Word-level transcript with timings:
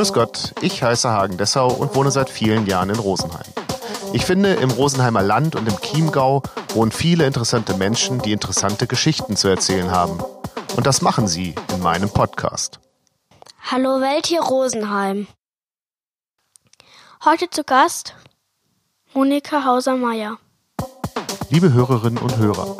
Grüß 0.00 0.14
Gott, 0.14 0.54
ich 0.62 0.82
heiße 0.82 1.10
Hagen 1.10 1.36
Dessau 1.36 1.70
und 1.70 1.94
wohne 1.94 2.10
seit 2.10 2.30
vielen 2.30 2.66
Jahren 2.66 2.88
in 2.88 2.98
Rosenheim. 2.98 3.44
Ich 4.14 4.24
finde, 4.24 4.54
im 4.54 4.70
Rosenheimer 4.70 5.20
Land 5.20 5.56
und 5.56 5.68
im 5.68 5.78
Chiemgau 5.78 6.42
wohnen 6.72 6.90
viele 6.90 7.26
interessante 7.26 7.74
Menschen, 7.74 8.18
die 8.18 8.32
interessante 8.32 8.86
Geschichten 8.86 9.36
zu 9.36 9.48
erzählen 9.48 9.90
haben. 9.90 10.18
Und 10.74 10.86
das 10.86 11.02
machen 11.02 11.28
sie 11.28 11.54
in 11.74 11.82
meinem 11.82 12.08
Podcast. 12.08 12.80
Hallo 13.70 14.00
Welt 14.00 14.24
hier 14.24 14.40
Rosenheim. 14.40 15.26
Heute 17.22 17.50
zu 17.50 17.62
Gast 17.62 18.14
Monika 19.12 19.66
Hauser-Meyer. 19.66 20.38
Liebe 21.50 21.74
Hörerinnen 21.74 22.22
und 22.22 22.38
Hörer, 22.38 22.74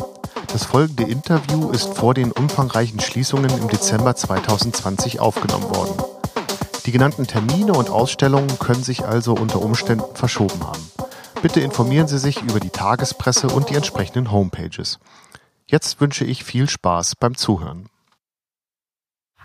das 0.50 0.64
folgende 0.64 1.02
Interview 1.02 1.70
ist 1.70 1.98
vor 1.98 2.14
den 2.14 2.32
umfangreichen 2.32 2.98
Schließungen 2.98 3.50
im 3.58 3.68
Dezember 3.68 4.16
2020 4.16 5.20
aufgenommen 5.20 5.68
worden. 5.68 6.19
Die 6.90 6.98
genannten 6.98 7.28
Termine 7.28 7.74
und 7.74 7.88
Ausstellungen 7.88 8.58
können 8.58 8.82
sich 8.82 9.04
also 9.04 9.34
unter 9.34 9.62
Umständen 9.62 10.16
verschoben 10.16 10.60
haben. 10.66 10.90
Bitte 11.40 11.60
informieren 11.60 12.08
Sie 12.08 12.18
sich 12.18 12.42
über 12.42 12.58
die 12.58 12.70
Tagespresse 12.70 13.46
und 13.46 13.70
die 13.70 13.76
entsprechenden 13.76 14.32
Homepages. 14.32 14.98
Jetzt 15.68 16.00
wünsche 16.00 16.24
ich 16.24 16.42
viel 16.42 16.68
Spaß 16.68 17.14
beim 17.14 17.36
Zuhören. 17.36 17.88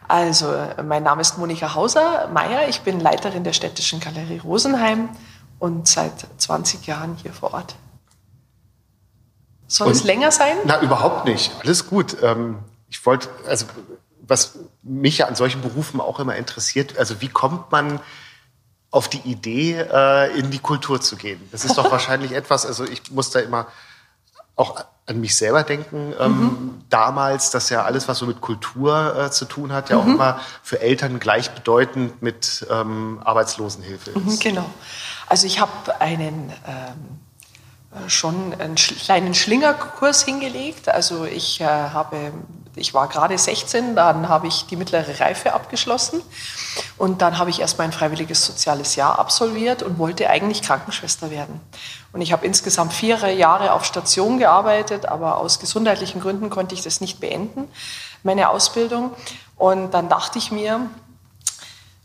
Also, 0.07 0.51
mein 0.83 1.03
Name 1.03 1.21
ist 1.21 1.37
Monika 1.37 1.75
Hauser-Meyer. 1.75 2.67
Ich 2.67 2.81
bin 2.81 2.99
Leiterin 2.99 3.43
der 3.43 3.53
Städtischen 3.53 3.99
Galerie 3.99 4.39
Rosenheim 4.39 5.09
und 5.59 5.87
seit 5.87 6.25
20 6.39 6.87
Jahren 6.87 7.15
hier 7.15 7.31
vor 7.31 7.53
Ort. 7.53 7.75
Soll 9.67 9.89
und, 9.89 9.93
es 9.93 10.03
länger 10.03 10.31
sein? 10.31 10.57
Na, 10.65 10.81
überhaupt 10.81 11.25
nicht. 11.25 11.51
Alles 11.61 11.85
gut. 11.85 12.17
Ähm, 12.23 12.57
ich 12.89 13.05
wollte, 13.05 13.29
also, 13.47 13.67
was 14.27 14.59
mich 14.83 15.19
ja 15.19 15.27
an 15.27 15.35
solchen 15.35 15.61
Berufen 15.61 16.01
auch 16.01 16.19
immer 16.19 16.35
interessiert, 16.35 16.97
also, 16.97 17.21
wie 17.21 17.29
kommt 17.29 17.71
man 17.71 17.99
auf 18.91 19.09
die 19.09 19.19
Idee, 19.29 19.73
äh, 19.91 20.39
in 20.39 20.51
die 20.51 20.59
Kultur 20.59 21.01
zu 21.01 21.17
gehen. 21.17 21.41
Das 21.51 21.65
ist 21.65 21.77
doch 21.77 21.91
wahrscheinlich 21.91 22.31
etwas, 22.31 22.65
also 22.65 22.85
ich 22.85 23.11
muss 23.11 23.29
da 23.29 23.41
immer 23.41 23.67
auch 24.55 24.85
an 25.05 25.19
mich 25.19 25.35
selber 25.35 25.63
denken. 25.63 26.13
Ähm, 26.17 26.31
mhm. 26.31 26.81
Damals, 26.89 27.51
dass 27.51 27.69
ja 27.69 27.83
alles, 27.83 28.07
was 28.07 28.19
so 28.19 28.25
mit 28.25 28.39
Kultur 28.39 29.15
äh, 29.17 29.31
zu 29.31 29.45
tun 29.45 29.73
hat, 29.73 29.89
ja 29.89 29.97
mhm. 29.97 30.01
auch 30.01 30.05
immer 30.07 30.39
für 30.63 30.79
Eltern 30.79 31.19
gleichbedeutend 31.19 32.21
mit 32.21 32.65
ähm, 32.71 33.19
Arbeitslosenhilfe 33.23 34.17
mhm, 34.17 34.29
ist. 34.29 34.41
genau. 34.41 34.69
Also 35.27 35.45
ich 35.45 35.59
habe 35.59 35.99
einen 35.99 36.53
ähm, 36.65 38.09
schon 38.09 38.53
einen 38.59 38.75
kleinen 38.75 39.33
Schlingerkurs 39.33 40.23
hingelegt. 40.23 40.89
Also 40.89 41.25
ich 41.25 41.61
äh, 41.61 41.65
habe 41.65 42.31
ich 42.75 42.93
war 42.93 43.07
gerade 43.07 43.37
16, 43.37 43.95
dann 43.95 44.29
habe 44.29 44.47
ich 44.47 44.65
die 44.65 44.75
mittlere 44.75 45.19
Reife 45.19 45.53
abgeschlossen 45.53 46.21
und 46.97 47.21
dann 47.21 47.37
habe 47.37 47.49
ich 47.49 47.61
erst 47.61 47.77
mein 47.77 47.91
freiwilliges 47.91 48.45
soziales 48.45 48.95
Jahr 48.95 49.17
absolviert 49.19 49.83
und 49.83 49.97
wollte 49.97 50.29
eigentlich 50.29 50.61
Krankenschwester 50.61 51.31
werden. 51.31 51.61
Und 52.11 52.21
ich 52.21 52.31
habe 52.31 52.45
insgesamt 52.45 52.93
vier 52.93 53.17
Jahre 53.31 53.73
auf 53.73 53.85
Station 53.85 54.39
gearbeitet, 54.39 55.05
aber 55.05 55.37
aus 55.37 55.59
gesundheitlichen 55.59 56.21
Gründen 56.21 56.49
konnte 56.49 56.75
ich 56.75 56.81
das 56.81 57.01
nicht 57.01 57.19
beenden, 57.19 57.67
meine 58.23 58.49
Ausbildung. 58.49 59.11
Und 59.57 59.93
dann 59.93 60.09
dachte 60.09 60.37
ich 60.37 60.51
mir, 60.51 60.89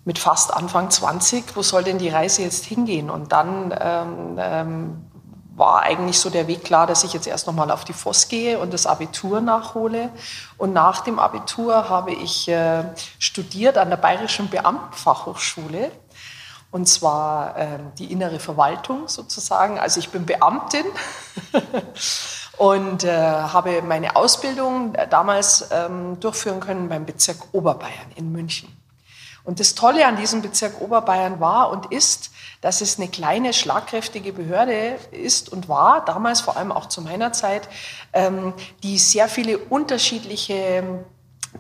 mit 0.05 0.19
fast 0.19 0.53
Anfang 0.53 0.91
20, 0.91 1.57
wo 1.57 1.63
soll 1.63 1.85
denn 1.85 1.99
die 1.99 2.09
Reise 2.09 2.43
jetzt 2.43 2.65
hingehen? 2.65 3.11
Und 3.11 3.33
dann 3.33 3.75
ähm, 3.79 4.39
ähm, 4.39 5.10
war 5.57 5.83
eigentlich 5.83 6.19
so 6.19 6.31
der 6.31 6.47
Weg 6.47 6.65
klar, 6.65 6.87
dass 6.87 7.05
ich 7.05 7.13
jetzt 7.13 7.27
erst 7.27 7.47
nochmal 7.47 7.71
auf 7.71 7.85
die 7.85 7.93
FOS 7.93 8.29
gehe 8.29 8.59
und 8.59 8.73
das 8.73 8.87
Abitur 8.87 9.41
nachhole. 9.41 10.11
Und 10.57 10.73
nach 10.73 11.01
dem 11.03 11.19
Abitur 11.19 11.89
habe 11.89 12.13
ich 12.13 12.49
äh, 12.49 12.85
studiert 13.19 13.77
an 13.77 13.91
der 13.91 13.97
Bayerischen 13.97 14.49
Beamtenfachhochschule. 14.49 15.91
Und 16.71 16.89
zwar 16.89 17.57
äh, 17.59 17.79
die 17.99 18.13
innere 18.13 18.39
Verwaltung 18.39 19.09
sozusagen. 19.09 19.79
Also 19.79 19.99
ich 19.99 20.11
bin 20.11 20.25
Beamtin 20.25 20.87
und 22.57 23.03
äh, 23.03 23.11
habe 23.11 23.83
meine 23.83 24.15
Ausbildung 24.15 24.95
damals 25.11 25.69
ähm, 25.73 26.21
durchführen 26.21 26.61
können 26.61 26.89
beim 26.89 27.07
Bezirk 27.07 27.39
Oberbayern 27.53 28.13
in 28.15 28.31
München. 28.31 28.81
Und 29.43 29.59
das 29.59 29.75
Tolle 29.75 30.07
an 30.07 30.17
diesem 30.17 30.43
Bezirk 30.43 30.81
Oberbayern 30.81 31.41
war 31.41 31.71
und 31.71 31.87
ist, 31.87 32.31
dass 32.61 32.81
es 32.81 32.99
eine 32.99 33.09
kleine, 33.09 33.53
schlagkräftige 33.53 34.33
Behörde 34.33 34.99
ist 35.13 35.51
und 35.51 35.69
war, 35.69 36.05
damals 36.05 36.41
vor 36.41 36.57
allem 36.57 36.73
auch 36.73 36.87
zu 36.87 37.01
meiner 37.01 37.33
Zeit, 37.33 37.69
ähm, 38.13 38.53
die 38.83 38.99
sehr 38.99 39.29
viele 39.29 39.59
unterschiedliche 39.59 41.05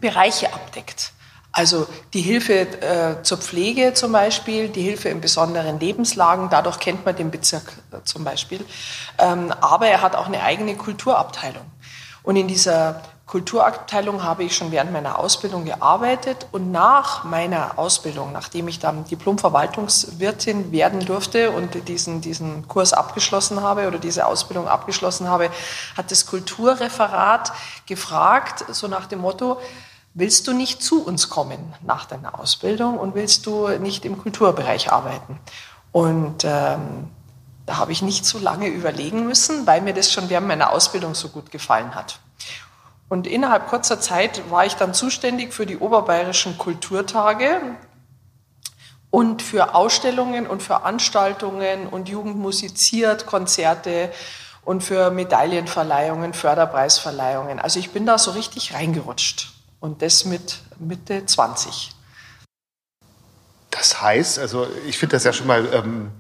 Bereiche 0.00 0.53
abdeckt. 0.53 1.12
Also 1.53 1.89
die 2.15 2.21
Hilfe 2.21 2.60
äh, 2.60 3.22
zur 3.22 3.39
Pflege 3.39 3.93
zum 3.94 4.12
Beispiel, 4.12 4.69
die 4.69 4.83
Hilfe 4.83 5.09
in 5.09 5.21
besonderen 5.21 5.81
Lebenslagen, 5.81 6.49
dadurch 6.49 6.78
kennt 6.78 7.05
man 7.05 7.16
den 7.16 7.31
Bezirk 7.31 7.72
äh, 7.91 8.05
zum 8.05 8.22
Beispiel. 8.22 8.65
Ähm, 9.19 9.53
aber 9.60 9.89
er 9.89 10.00
hat 10.00 10.15
auch 10.15 10.27
eine 10.27 10.43
eigene 10.43 10.77
Kulturabteilung. 10.77 11.65
Und 12.22 12.37
in 12.37 12.47
dieser 12.47 13.03
Kulturabteilung 13.31 14.25
habe 14.25 14.43
ich 14.43 14.57
schon 14.57 14.73
während 14.73 14.93
meiner 14.93 15.21
Ausbildung 15.21 15.65
gearbeitet 15.65 16.49
und 16.51 16.73
nach 16.73 17.23
meiner 17.23 17.79
Ausbildung, 17.79 18.33
nachdem 18.33 18.67
ich 18.67 18.81
dann 18.81 19.05
Diplom-Verwaltungswirtin 19.05 20.73
werden 20.73 21.07
durfte 21.07 21.53
und 21.53 21.87
diesen, 21.87 22.21
diesen 22.21 22.67
Kurs 22.67 22.93
abgeschlossen 22.93 23.63
habe 23.63 23.87
oder 23.87 24.01
diese 24.01 24.27
Ausbildung 24.27 24.67
abgeschlossen 24.67 25.29
habe, 25.29 25.49
hat 25.97 26.11
das 26.11 26.27
Kulturreferat 26.27 27.53
gefragt, 27.87 28.65
so 28.75 28.89
nach 28.89 29.07
dem 29.07 29.21
Motto, 29.21 29.61
willst 30.13 30.49
du 30.49 30.53
nicht 30.53 30.83
zu 30.83 31.05
uns 31.05 31.29
kommen 31.29 31.73
nach 31.83 32.07
deiner 32.07 32.41
Ausbildung 32.41 32.99
und 32.99 33.15
willst 33.15 33.47
du 33.47 33.69
nicht 33.79 34.05
im 34.05 34.21
Kulturbereich 34.21 34.91
arbeiten? 34.91 35.39
Und 35.93 36.43
ähm, 36.43 37.11
da 37.65 37.77
habe 37.77 37.93
ich 37.93 38.03
nicht 38.03 38.27
so 38.27 38.41
lange 38.41 38.67
überlegen 38.67 39.25
müssen, 39.25 39.69
weil 39.69 39.83
mir 39.83 39.95
das 39.95 40.13
schon 40.13 40.29
während 40.31 40.49
meiner 40.49 40.73
Ausbildung 40.73 41.15
so 41.15 41.29
gut 41.29 41.53
gefallen 41.53 41.95
hat. 41.95 42.19
Und 43.10 43.26
innerhalb 43.26 43.66
kurzer 43.66 44.00
Zeit 44.00 44.48
war 44.50 44.65
ich 44.65 44.76
dann 44.76 44.94
zuständig 44.94 45.53
für 45.53 45.66
die 45.66 45.76
oberbayerischen 45.76 46.56
Kulturtage 46.59 47.60
und 49.10 49.43
für 49.43 49.75
Ausstellungen 49.75 50.47
und 50.47 50.62
Veranstaltungen 50.62 51.88
und 51.88 52.09
Jugend 52.09 52.37
musiziert, 52.37 53.26
Konzerte 53.26 54.12
und 54.65 54.84
für 54.84 55.10
Medaillenverleihungen, 55.10 56.34
Förderpreisverleihungen. 56.34 57.59
Also 57.59 57.81
ich 57.81 57.91
bin 57.91 58.06
da 58.06 58.16
so 58.16 58.31
richtig 58.31 58.75
reingerutscht 58.75 59.54
und 59.81 60.03
das 60.03 60.25
mit 60.25 60.60
Mitte 60.78 61.27
20. 61.27 61.91
Das 63.72 64.00
heißt, 64.00 64.38
also 64.38 64.69
ich 64.87 64.98
finde 64.98 65.16
das 65.16 65.25
ja 65.25 65.32
schon 65.32 65.48
mal, 65.48 65.66
ähm, 65.72 66.12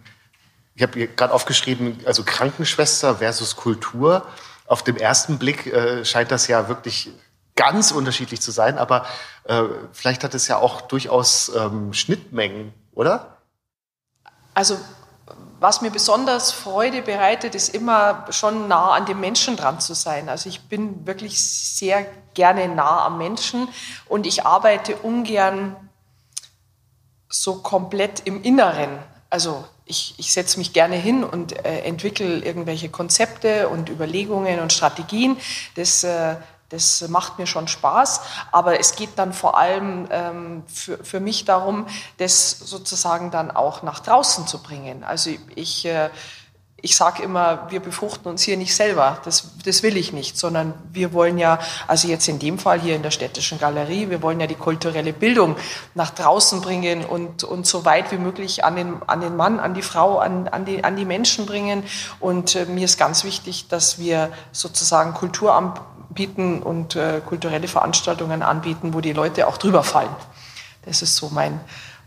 ich 0.74 0.82
habe 0.82 1.06
gerade 1.06 1.32
aufgeschrieben, 1.32 2.00
also 2.04 2.24
Krankenschwester 2.24 3.16
versus 3.16 3.54
Kultur 3.54 4.26
auf 4.70 4.84
dem 4.84 4.96
ersten 4.96 5.38
Blick 5.38 5.66
äh, 5.66 6.04
scheint 6.04 6.30
das 6.30 6.46
ja 6.46 6.68
wirklich 6.68 7.10
ganz 7.56 7.90
unterschiedlich 7.90 8.40
zu 8.40 8.52
sein, 8.52 8.78
aber 8.78 9.04
äh, 9.44 9.64
vielleicht 9.92 10.22
hat 10.22 10.32
es 10.34 10.46
ja 10.46 10.58
auch 10.58 10.80
durchaus 10.82 11.50
ähm, 11.54 11.92
Schnittmengen, 11.92 12.72
oder? 12.92 13.38
Also 14.54 14.78
was 15.58 15.82
mir 15.82 15.90
besonders 15.90 16.52
Freude 16.52 17.02
bereitet, 17.02 17.56
ist 17.56 17.74
immer 17.74 18.26
schon 18.30 18.68
nah 18.68 18.92
an 18.92 19.06
dem 19.06 19.18
Menschen 19.18 19.56
dran 19.56 19.80
zu 19.80 19.94
sein. 19.94 20.28
Also 20.28 20.48
ich 20.48 20.68
bin 20.68 21.04
wirklich 21.04 21.42
sehr 21.42 22.06
gerne 22.34 22.68
nah 22.68 23.04
am 23.04 23.18
Menschen 23.18 23.68
und 24.06 24.24
ich 24.24 24.46
arbeite 24.46 24.94
ungern 24.96 25.76
so 27.28 27.56
komplett 27.56 28.20
im 28.24 28.42
Inneren. 28.42 29.00
Also 29.30 29.64
ich, 29.90 30.14
ich 30.16 30.32
setze 30.32 30.58
mich 30.58 30.72
gerne 30.72 30.96
hin 30.96 31.24
und 31.24 31.52
äh, 31.66 31.80
entwickle 31.80 32.38
irgendwelche 32.38 32.88
Konzepte 32.88 33.68
und 33.68 33.90
Überlegungen 33.90 34.60
und 34.60 34.72
Strategien. 34.72 35.36
Das, 35.74 36.04
äh, 36.04 36.36
das 36.70 37.06
macht 37.08 37.38
mir 37.38 37.46
schon 37.46 37.66
Spaß, 37.66 38.20
aber 38.52 38.78
es 38.78 38.94
geht 38.94 39.10
dann 39.16 39.32
vor 39.32 39.58
allem 39.58 40.06
ähm, 40.10 40.62
für, 40.68 41.02
für 41.04 41.18
mich 41.18 41.44
darum, 41.44 41.86
das 42.18 42.50
sozusagen 42.50 43.32
dann 43.32 43.50
auch 43.50 43.82
nach 43.82 43.98
draußen 43.98 44.46
zu 44.46 44.62
bringen. 44.62 45.02
Also 45.02 45.30
ich, 45.56 45.84
äh, 45.84 46.10
ich 46.82 46.96
sage 46.96 47.22
immer, 47.22 47.70
wir 47.70 47.80
befruchten 47.80 48.30
uns 48.30 48.42
hier 48.42 48.56
nicht 48.56 48.74
selber. 48.74 49.18
Das, 49.24 49.50
das 49.64 49.82
will 49.82 49.96
ich 49.96 50.12
nicht, 50.12 50.38
sondern 50.38 50.74
wir 50.92 51.12
wollen 51.12 51.38
ja, 51.38 51.58
also 51.86 52.08
jetzt 52.08 52.28
in 52.28 52.38
dem 52.38 52.58
Fall 52.58 52.80
hier 52.80 52.96
in 52.96 53.02
der 53.02 53.10
Städtischen 53.10 53.58
Galerie, 53.58 54.10
wir 54.10 54.22
wollen 54.22 54.40
ja 54.40 54.46
die 54.46 54.54
kulturelle 54.54 55.12
Bildung 55.12 55.56
nach 55.94 56.10
draußen 56.10 56.60
bringen 56.60 57.04
und, 57.04 57.44
und 57.44 57.66
so 57.66 57.84
weit 57.84 58.12
wie 58.12 58.16
möglich 58.16 58.64
an 58.64 58.76
den, 58.76 59.02
an 59.06 59.20
den 59.20 59.36
Mann, 59.36 59.60
an 59.60 59.74
die 59.74 59.82
Frau, 59.82 60.18
an, 60.18 60.48
an, 60.48 60.64
die, 60.64 60.82
an 60.82 60.96
die 60.96 61.04
Menschen 61.04 61.46
bringen. 61.46 61.82
Und 62.18 62.54
äh, 62.54 62.64
mir 62.64 62.84
ist 62.84 62.98
ganz 62.98 63.24
wichtig, 63.24 63.68
dass 63.68 63.98
wir 63.98 64.30
sozusagen 64.52 65.12
Kultur 65.14 65.54
anbieten 65.54 66.62
und 66.62 66.96
äh, 66.96 67.20
kulturelle 67.24 67.68
Veranstaltungen 67.68 68.42
anbieten, 68.42 68.94
wo 68.94 69.00
die 69.00 69.12
Leute 69.12 69.46
auch 69.46 69.58
drüber 69.58 69.82
fallen. 69.82 70.14
Das 70.86 71.02
ist 71.02 71.16
so 71.16 71.28
mein, 71.28 71.60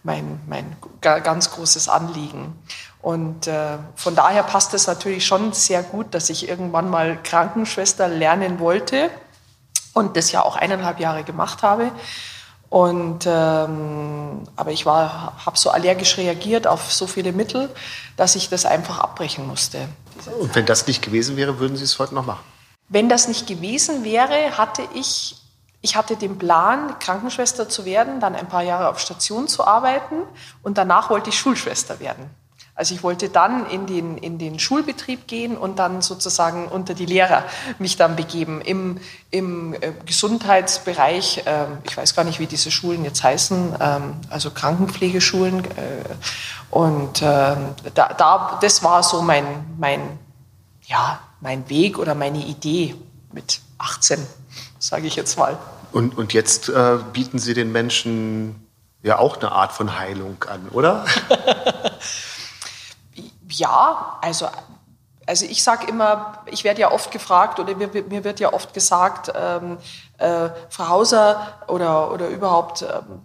mein, 0.04 0.42
mein 0.48 0.75
ganz 1.02 1.52
großes 1.52 1.90
Anliegen. 1.90 2.56
Und 3.03 3.47
äh, 3.47 3.79
von 3.95 4.15
daher 4.15 4.44
passt 4.44 4.73
es 4.73 4.88
natürlich 4.88 5.27
schon 5.27 5.51
sehr 5.51 5.83
gut, 5.83 6.13
dass 6.13 6.29
ich 6.29 6.47
irgendwann 6.47 6.89
mal 6.89 7.21
Krankenschwester 7.21 8.07
lernen 8.07 8.61
wollte 8.61 9.09
und 9.94 10.15
das 10.15 10.31
ja 10.31 10.41
auch 10.41 10.55
eineinhalb 10.55 11.01
Jahre 11.01 11.25
gemacht 11.25 11.63
habe. 11.63 11.91
Und, 12.69 13.25
ähm, 13.27 14.44
aber 14.55 14.71
ich 14.71 14.85
habe 14.85 15.57
so 15.57 15.69
allergisch 15.69 16.17
reagiert 16.17 16.65
auf 16.65 16.94
so 16.94 17.05
viele 17.05 17.33
Mittel, 17.33 17.69
dass 18.15 18.38
ich 18.38 18.47
das 18.47 18.65
einfach 18.65 19.00
abbrechen 19.00 19.45
musste. 19.45 19.89
Und 20.39 20.55
wenn 20.55 20.65
das 20.65 20.88
nicht 20.88 21.03
gewesen 21.03 21.35
wäre, 21.35 21.59
würden 21.59 21.75
Sie 21.75 21.83
es 21.83 22.00
heute 22.00 22.15
noch 22.15 22.25
machen? 22.25 22.44
Wenn 22.88 23.09
das 23.09 23.27
nicht 23.27 23.47
gewesen 23.47 24.05
wäre, 24.05 24.57
hatte 24.57 24.81
ich, 24.95 25.35
ich 25.81 25.97
hatte 25.97 26.15
den 26.15 26.38
Plan, 26.38 26.97
Krankenschwester 27.00 27.67
zu 27.67 27.83
werden, 27.83 28.21
dann 28.21 28.33
ein 28.33 28.47
paar 28.47 28.63
Jahre 28.63 28.88
auf 28.88 29.00
Station 29.00 29.50
zu 29.50 29.67
arbeiten 29.67 30.21
und 30.61 30.77
danach 30.77 31.09
wollte 31.09 31.31
ich 31.31 31.38
Schulschwester 31.38 32.00
werden. 32.00 32.29
Also 32.75 32.96
ich 32.96 33.04
wollte 33.04 33.30
dann 33.30 33.68
in 33.70 33.86
den, 33.86 34.18
in 34.18 34.40
den 34.40 34.58
Schulbetrieb 34.58 35.28
gehen 35.28 35.58
und 35.58 35.78
dann 35.78 36.02
sozusagen 36.02 36.68
unter 36.68 36.96
die 36.96 37.06
Lehrer 37.06 37.44
mich 37.78 37.98
dann 37.98 38.16
begeben. 38.16 38.62
Im, 38.62 39.00
im 39.30 39.75
äh, 39.75 39.92
Gesundheitsbereich, 40.08 41.44
äh, 41.46 41.66
ich 41.84 41.96
weiß 41.96 42.16
gar 42.16 42.24
nicht, 42.24 42.40
wie 42.40 42.48
diese 42.48 42.72
Schulen 42.72 43.04
jetzt 43.04 43.24
heißen, 43.24 43.75
ähm, 43.80 44.16
also 44.31 44.50
Krankenpflegeschulen. 44.50 45.64
Äh, 45.66 45.70
und 46.72 47.22
ähm, 47.22 47.75
da, 47.94 48.08
da, 48.18 48.58
das 48.60 48.81
war 48.81 49.04
so 49.04 49.22
mein, 49.22 49.46
mein, 49.78 50.18
ja, 50.86 51.20
mein 51.42 51.70
Weg 51.70 52.00
oder 52.00 52.16
meine 52.16 52.40
Idee 52.40 52.96
mit 53.31 53.62
18, 53.78 54.18
sage 54.80 55.06
ich 55.06 55.16
jetzt 55.16 55.38
mal. 55.38 55.60
Und, 55.92 56.18
und 56.18 56.34
jetzt 56.34 56.70
äh, 56.70 56.98
bieten 57.14 57.38
Sie 57.38 57.54
den 57.54 57.72
Menschen 57.72 58.68
ja 59.04 59.20
auch 59.20 59.38
eine 59.38 59.52
Art 59.52 59.74
von 59.74 60.00
Heilung 60.00 60.44
an, 60.46 60.70
oder? 60.70 61.06
ja, 63.57 64.17
also, 64.21 64.47
also 65.25 65.45
ich 65.45 65.63
sage 65.63 65.88
immer, 65.88 66.44
ich 66.47 66.63
werde 66.63 66.81
ja 66.81 66.91
oft 66.91 67.11
gefragt 67.11 67.59
oder 67.59 67.75
mir, 67.75 67.88
mir 67.88 68.23
wird 68.23 68.39
ja 68.39 68.53
oft 68.53 68.73
gesagt, 68.73 69.31
ähm, 69.35 69.77
äh, 70.17 70.50
Frau 70.69 70.89
Hauser 70.89 71.59
oder, 71.67 72.11
oder 72.11 72.27
überhaupt 72.27 72.81
ähm, 72.83 73.21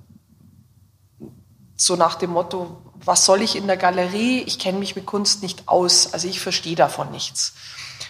so 1.76 1.96
nach 1.96 2.16
dem 2.16 2.30
Motto, 2.30 2.82
was 3.04 3.24
soll 3.24 3.42
ich 3.42 3.56
in 3.56 3.66
der 3.66 3.76
Galerie? 3.76 4.42
Ich 4.42 4.58
kenne 4.58 4.78
mich 4.78 4.96
mit 4.96 5.06
Kunst 5.06 5.42
nicht 5.42 5.68
aus, 5.68 6.12
also 6.12 6.28
ich 6.28 6.40
verstehe 6.40 6.76
davon 6.76 7.10
nichts. 7.10 7.54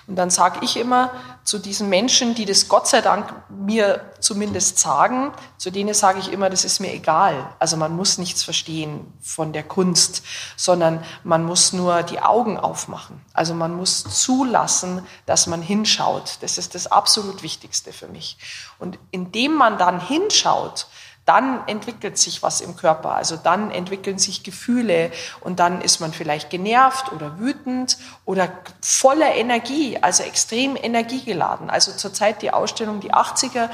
Und 0.08 0.16
dann 0.16 0.30
sage 0.30 0.60
ich 0.62 0.78
immer 0.78 1.10
zu 1.44 1.58
diesen 1.58 1.90
Menschen, 1.90 2.34
die 2.34 2.46
das 2.46 2.68
Gott 2.68 2.88
sei 2.88 3.02
Dank 3.02 3.30
mir 3.50 4.00
zumindest 4.20 4.78
sagen, 4.78 5.32
zu 5.58 5.70
denen 5.70 5.92
sage 5.92 6.18
ich 6.18 6.32
immer, 6.32 6.48
das 6.48 6.64
ist 6.64 6.80
mir 6.80 6.94
egal. 6.94 7.54
Also 7.58 7.76
man 7.76 7.94
muss 7.94 8.16
nichts 8.16 8.42
verstehen 8.42 9.12
von 9.20 9.52
der 9.52 9.64
Kunst, 9.64 10.22
sondern 10.56 11.04
man 11.24 11.44
muss 11.44 11.74
nur 11.74 12.02
die 12.02 12.20
Augen 12.20 12.56
aufmachen. 12.56 13.20
Also 13.34 13.52
man 13.52 13.76
muss 13.76 14.02
zulassen, 14.02 15.06
dass 15.26 15.46
man 15.46 15.60
hinschaut. 15.60 16.38
Das 16.40 16.56
ist 16.56 16.74
das 16.74 16.86
absolut 16.86 17.42
Wichtigste 17.42 17.92
für 17.92 18.08
mich. 18.08 18.38
Und 18.78 18.98
indem 19.10 19.52
man 19.52 19.76
dann 19.76 20.00
hinschaut, 20.00 20.86
dann 21.28 21.60
entwickelt 21.66 22.16
sich 22.16 22.42
was 22.42 22.62
im 22.62 22.74
Körper. 22.74 23.14
Also 23.14 23.36
dann 23.36 23.70
entwickeln 23.70 24.18
sich 24.18 24.42
Gefühle 24.42 25.12
und 25.40 25.60
dann 25.60 25.82
ist 25.82 26.00
man 26.00 26.14
vielleicht 26.14 26.48
genervt 26.48 27.12
oder 27.12 27.38
wütend 27.38 27.98
oder 28.24 28.48
voller 28.80 29.34
Energie, 29.34 29.98
also 30.00 30.22
extrem 30.22 30.74
energiegeladen. 30.74 31.68
Also 31.68 31.92
zurzeit 31.92 32.40
die 32.40 32.50
Ausstellung 32.50 33.00
Die 33.00 33.12
80er, 33.12 33.68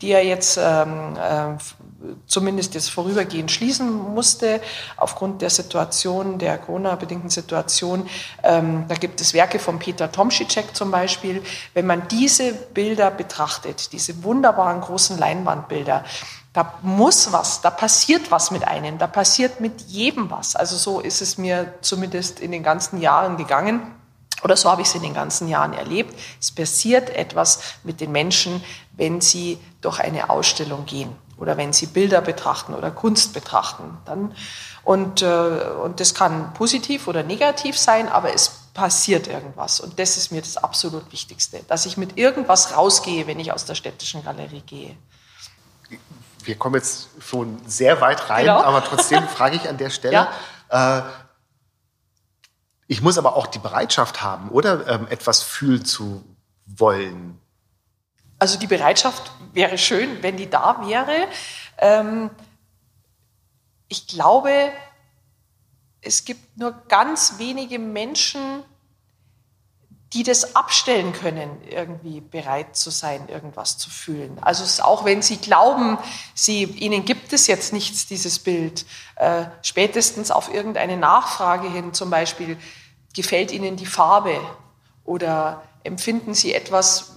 die 0.00 0.08
ja 0.08 0.20
jetzt 0.20 0.56
ähm, 0.62 1.16
äh, 1.16 1.56
zumindest 2.26 2.74
jetzt 2.74 2.90
vorübergehend 2.90 3.50
schließen 3.50 3.90
musste, 3.90 4.60
aufgrund 4.96 5.42
der 5.42 5.50
Situation, 5.50 6.38
der 6.38 6.58
Corona-bedingten 6.58 7.30
Situation. 7.30 8.08
Ähm, 8.42 8.84
da 8.88 8.94
gibt 8.94 9.20
es 9.20 9.34
Werke 9.34 9.58
von 9.58 9.78
Peter 9.78 10.10
Tomschitschek 10.10 10.74
zum 10.74 10.90
Beispiel. 10.90 11.42
Wenn 11.74 11.86
man 11.86 12.06
diese 12.08 12.52
Bilder 12.52 13.10
betrachtet, 13.10 13.92
diese 13.92 14.22
wunderbaren 14.22 14.80
großen 14.80 15.18
Leinwandbilder, 15.18 16.04
da 16.52 16.78
muss 16.82 17.32
was, 17.32 17.60
da 17.60 17.70
passiert 17.70 18.30
was 18.30 18.50
mit 18.50 18.66
einem, 18.66 18.98
da 18.98 19.06
passiert 19.06 19.60
mit 19.60 19.82
jedem 19.82 20.30
was. 20.30 20.56
Also 20.56 20.76
so 20.76 21.00
ist 21.00 21.22
es 21.22 21.38
mir 21.38 21.74
zumindest 21.80 22.40
in 22.40 22.50
den 22.50 22.62
ganzen 22.62 23.00
Jahren 23.00 23.36
gegangen. 23.36 23.94
Oder 24.42 24.56
so 24.56 24.70
habe 24.70 24.82
ich 24.82 24.88
es 24.88 24.94
in 24.94 25.02
den 25.02 25.14
ganzen 25.14 25.48
Jahren 25.48 25.74
erlebt. 25.74 26.18
Es 26.40 26.50
passiert 26.50 27.10
etwas 27.10 27.60
mit 27.84 28.00
den 28.00 28.10
Menschen, 28.10 28.64
wenn 28.92 29.20
sie 29.20 29.58
durch 29.80 30.00
eine 30.00 30.30
Ausstellung 30.30 30.86
gehen 30.86 31.14
oder 31.36 31.56
wenn 31.56 31.72
sie 31.72 31.86
Bilder 31.86 32.20
betrachten 32.20 32.74
oder 32.74 32.90
Kunst 32.90 33.32
betrachten. 33.32 33.98
Dann, 34.04 34.34
und, 34.82 35.22
äh, 35.22 35.26
und 35.84 36.00
das 36.00 36.14
kann 36.14 36.52
positiv 36.54 37.06
oder 37.06 37.22
negativ 37.22 37.78
sein, 37.78 38.08
aber 38.08 38.34
es 38.34 38.48
passiert 38.74 39.28
irgendwas. 39.28 39.78
Und 39.78 39.98
das 39.98 40.16
ist 40.16 40.32
mir 40.32 40.40
das 40.40 40.56
absolut 40.56 41.12
Wichtigste, 41.12 41.60
dass 41.68 41.86
ich 41.86 41.96
mit 41.96 42.18
irgendwas 42.18 42.76
rausgehe, 42.76 43.26
wenn 43.26 43.38
ich 43.38 43.52
aus 43.52 43.66
der 43.66 43.74
städtischen 43.74 44.24
Galerie 44.24 44.62
gehe 44.62 44.96
wir 46.46 46.56
kommen 46.56 46.76
jetzt 46.76 47.08
schon 47.20 47.60
sehr 47.66 48.00
weit 48.00 48.30
rein, 48.30 48.46
genau. 48.46 48.60
aber 48.60 48.84
trotzdem 48.84 49.26
frage 49.28 49.56
ich 49.56 49.68
an 49.68 49.76
der 49.76 49.90
Stelle. 49.90 50.28
Ja. 50.70 50.98
Äh, 50.98 51.02
ich 52.86 53.02
muss 53.02 53.18
aber 53.18 53.36
auch 53.36 53.46
die 53.46 53.58
Bereitschaft 53.58 54.22
haben, 54.22 54.48
oder 54.50 54.86
ähm, 54.88 55.06
etwas 55.08 55.42
fühlen 55.42 55.84
zu 55.84 56.24
wollen. 56.66 57.40
Also 58.38 58.58
die 58.58 58.66
Bereitschaft 58.66 59.30
wäre 59.52 59.78
schön, 59.78 60.22
wenn 60.22 60.36
die 60.36 60.50
da 60.50 60.86
wäre. 60.86 61.28
Ähm, 61.78 62.30
ich 63.88 64.06
glaube, 64.06 64.72
es 66.00 66.24
gibt 66.24 66.56
nur 66.56 66.72
ganz 66.88 67.34
wenige 67.38 67.78
Menschen, 67.78 68.62
die 70.12 70.24
das 70.24 70.56
abstellen 70.56 71.12
können, 71.12 71.50
irgendwie 71.68 72.20
bereit 72.20 72.74
zu 72.74 72.90
sein, 72.90 73.28
irgendwas 73.28 73.78
zu 73.78 73.90
fühlen. 73.90 74.38
Also 74.40 74.82
auch 74.82 75.04
wenn 75.04 75.22
sie 75.22 75.36
glauben, 75.36 75.98
sie, 76.34 76.64
ihnen 76.64 77.04
gibt 77.04 77.32
es 77.32 77.46
jetzt 77.46 77.72
nichts, 77.72 78.06
dieses 78.06 78.40
Bild, 78.40 78.86
äh, 79.16 79.44
spätestens 79.62 80.32
auf 80.32 80.52
irgendeine 80.52 80.96
Nachfrage 80.96 81.70
hin, 81.70 81.94
zum 81.94 82.10
Beispiel, 82.10 82.58
gefällt 83.14 83.52
ihnen 83.52 83.76
die 83.76 83.86
Farbe 83.86 84.40
oder 85.04 85.62
empfinden 85.84 86.34
sie 86.34 86.54
etwas 86.54 87.16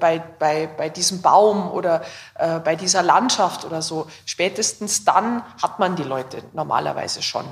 bei, 0.00 0.18
bei, 0.18 0.66
bei 0.66 0.88
diesem 0.88 1.22
Baum 1.22 1.70
oder 1.70 2.02
äh, 2.34 2.58
bei 2.58 2.76
dieser 2.76 3.02
Landschaft 3.02 3.64
oder 3.64 3.80
so, 3.80 4.08
spätestens 4.26 5.04
dann 5.04 5.42
hat 5.62 5.78
man 5.78 5.96
die 5.96 6.02
Leute 6.02 6.42
normalerweise 6.52 7.22
schon. 7.22 7.46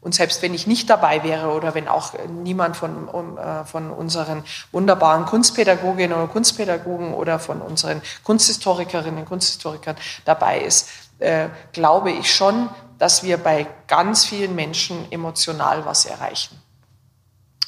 Und 0.00 0.14
selbst 0.14 0.40
wenn 0.42 0.54
ich 0.54 0.66
nicht 0.66 0.88
dabei 0.88 1.24
wäre 1.24 1.48
oder 1.48 1.74
wenn 1.74 1.88
auch 1.88 2.12
niemand 2.28 2.76
von, 2.76 3.08
um, 3.08 3.38
äh, 3.38 3.64
von 3.64 3.90
unseren 3.90 4.44
wunderbaren 4.70 5.26
Kunstpädagoginnen 5.26 6.16
oder 6.16 6.28
Kunstpädagogen 6.28 7.12
oder 7.12 7.38
von 7.38 7.60
unseren 7.60 8.02
Kunsthistorikerinnen 8.22 9.20
und 9.20 9.26
Kunsthistorikern 9.26 9.96
dabei 10.24 10.60
ist, 10.60 10.88
äh, 11.18 11.48
glaube 11.72 12.12
ich 12.12 12.32
schon, 12.32 12.68
dass 12.98 13.22
wir 13.22 13.36
bei 13.38 13.66
ganz 13.88 14.24
vielen 14.24 14.54
Menschen 14.54 15.10
emotional 15.10 15.84
was 15.84 16.06
erreichen. 16.06 16.60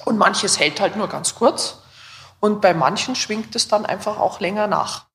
Und 0.05 0.17
manches 0.17 0.59
hält 0.59 0.81
halt 0.81 0.97
nur 0.97 1.09
ganz 1.09 1.35
kurz 1.35 1.79
und 2.41 2.61
bei 2.61 2.73
manchen 2.73 3.15
schwingt 3.15 3.55
es 3.57 3.69
dann 3.69 3.85
einfach 3.85 4.19
auch 4.19 4.41
länger 4.41 4.67
nach. 4.67 5.07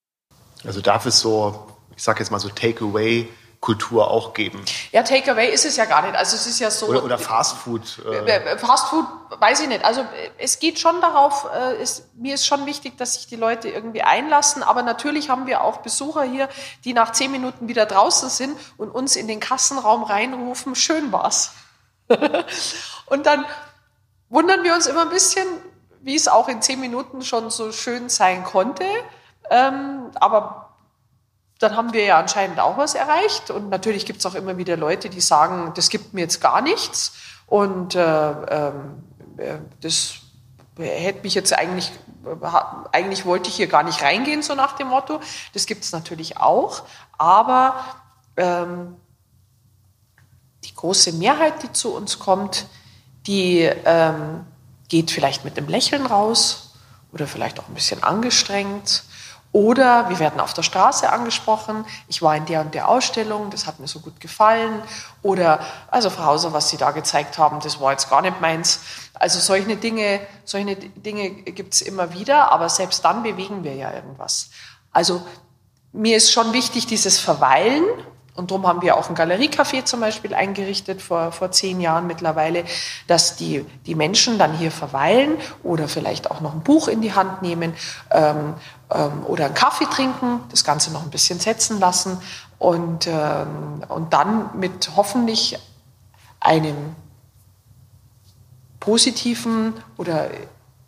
Also 0.66 0.82
darf 0.82 1.06
es 1.06 1.20
so, 1.20 1.68
ich 1.96 2.04
sage 2.04 2.20
jetzt 2.20 2.32
mal 2.32 2.40
so 2.40 2.50
Takeaway 2.50 3.30
Kultur 3.64 4.12
auch 4.12 4.34
geben. 4.34 4.62
Ja, 4.92 5.04
Takeaway 5.04 5.48
ist 5.48 5.64
es 5.64 5.78
ja 5.78 5.86
gar 5.86 6.02
nicht. 6.02 6.16
Also 6.18 6.36
es 6.36 6.46
ist 6.48 6.60
ja 6.60 6.70
so. 6.70 6.88
Oder, 6.88 7.02
oder 7.02 7.18
Fast 7.18 7.56
Food. 7.60 8.04
Äh. 8.06 8.18
äh 8.18 8.58
Fast 8.58 8.90
Food 8.90 9.06
weiß 9.40 9.62
ich 9.62 9.70
nicht. 9.70 9.86
Also 9.86 10.06
es 10.38 10.60
geht 10.60 10.80
schon 10.80 11.00
darauf, 11.00 11.48
äh, 11.56 11.82
ist, 11.82 12.14
mir 12.14 12.36
ist 12.36 12.46
schon 12.46 12.66
wichtig, 12.66 12.98
dass 12.98 13.14
sich 13.14 13.28
die 13.28 13.38
Leute 13.38 13.70
irgendwie 13.70 14.02
einlassen. 14.02 14.64
Aber 14.64 14.84
natürlich 14.84 15.30
haben 15.30 15.48
wir 15.48 15.64
auch 15.64 15.78
Besucher 15.78 16.24
hier, 16.24 16.50
die 16.84 16.92
nach 16.92 17.14
zehn 17.14 17.32
Minuten 17.32 17.70
wieder 17.70 17.86
draußen 17.86 18.28
sind 18.28 18.60
und 18.76 18.90
uns 18.90 19.16
in 19.16 19.30
den 19.30 19.40
Kassenraum 19.40 20.04
reinrufen, 20.04 20.76
schön 20.76 21.14
war's. 21.14 21.54
und 23.06 23.26
dann 23.26 23.46
wundern 24.28 24.66
wir 24.66 24.74
uns 24.74 24.88
immer 24.88 25.04
ein 25.04 25.10
bisschen, 25.10 25.48
wie 26.02 26.16
es 26.16 26.28
auch 26.28 26.50
in 26.50 26.62
zehn 26.62 26.82
Minuten 26.82 27.22
schon 27.22 27.50
so 27.50 27.72
schön 27.72 28.10
sein 28.10 28.44
konnte. 28.44 28.84
Ähm, 29.50 30.12
aber 30.16 30.63
dann 31.60 31.76
haben 31.76 31.94
wir 31.94 32.04
ja 32.04 32.20
anscheinend 32.20 32.60
auch 32.60 32.78
was 32.78 32.96
erreicht. 32.96 33.50
Und 33.52 33.70
natürlich 33.70 34.06
gibt 34.06 34.20
es 34.20 34.26
auch 34.26 34.36
immer 34.36 34.58
wieder 34.58 34.78
Leute, 34.78 35.10
die 35.10 35.22
sagen, 35.22 35.72
das 35.76 35.90
gibt 35.90 36.14
mir 36.14 36.22
jetzt 36.22 36.42
gar 36.42 36.62
nichts. 36.62 37.14
Und 37.48 37.96
äh, 37.96 38.32
ähm, 38.32 39.04
äh, 39.38 39.58
das 39.82 40.16
hätte 40.78 41.22
mich 41.24 41.36
jetzt 41.36 41.54
eigentlich, 41.54 41.92
eigentlich 42.92 43.26
wollte 43.26 43.50
ich 43.50 43.56
hier 43.56 43.68
gar 43.68 43.84
nicht 43.84 44.02
reingehen, 44.02 44.42
so 44.42 44.56
nach 44.56 44.74
dem 44.74 44.88
Motto. 44.88 45.20
Das 45.54 45.66
gibt 45.66 45.84
es 45.84 45.92
natürlich 45.92 46.38
auch. 46.38 46.84
Aber 47.18 47.76
ähm, 48.38 48.96
die 50.64 50.74
große 50.74 51.14
Mehrheit, 51.14 51.62
die 51.64 51.72
zu 51.72 51.94
uns 51.94 52.20
kommt, 52.20 52.66
die 53.28 53.70
ähm, 53.86 54.46
geht 54.90 55.12
vielleicht 55.12 55.46
mit 55.46 55.58
einem 55.58 55.68
Lächeln 55.68 56.06
raus 56.06 56.76
oder 57.12 57.28
vielleicht 57.28 57.60
auch 57.60 57.68
ein 57.68 57.74
bisschen 57.74 58.04
angestrengt 58.04 59.04
oder 59.54 60.10
wir 60.10 60.18
werden 60.18 60.40
auf 60.40 60.54
der 60.54 60.64
Straße 60.64 61.10
angesprochen, 61.12 61.86
ich 62.08 62.24
war 62.24 62.36
in 62.36 62.46
der 62.46 62.62
und 62.62 62.74
der 62.74 62.90
Ausstellung, 62.90 63.52
das 63.52 63.68
hat 63.68 63.80
mir 63.80 63.88
so 63.88 64.00
gut 64.00 64.20
gefallen. 64.20 64.82
Oder, 65.22 65.60
also 65.92 66.10
Frau 66.10 66.26
Hauser, 66.26 66.54
was 66.54 66.70
Sie 66.70 66.78
da 66.78 66.90
gezeigt 66.90 67.38
haben, 67.38 67.60
das 67.60 67.80
war 67.80 67.92
jetzt 67.92 68.10
gar 68.10 68.24
nicht 68.24 68.42
meins. 68.42 68.80
Also 69.14 69.40
solche 69.40 69.78
Dinge, 69.78 70.20
solche 70.44 70.76
Dinge 70.76 71.30
gibt 71.30 71.76
es 71.76 71.82
immer 71.82 72.14
wieder, 72.14 72.52
aber 72.52 72.68
selbst 72.68 73.06
dann 73.06 73.22
bewegen 73.22 73.64
wir 73.64 73.76
ja 73.76 73.94
irgendwas. 73.94 74.50
Also 74.92 75.22
mir 75.92 76.18
ist 76.18 76.32
schon 76.32 76.52
wichtig, 76.52 76.88
dieses 76.88 77.20
Verweilen, 77.20 77.86
Und 78.36 78.50
darum 78.50 78.66
haben 78.66 78.82
wir 78.82 78.98
auch 78.98 79.10
ein 79.10 79.16
Galeriecafé 79.16 79.86
zum 79.86 80.00
Beispiel 80.00 80.34
eingerichtet 80.34 81.02
vor, 81.02 81.32
vor 81.32 81.52
zehn 81.52 81.80
Jahren 81.80 82.08
mittlerweile, 82.08 82.64
dass 83.06 83.36
die, 83.36 83.64
die 83.86 83.94
Menschen 83.94 84.40
dann 84.40 84.54
hier 84.58 84.72
verweilen 84.72 85.38
oder 85.62 85.88
vielleicht 85.88 86.32
auch 86.32 86.42
noch 86.42 86.54
ein 86.54 86.62
Buch 86.62 86.88
in 86.88 87.02
die 87.02 87.14
Hand 87.14 87.44
nehmen 87.44 87.76
ähm, 88.10 88.56
ähm, 88.90 89.26
oder 89.28 89.46
einen 89.46 89.54
Kaffee 89.54 89.86
trinken, 89.86 90.40
das 90.50 90.64
Ganze 90.64 90.92
noch 90.92 91.04
ein 91.04 91.12
bisschen 91.12 91.40
setzen 91.40 91.80
lassen 91.80 92.18
und, 92.58 93.06
ähm, 93.06 93.84
und 93.88 94.14
dann 94.14 94.50
mit 94.58 94.90
hoffentlich 94.96 95.60
einem 96.40 96.96
positiven 98.80 99.74
oder 99.98 100.30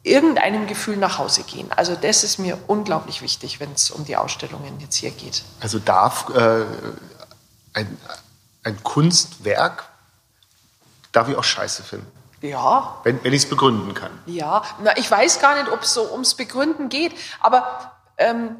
irgendeinem 0.01 0.67
Gefühl 0.67 0.97
nach 0.97 1.17
Hause 1.17 1.43
gehen. 1.43 1.71
Also 1.75 1.95
das 1.95 2.23
ist 2.23 2.37
mir 2.37 2.57
unglaublich 2.67 3.21
wichtig, 3.21 3.59
wenn 3.59 3.71
es 3.73 3.89
um 3.89 4.05
die 4.05 4.17
Ausstellungen 4.17 4.79
jetzt 4.79 4.95
hier 4.95 5.11
geht. 5.11 5.43
Also 5.61 5.79
darf 5.79 6.29
äh, 6.35 6.61
ein, 7.75 7.97
ein 8.63 8.83
Kunstwerk 8.83 9.85
darf 11.11 11.29
ich 11.29 11.35
auch 11.35 11.43
scheiße 11.43 11.83
finden. 11.83 12.11
Ja. 12.41 12.99
Wenn, 13.03 13.23
wenn 13.23 13.33
ich 13.33 13.43
es 13.43 13.49
begründen 13.49 13.93
kann. 13.93 14.11
Ja, 14.25 14.63
Na, 14.81 14.97
ich 14.97 15.09
weiß 15.09 15.39
gar 15.39 15.55
nicht, 15.55 15.71
ob 15.71 15.81
es 15.81 15.93
so 15.93 16.11
ums 16.11 16.35
Begründen 16.35 16.89
geht, 16.89 17.13
aber 17.39 17.93
ähm, 18.17 18.55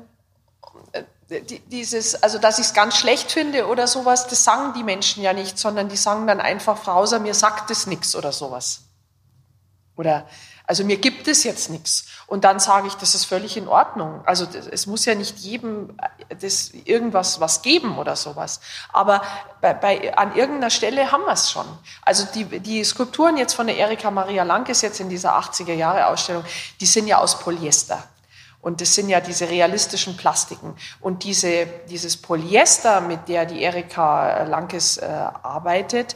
äh, 0.92 1.42
dieses, 1.68 2.22
also 2.22 2.38
dass 2.38 2.60
ich 2.60 2.68
es 2.68 2.74
ganz 2.74 2.98
schlecht 2.98 3.32
finde 3.32 3.68
oder 3.68 3.88
sowas, 3.88 4.28
das 4.28 4.44
sagen 4.44 4.74
die 4.74 4.84
Menschen 4.84 5.24
ja 5.24 5.34
nicht, 5.34 5.58
sondern 5.58 5.90
die 5.90 5.98
sagen 5.98 6.28
dann 6.28 6.40
einfach, 6.40 6.78
Frau 6.78 6.96
Hauser, 6.96 7.20
mir 7.20 7.34
sagt 7.34 7.70
das 7.70 7.88
nichts 7.88 8.16
oder 8.16 8.32
sowas. 8.32 8.82
Oder 9.96 10.28
also 10.68 10.84
mir 10.84 10.98
gibt 10.98 11.28
es 11.28 11.44
jetzt 11.44 11.70
nichts. 11.70 12.06
Und 12.28 12.44
dann 12.44 12.60
sage 12.60 12.88
ich, 12.88 12.96
das 12.96 13.14
ist 13.14 13.26
völlig 13.26 13.56
in 13.56 13.68
Ordnung. 13.68 14.22
Also 14.26 14.48
es 14.72 14.88
muss 14.88 15.06
ja 15.06 15.14
nicht 15.14 15.38
jedem 15.40 15.92
äh, 16.30 16.36
das 16.36 16.72
irgendwas 16.72 17.40
was 17.40 17.62
geben 17.62 18.00
oder 18.00 18.16
sowas. 18.16 18.62
Aber 18.92 19.22
bei, 19.62 19.74
bei, 19.74 20.18
an 20.18 20.36
irgendeiner 20.36 20.72
Stelle 20.72 21.12
haben 21.12 21.26
wir 21.26 21.34
es 21.34 21.52
schon. 21.52 21.66
Also 22.02 22.26
die, 22.34 22.46
die 22.60 22.84
Skulpturen 22.84 23.38
jetzt 23.38 23.54
von 23.54 23.68
der 23.68 23.78
Erika 23.78 24.10
Maria 24.10 24.44
Lankes 24.44 24.82
jetzt 24.82 25.00
in 25.00 25.10
dieser 25.10 25.38
80er 25.40 25.74
Jahre 25.74 26.08
Ausstellung, 26.08 26.44
die 26.80 26.86
sind 26.88 27.08
ja 27.08 27.20
aus 27.20 27.40
Polyester. 27.40 28.04
Und 28.60 28.82
das 28.82 28.96
sind 28.96 29.10
ja 29.10 29.22
diese 29.22 29.48
realistischen 29.48 30.18
Plastiken. 30.18 30.76
Und 31.00 31.24
diese, 31.24 31.68
dieses 31.88 32.18
Polyester, 32.18 33.00
mit 33.00 33.28
der 33.28 33.46
die 33.46 33.62
Erika 33.62 34.42
Lankes 34.42 34.98
äh, 34.98 35.06
arbeitet, 35.06 36.16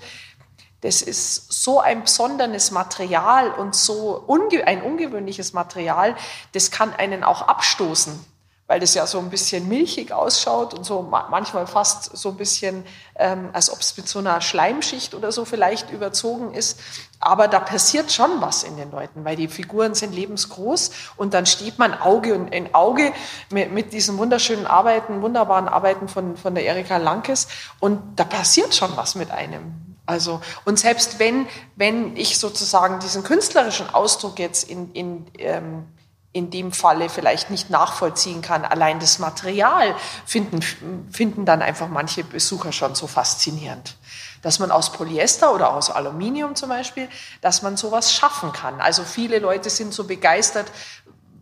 das 0.81 1.01
ist 1.01 1.51
so 1.51 1.79
ein 1.79 2.03
besonderes 2.03 2.71
Material 2.71 3.51
und 3.51 3.75
so 3.75 4.24
unge 4.27 4.65
ein 4.65 4.81
ungewöhnliches 4.81 5.53
Material, 5.53 6.15
das 6.53 6.71
kann 6.71 6.93
einen 6.93 7.24
auch 7.24 7.41
abstoßen, 7.41 8.17
weil 8.65 8.79
das 8.79 8.93
ja 8.93 9.05
so 9.05 9.19
ein 9.19 9.29
bisschen 9.29 9.67
milchig 9.67 10.13
ausschaut 10.13 10.74
und 10.74 10.86
so 10.86 11.01
manchmal 11.01 11.67
fast 11.67 12.15
so 12.15 12.29
ein 12.29 12.38
bisschen, 12.38 12.86
ähm, 13.15 13.50
als 13.51 13.69
ob 13.69 13.81
es 13.81 13.98
mit 13.98 14.07
so 14.07 14.19
einer 14.19 14.39
Schleimschicht 14.39 15.13
oder 15.15 15.33
so 15.33 15.43
vielleicht 15.43 15.91
überzogen 15.91 16.53
ist. 16.53 16.79
Aber 17.19 17.50
da 17.50 17.59
passiert 17.59 18.13
schon 18.13 18.39
was 18.39 18.63
in 18.63 18.77
den 18.77 18.89
Leuten, 18.91 19.25
weil 19.25 19.36
die 19.36 19.50
Figuren 19.50 19.95
sind 19.95 20.15
lebensgroß 20.15 20.91
und 21.17 21.33
dann 21.33 21.45
steht 21.45 21.77
man 21.77 21.93
Auge 21.93 22.33
in 22.51 22.74
Auge 22.74 23.12
mit, 23.50 23.74
mit 23.74 23.91
diesen 23.91 24.17
wunderschönen 24.17 24.65
Arbeiten, 24.65 25.21
wunderbaren 25.21 25.67
Arbeiten 25.67 26.07
von, 26.07 26.38
von 26.38 26.55
der 26.55 26.63
Erika 26.63 26.95
Lankes 26.95 27.50
und 27.81 28.00
da 28.15 28.24
passiert 28.24 28.74
schon 28.74 28.95
was 28.95 29.15
mit 29.15 29.29
einem. 29.31 29.88
Also, 30.09 30.41
und 30.65 30.79
selbst 30.79 31.19
wenn, 31.19 31.47
wenn 31.75 32.17
ich 32.17 32.39
sozusagen 32.39 32.99
diesen 32.99 33.23
künstlerischen 33.23 33.93
Ausdruck 33.93 34.39
jetzt 34.39 34.67
in, 34.67 34.91
in, 34.93 35.27
ähm, 35.37 35.85
in 36.33 36.49
dem 36.49 36.71
Falle 36.71 37.09
vielleicht 37.09 37.51
nicht 37.51 37.69
nachvollziehen 37.69 38.41
kann, 38.41 38.65
allein 38.65 38.99
das 38.99 39.19
Material 39.19 39.95
finden, 40.25 40.63
finden 41.11 41.45
dann 41.45 41.61
einfach 41.61 41.89
manche 41.89 42.23
Besucher 42.23 42.71
schon 42.71 42.95
so 42.95 43.05
faszinierend. 43.05 43.97
Dass 44.41 44.57
man 44.57 44.71
aus 44.71 44.91
Polyester 44.91 45.53
oder 45.53 45.75
aus 45.75 45.91
Aluminium 45.91 46.55
zum 46.55 46.69
Beispiel, 46.69 47.07
dass 47.41 47.61
man 47.61 47.77
sowas 47.77 48.11
schaffen 48.11 48.51
kann. 48.51 48.81
Also 48.81 49.03
viele 49.03 49.37
Leute 49.37 49.69
sind 49.69 49.93
so 49.93 50.05
begeistert, 50.05 50.71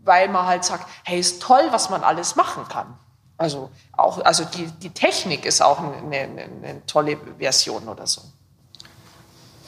weil 0.04 0.28
man 0.28 0.46
halt 0.46 0.66
sagt, 0.66 0.90
hey, 1.06 1.22
ist 1.22 1.42
toll, 1.42 1.68
was 1.72 1.90
man 1.90 2.04
alles 2.04 2.36
machen 2.36 2.68
kann. 2.68 3.00
Also 3.38 3.70
auch, 3.94 4.20
also 4.26 4.44
die, 4.44 4.66
die 4.66 4.90
Technik 4.90 5.46
ist 5.46 5.62
auch 5.62 5.80
eine, 5.80 6.18
eine, 6.18 6.42
eine 6.42 6.86
tolle 6.86 7.18
Version 7.38 7.88
oder 7.88 8.08
so. 8.08 8.22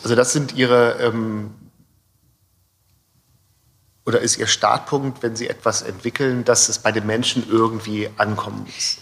Also 0.04 0.16
das 0.16 0.34
sind 0.34 0.56
Ihre, 0.56 0.94
ähm, 1.02 1.54
oder 4.06 4.22
ist 4.22 4.38
Ihr 4.38 4.48
Startpunkt, 4.48 5.22
wenn 5.24 5.36
Sie 5.36 5.50
etwas 5.50 5.82
entwickeln, 5.82 6.46
dass 6.46 6.70
es 6.70 6.80
bei 6.80 6.92
den 6.92 7.06
Menschen 7.06 7.48
irgendwie 7.50 8.10
ankommen 8.18 8.66
muss? 8.66 8.98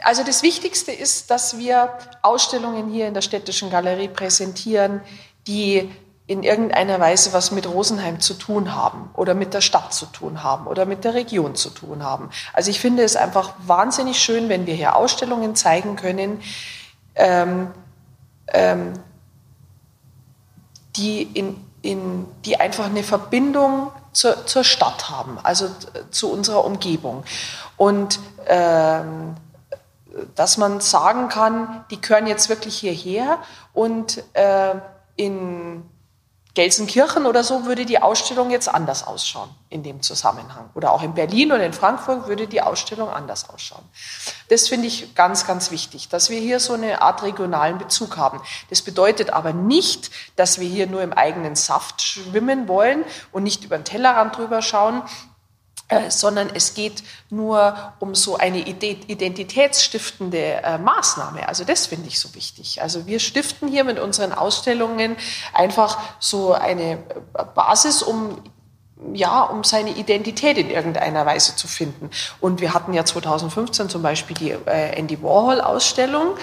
Also 0.00 0.24
das 0.24 0.42
Wichtigste 0.42 0.92
ist, 0.92 1.30
dass 1.30 1.58
wir 1.58 1.90
Ausstellungen 2.22 2.90
hier 2.90 3.06
in 3.06 3.14
der 3.14 3.22
Städtischen 3.22 3.70
Galerie 3.70 4.08
präsentieren, 4.08 5.00
die 5.46 5.90
in 6.26 6.42
irgendeiner 6.42 7.00
Weise 7.00 7.32
was 7.32 7.50
mit 7.50 7.68
Rosenheim 7.68 8.20
zu 8.20 8.34
tun 8.34 8.74
haben 8.74 9.10
oder 9.14 9.34
mit 9.34 9.54
der 9.54 9.60
Stadt 9.60 9.92
zu 9.92 10.06
tun 10.06 10.42
haben 10.42 10.66
oder 10.66 10.86
mit 10.86 11.04
der 11.04 11.14
Region 11.14 11.56
zu 11.56 11.70
tun 11.70 12.02
haben. 12.02 12.30
Also 12.52 12.70
ich 12.70 12.80
finde 12.80 13.02
es 13.02 13.16
einfach 13.16 13.54
wahnsinnig 13.66 14.18
schön, 14.18 14.48
wenn 14.48 14.66
wir 14.66 14.74
hier 14.74 14.96
Ausstellungen 14.96 15.56
zeigen 15.56 15.96
können, 15.96 16.40
ähm, 17.14 17.68
ähm, 18.48 18.94
die, 20.96 21.22
in, 21.22 21.56
in, 21.82 22.26
die 22.44 22.58
einfach 22.60 22.86
eine 22.86 23.02
Verbindung 23.02 23.90
zur, 24.12 24.46
zur 24.46 24.64
Stadt 24.64 25.10
haben, 25.10 25.38
also 25.42 25.68
zu 26.10 26.30
unserer 26.30 26.64
Umgebung. 26.64 27.24
Und 27.76 28.20
ähm, 28.46 29.36
dass 30.34 30.58
man 30.58 30.80
sagen 30.80 31.28
kann, 31.28 31.84
die 31.90 32.00
gehören 32.00 32.26
jetzt 32.26 32.48
wirklich 32.48 32.78
hierher 32.78 33.38
und 33.72 34.22
äh, 34.34 34.74
in 35.16 35.82
Gelsenkirchen 36.54 37.24
oder 37.24 37.44
so 37.44 37.64
würde 37.64 37.86
die 37.86 38.02
Ausstellung 38.02 38.50
jetzt 38.50 38.68
anders 38.68 39.06
ausschauen 39.06 39.48
in 39.70 39.82
dem 39.82 40.02
Zusammenhang. 40.02 40.68
Oder 40.74 40.92
auch 40.92 41.02
in 41.02 41.14
Berlin 41.14 41.50
oder 41.50 41.64
in 41.64 41.72
Frankfurt 41.72 42.26
würde 42.26 42.46
die 42.46 42.60
Ausstellung 42.60 43.08
anders 43.08 43.48
ausschauen. 43.48 43.82
Das 44.50 44.68
finde 44.68 44.86
ich 44.86 45.14
ganz, 45.14 45.46
ganz 45.46 45.70
wichtig, 45.70 46.10
dass 46.10 46.28
wir 46.28 46.38
hier 46.38 46.60
so 46.60 46.74
eine 46.74 47.00
Art 47.00 47.22
regionalen 47.22 47.78
Bezug 47.78 48.18
haben. 48.18 48.42
Das 48.68 48.82
bedeutet 48.82 49.30
aber 49.30 49.54
nicht, 49.54 50.10
dass 50.36 50.60
wir 50.60 50.68
hier 50.68 50.86
nur 50.86 51.02
im 51.02 51.14
eigenen 51.14 51.56
Saft 51.56 52.02
schwimmen 52.02 52.68
wollen 52.68 53.06
und 53.32 53.44
nicht 53.44 53.64
über 53.64 53.78
den 53.78 53.84
Tellerrand 53.84 54.36
drüber 54.36 54.60
schauen, 54.60 55.02
sondern 56.08 56.50
es 56.54 56.74
geht 56.74 57.02
nur 57.30 57.94
um 57.98 58.14
so 58.14 58.36
eine 58.36 58.58
identitätsstiftende 58.58 60.62
äh, 60.62 60.78
Maßnahme. 60.78 61.48
Also 61.48 61.64
das 61.64 61.86
finde 61.86 62.08
ich 62.08 62.20
so 62.20 62.34
wichtig. 62.34 62.82
Also 62.82 63.06
wir 63.06 63.20
stiften 63.20 63.68
hier 63.68 63.84
mit 63.84 63.98
unseren 63.98 64.32
Ausstellungen 64.32 65.16
einfach 65.52 65.98
so 66.18 66.52
eine 66.52 66.92
äh, 66.92 66.98
Basis, 67.54 68.02
um 68.02 68.42
ja, 69.14 69.42
um 69.42 69.64
seine 69.64 69.90
Identität 69.90 70.58
in 70.58 70.70
irgendeiner 70.70 71.26
Weise 71.26 71.56
zu 71.56 71.66
finden. 71.66 72.10
Und 72.40 72.60
wir 72.60 72.72
hatten 72.72 72.92
ja 72.92 73.04
2015 73.04 73.88
zum 73.88 74.00
Beispiel 74.00 74.36
die 74.36 74.50
äh, 74.50 74.96
Andy 74.96 75.20
Warhol-Ausstellung 75.20 76.36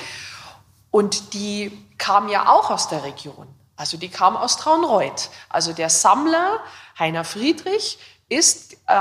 und 0.91 1.33
die 1.33 1.71
kam 1.97 2.27
ja 2.27 2.49
auch 2.49 2.69
aus 2.69 2.89
der 2.89 3.03
Region. 3.03 3.47
Also 3.75 3.95
die 3.95 4.09
kam 4.09 4.35
aus 4.35 4.57
Traunreuth. 4.57 5.29
Also 5.47 5.71
der 5.71 5.89
Sammler 5.89 6.59
Heiner 6.97 7.23
Friedrich 7.23 7.97
ist 8.29 8.77
äh, 8.87 8.93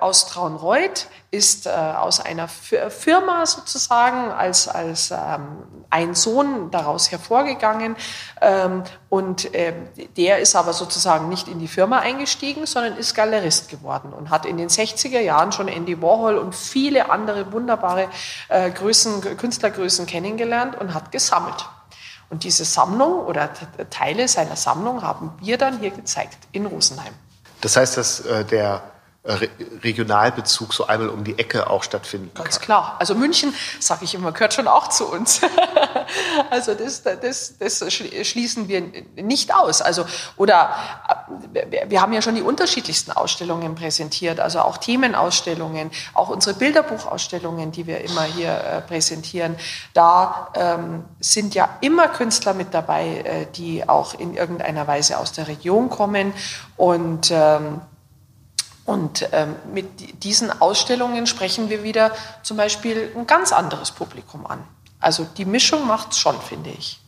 aus 0.00 0.26
Traunreuth, 0.26 1.08
ist 1.32 1.66
äh, 1.66 1.70
aus 1.70 2.20
einer 2.20 2.46
Firma 2.48 3.44
sozusagen 3.44 4.30
als, 4.30 4.68
als 4.68 5.10
ähm, 5.10 5.64
ein 5.90 6.14
Sohn 6.14 6.70
daraus 6.70 7.10
hervorgegangen. 7.10 7.96
Ähm, 8.40 8.84
und 9.08 9.52
äh, 9.54 9.72
der 10.16 10.38
ist 10.38 10.54
aber 10.54 10.72
sozusagen 10.72 11.28
nicht 11.28 11.48
in 11.48 11.58
die 11.58 11.68
Firma 11.68 11.98
eingestiegen, 11.98 12.64
sondern 12.66 12.96
ist 12.96 13.14
Galerist 13.14 13.68
geworden 13.68 14.12
und 14.12 14.30
hat 14.30 14.46
in 14.46 14.56
den 14.56 14.68
60er 14.68 15.20
Jahren 15.20 15.50
schon 15.50 15.66
Andy 15.66 16.00
Warhol 16.00 16.38
und 16.38 16.54
viele 16.54 17.10
andere 17.10 17.52
wunderbare 17.52 18.08
äh, 18.48 18.70
Größen, 18.70 19.36
Künstlergrößen 19.36 20.06
kennengelernt 20.06 20.80
und 20.80 20.94
hat 20.94 21.10
gesammelt. 21.10 21.68
Und 22.30 22.44
diese 22.44 22.64
Sammlung 22.64 23.20
oder 23.20 23.50
Teile 23.90 24.26
seiner 24.26 24.56
Sammlung 24.56 25.02
haben 25.02 25.32
wir 25.40 25.58
dann 25.58 25.78
hier 25.78 25.90
gezeigt 25.90 26.38
in 26.52 26.66
Rosenheim. 26.66 27.14
Das 27.60 27.76
heißt, 27.76 27.96
dass 27.96 28.20
äh, 28.20 28.44
der 28.44 28.82
äh, 29.26 29.48
Regionalbezug 29.82 30.72
so 30.72 30.86
einmal 30.86 31.08
um 31.08 31.24
die 31.24 31.38
Ecke 31.38 31.68
auch 31.68 31.82
stattfinden 31.82 32.32
kann. 32.32 32.44
Ganz 32.44 32.60
klar. 32.60 32.96
Also 33.00 33.14
München, 33.14 33.52
sage 33.80 34.04
ich 34.04 34.14
immer, 34.14 34.30
gehört 34.30 34.54
schon 34.54 34.68
auch 34.68 34.88
zu 34.88 35.06
uns. 35.06 35.40
also 36.50 36.74
das, 36.74 37.02
das, 37.02 37.58
das 37.58 37.92
schließen 37.92 38.68
wir 38.68 38.82
nicht 39.16 39.52
aus. 39.54 39.82
Also 39.82 40.06
oder 40.36 40.76
äh, 41.54 41.90
wir 41.90 42.00
haben 42.00 42.12
ja 42.12 42.22
schon 42.22 42.36
die 42.36 42.42
unterschiedlichsten 42.42 43.10
Ausstellungen 43.10 43.74
präsentiert, 43.74 44.38
also 44.38 44.60
auch 44.60 44.76
Themenausstellungen, 44.76 45.90
auch 46.14 46.28
unsere 46.28 46.56
Bilderbuchausstellungen, 46.56 47.72
die 47.72 47.86
wir 47.86 48.02
immer 48.02 48.22
hier 48.22 48.52
äh, 48.52 48.80
präsentieren. 48.82 49.56
Da 49.92 50.52
ähm, 50.54 51.04
sind 51.18 51.56
ja 51.56 51.68
immer 51.80 52.08
Künstler 52.08 52.54
mit 52.54 52.72
dabei, 52.72 53.48
die 53.56 53.88
auch 53.88 54.14
in 54.14 54.34
irgendeiner 54.34 54.86
Weise 54.86 55.18
aus 55.18 55.32
der 55.32 55.48
Region 55.48 55.90
kommen 55.90 56.32
und 56.76 57.30
ähm, 57.32 57.80
und 58.86 59.28
ähm, 59.32 59.56
mit 59.74 60.22
diesen 60.22 60.50
Ausstellungen 60.62 61.26
sprechen 61.26 61.68
wir 61.68 61.82
wieder 61.82 62.12
zum 62.42 62.56
Beispiel 62.56 63.10
ein 63.16 63.26
ganz 63.26 63.52
anderes 63.52 63.90
Publikum 63.90 64.46
an. 64.46 64.62
Also 65.00 65.26
die 65.36 65.44
Mischung 65.44 65.86
macht 65.86 66.12
es 66.12 66.18
schon, 66.18 66.40
finde 66.40 66.70
ich. 66.70 67.00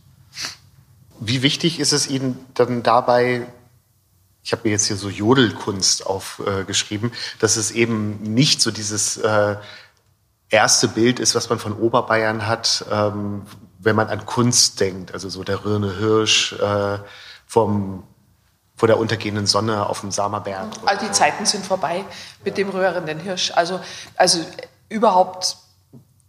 Wie 1.20 1.42
wichtig 1.42 1.80
ist 1.80 1.92
es 1.92 2.08
Ihnen 2.08 2.44
dann 2.54 2.82
dabei, 2.82 3.46
ich 4.42 4.52
habe 4.52 4.62
mir 4.64 4.72
jetzt 4.72 4.86
hier 4.86 4.96
so 4.96 5.08
Jodelkunst 5.08 6.06
aufgeschrieben, 6.06 7.10
äh, 7.10 7.16
dass 7.38 7.56
es 7.56 7.70
eben 7.70 8.22
nicht 8.22 8.60
so 8.60 8.70
dieses 8.70 9.16
äh, 9.16 9.56
erste 10.48 10.88
Bild 10.88 11.20
ist, 11.20 11.34
was 11.34 11.48
man 11.48 11.58
von 11.58 11.74
Oberbayern 11.74 12.46
hat, 12.46 12.84
ähm, 12.90 13.42
wenn 13.78 13.94
man 13.94 14.08
an 14.08 14.26
Kunst 14.26 14.80
denkt, 14.80 15.12
also 15.12 15.28
so 15.28 15.44
der 15.44 15.64
Röhne 15.64 15.96
Hirsch 15.96 16.54
äh, 16.54 16.98
vom 17.46 18.02
vor 18.78 18.86
der 18.86 18.98
untergehenden 18.98 19.46
Sonne 19.46 19.86
auf 19.86 20.00
dem 20.00 20.12
Samerberg. 20.12 20.68
All 20.86 20.96
die 20.96 21.10
Zeiten 21.10 21.44
sind 21.44 21.66
vorbei 21.66 22.04
mit 22.44 22.56
dem 22.56 22.70
röhrenden 22.70 23.18
Hirsch. 23.18 23.50
Also, 23.54 23.80
also 24.16 24.38
überhaupt 24.88 25.56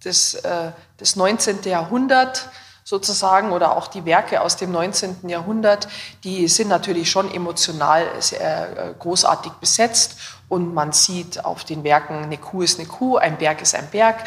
das, 0.03 0.34
äh, 0.34 0.72
das 0.98 1.15
19. 1.15 1.60
Jahrhundert 1.65 2.50
sozusagen 2.84 3.51
oder 3.51 3.77
auch 3.77 3.86
die 3.86 4.03
Werke 4.06 4.41
aus 4.41 4.58
dem 4.58 4.72
19. 4.72 5.29
Jahrhundert, 5.29 5.88
die 6.24 6.48
sind 6.48 6.70
natürlich 6.70 7.12
schon 7.12 7.32
emotional 7.32 8.08
sehr 8.20 8.77
äh, 8.77 8.94
großartig 8.98 9.51
besetzt 9.53 10.15
und 10.48 10.74
man 10.74 10.91
sieht 10.91 11.46
auf 11.46 11.63
den 11.63 11.84
Werken, 11.84 12.24
eine 12.24 12.38
Kuh 12.39 12.63
ist 12.63 12.79
eine 12.79 12.88
Kuh, 12.88 13.18
ein 13.18 13.38
Berg 13.38 13.62
ist 13.62 13.75
ein 13.75 13.88
Berg 13.91 14.24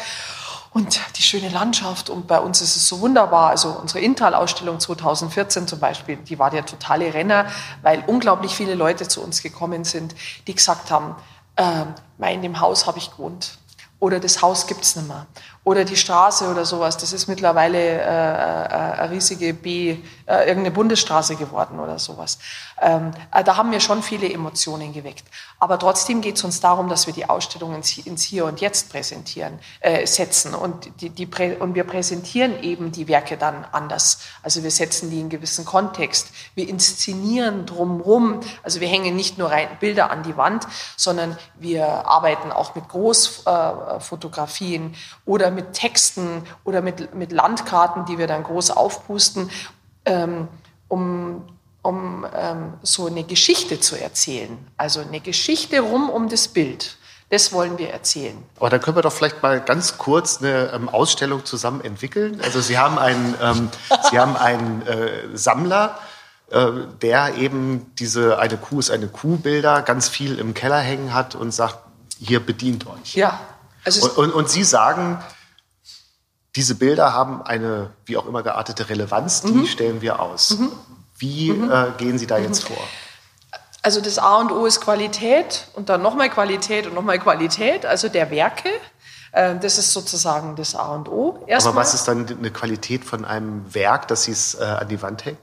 und 0.73 0.99
die 1.17 1.21
schöne 1.21 1.49
Landschaft. 1.49 2.09
Und 2.09 2.27
bei 2.27 2.39
uns 2.39 2.61
ist 2.61 2.75
es 2.75 2.87
so 2.87 2.99
wunderbar. 2.99 3.49
Also 3.49 3.69
unsere 3.69 3.99
Intal-Ausstellung 3.99 4.79
2014 4.79 5.67
zum 5.67 5.79
Beispiel, 5.79 6.17
die 6.17 6.39
war 6.39 6.49
der 6.49 6.65
totale 6.65 7.13
Renner, 7.13 7.45
weil 7.81 8.03
unglaublich 8.07 8.55
viele 8.55 8.75
Leute 8.75 9.07
zu 9.07 9.21
uns 9.21 9.41
gekommen 9.41 9.83
sind, 9.83 10.15
die 10.47 10.55
gesagt 10.55 10.91
haben, 10.91 11.15
äh, 11.55 12.33
in 12.33 12.41
dem 12.41 12.59
Haus 12.59 12.87
habe 12.87 12.97
ich 12.97 13.11
gewohnt 13.11 13.57
oder 14.03 14.19
das 14.19 14.41
Haus 14.41 14.67
gibt 14.67 14.83
es 14.83 14.97
nicht 14.97 15.07
mehr 15.07 15.25
oder 15.63 15.85
die 15.85 15.95
Straße 15.95 16.49
oder 16.49 16.65
sowas. 16.65 16.97
Das 16.97 17.13
ist 17.13 17.27
mittlerweile 17.27 17.77
äh, 17.77 18.01
äh, 18.01 18.99
eine 18.99 19.11
riesige 19.11 19.53
B, 19.53 19.97
äh, 20.25 20.47
irgendeine 20.47 20.71
Bundesstraße 20.71 21.37
geworden 21.37 21.79
oder 21.79 21.99
sowas. 21.99 22.37
Ähm, 22.81 23.11
äh, 23.33 23.45
da 23.45 23.55
haben 23.55 23.71
wir 23.71 23.79
schon 23.79 24.03
viele 24.03 24.29
Emotionen 24.31 24.91
geweckt. 24.91 25.23
Aber 25.59 25.79
trotzdem 25.79 26.19
geht 26.19 26.35
es 26.35 26.43
uns 26.43 26.59
darum, 26.59 26.89
dass 26.89 27.07
wir 27.07 27.13
die 27.13 27.29
Ausstellung 27.29 27.75
ins, 27.75 27.97
ins 27.97 28.23
Hier 28.23 28.43
und 28.43 28.59
Jetzt 28.59 28.91
präsentieren, 28.91 29.57
äh, 29.79 30.05
setzen. 30.05 30.53
Und, 30.53 30.99
die, 30.99 31.09
die 31.09 31.29
und 31.59 31.75
wir 31.75 31.85
präsentieren 31.85 32.61
eben 32.61 32.91
die 32.91 33.07
Werke 33.07 33.37
dann 33.37 33.65
anders. 33.71 34.19
Also 34.41 34.63
wir 34.63 34.71
setzen 34.71 35.09
die 35.09 35.21
in 35.21 35.29
gewissen 35.29 35.63
Kontext. 35.63 36.27
Wir 36.55 36.67
inszenieren 36.67 37.65
drumherum. 37.65 38.41
Also 38.63 38.81
wir 38.81 38.89
hängen 38.89 39.15
nicht 39.15 39.37
nur 39.37 39.49
rein 39.49 39.69
Bilder 39.79 40.11
an 40.11 40.23
die 40.23 40.35
Wand, 40.35 40.67
sondern 40.97 41.37
wir 41.55 41.87
arbeiten 42.05 42.51
auch 42.51 42.75
mit 42.75 42.89
Großfotografien 42.89 44.93
oder 45.25 45.52
mit 45.53 45.73
Texten 45.73 46.43
oder 46.63 46.81
mit, 46.81 47.15
mit 47.15 47.31
Landkarten, 47.31 48.05
die 48.05 48.17
wir 48.17 48.27
dann 48.27 48.43
groß 48.43 48.71
aufpusten, 48.71 49.49
ähm, 50.05 50.47
um, 50.87 51.43
um 51.81 52.25
ähm, 52.35 52.73
so 52.81 53.07
eine 53.07 53.23
Geschichte 53.23 53.79
zu 53.79 53.99
erzählen. 53.99 54.57
Also 54.77 55.01
eine 55.01 55.19
Geschichte 55.19 55.79
rum 55.79 56.09
um 56.09 56.29
das 56.29 56.47
Bild. 56.47 56.97
Das 57.29 57.51
wollen 57.51 57.79
wir 57.79 57.89
erzählen. 57.89 58.37
Aber 58.59 58.69
dann 58.69 58.79
können 58.79 58.95
wir 58.95 59.01
doch 59.01 59.11
vielleicht 59.11 59.41
mal 59.41 59.59
ganz 59.59 59.97
kurz 59.97 60.39
eine 60.39 60.71
ähm, 60.71 60.87
Ausstellung 60.87 61.45
zusammen 61.45 61.81
entwickeln. 61.81 62.39
Also 62.43 62.61
Sie 62.61 62.77
haben 62.77 62.99
einen, 62.99 63.33
ähm, 63.41 63.69
Sie 64.11 64.19
haben 64.19 64.37
einen 64.37 64.85
äh, 64.85 65.35
Sammler, 65.35 65.97
äh, 66.51 66.69
der 67.01 67.35
eben 67.35 67.91
diese 67.97 68.37
eine 68.37 68.57
Kuh 68.57 68.77
ist 68.77 68.91
eine 68.91 69.07
Kuh 69.07 69.37
Bilder 69.37 69.81
ganz 69.81 70.09
viel 70.09 70.37
im 70.37 70.53
Keller 70.53 70.77
hängen 70.77 71.13
hat 71.13 71.33
und 71.33 71.51
sagt, 71.51 71.79
hier 72.19 72.39
bedient 72.39 72.85
euch. 72.85 73.15
Ja. 73.15 73.39
Also 73.83 74.07
und, 74.09 74.17
und, 74.17 74.31
und 74.33 74.49
Sie 74.49 74.63
sagen, 74.63 75.17
diese 76.55 76.75
Bilder 76.75 77.13
haben 77.13 77.41
eine 77.41 77.91
wie 78.05 78.17
auch 78.17 78.25
immer 78.25 78.43
geartete 78.43 78.89
Relevanz, 78.89 79.41
die 79.41 79.53
mhm. 79.53 79.65
stellen 79.65 80.01
wir 80.01 80.19
aus. 80.19 80.51
Mhm. 80.51 80.71
Wie 81.17 81.51
mhm. 81.51 81.71
Äh, 81.71 81.85
gehen 81.97 82.17
Sie 82.17 82.27
da 82.27 82.37
jetzt 82.37 82.69
mhm. 82.69 82.75
vor? 82.75 82.83
Also 83.81 83.99
das 83.99 84.17
A 84.17 84.37
und 84.37 84.51
O 84.51 84.65
ist 84.65 84.79
Qualität 84.81 85.67
und 85.73 85.89
dann 85.89 86.01
nochmal 86.01 86.29
Qualität 86.29 86.87
und 86.87 86.93
nochmal 86.93 87.19
Qualität, 87.19 87.85
also 87.85 88.07
der 88.07 88.31
Werke. 88.31 88.69
Äh, 89.33 89.55
das 89.59 89.77
ist 89.77 89.91
sozusagen 89.91 90.55
das 90.55 90.75
A 90.75 90.93
und 90.95 91.09
O. 91.09 91.43
Erstmal. 91.47 91.73
Aber 91.73 91.81
was 91.81 91.93
ist 91.93 92.07
dann 92.07 92.27
eine 92.27 92.51
Qualität 92.51 93.03
von 93.03 93.25
einem 93.25 93.73
Werk, 93.73 94.07
dass 94.07 94.23
Sie 94.23 94.31
es 94.31 94.55
äh, 94.55 94.63
an 94.63 94.87
die 94.87 95.01
Wand 95.01 95.25
hängen? 95.25 95.37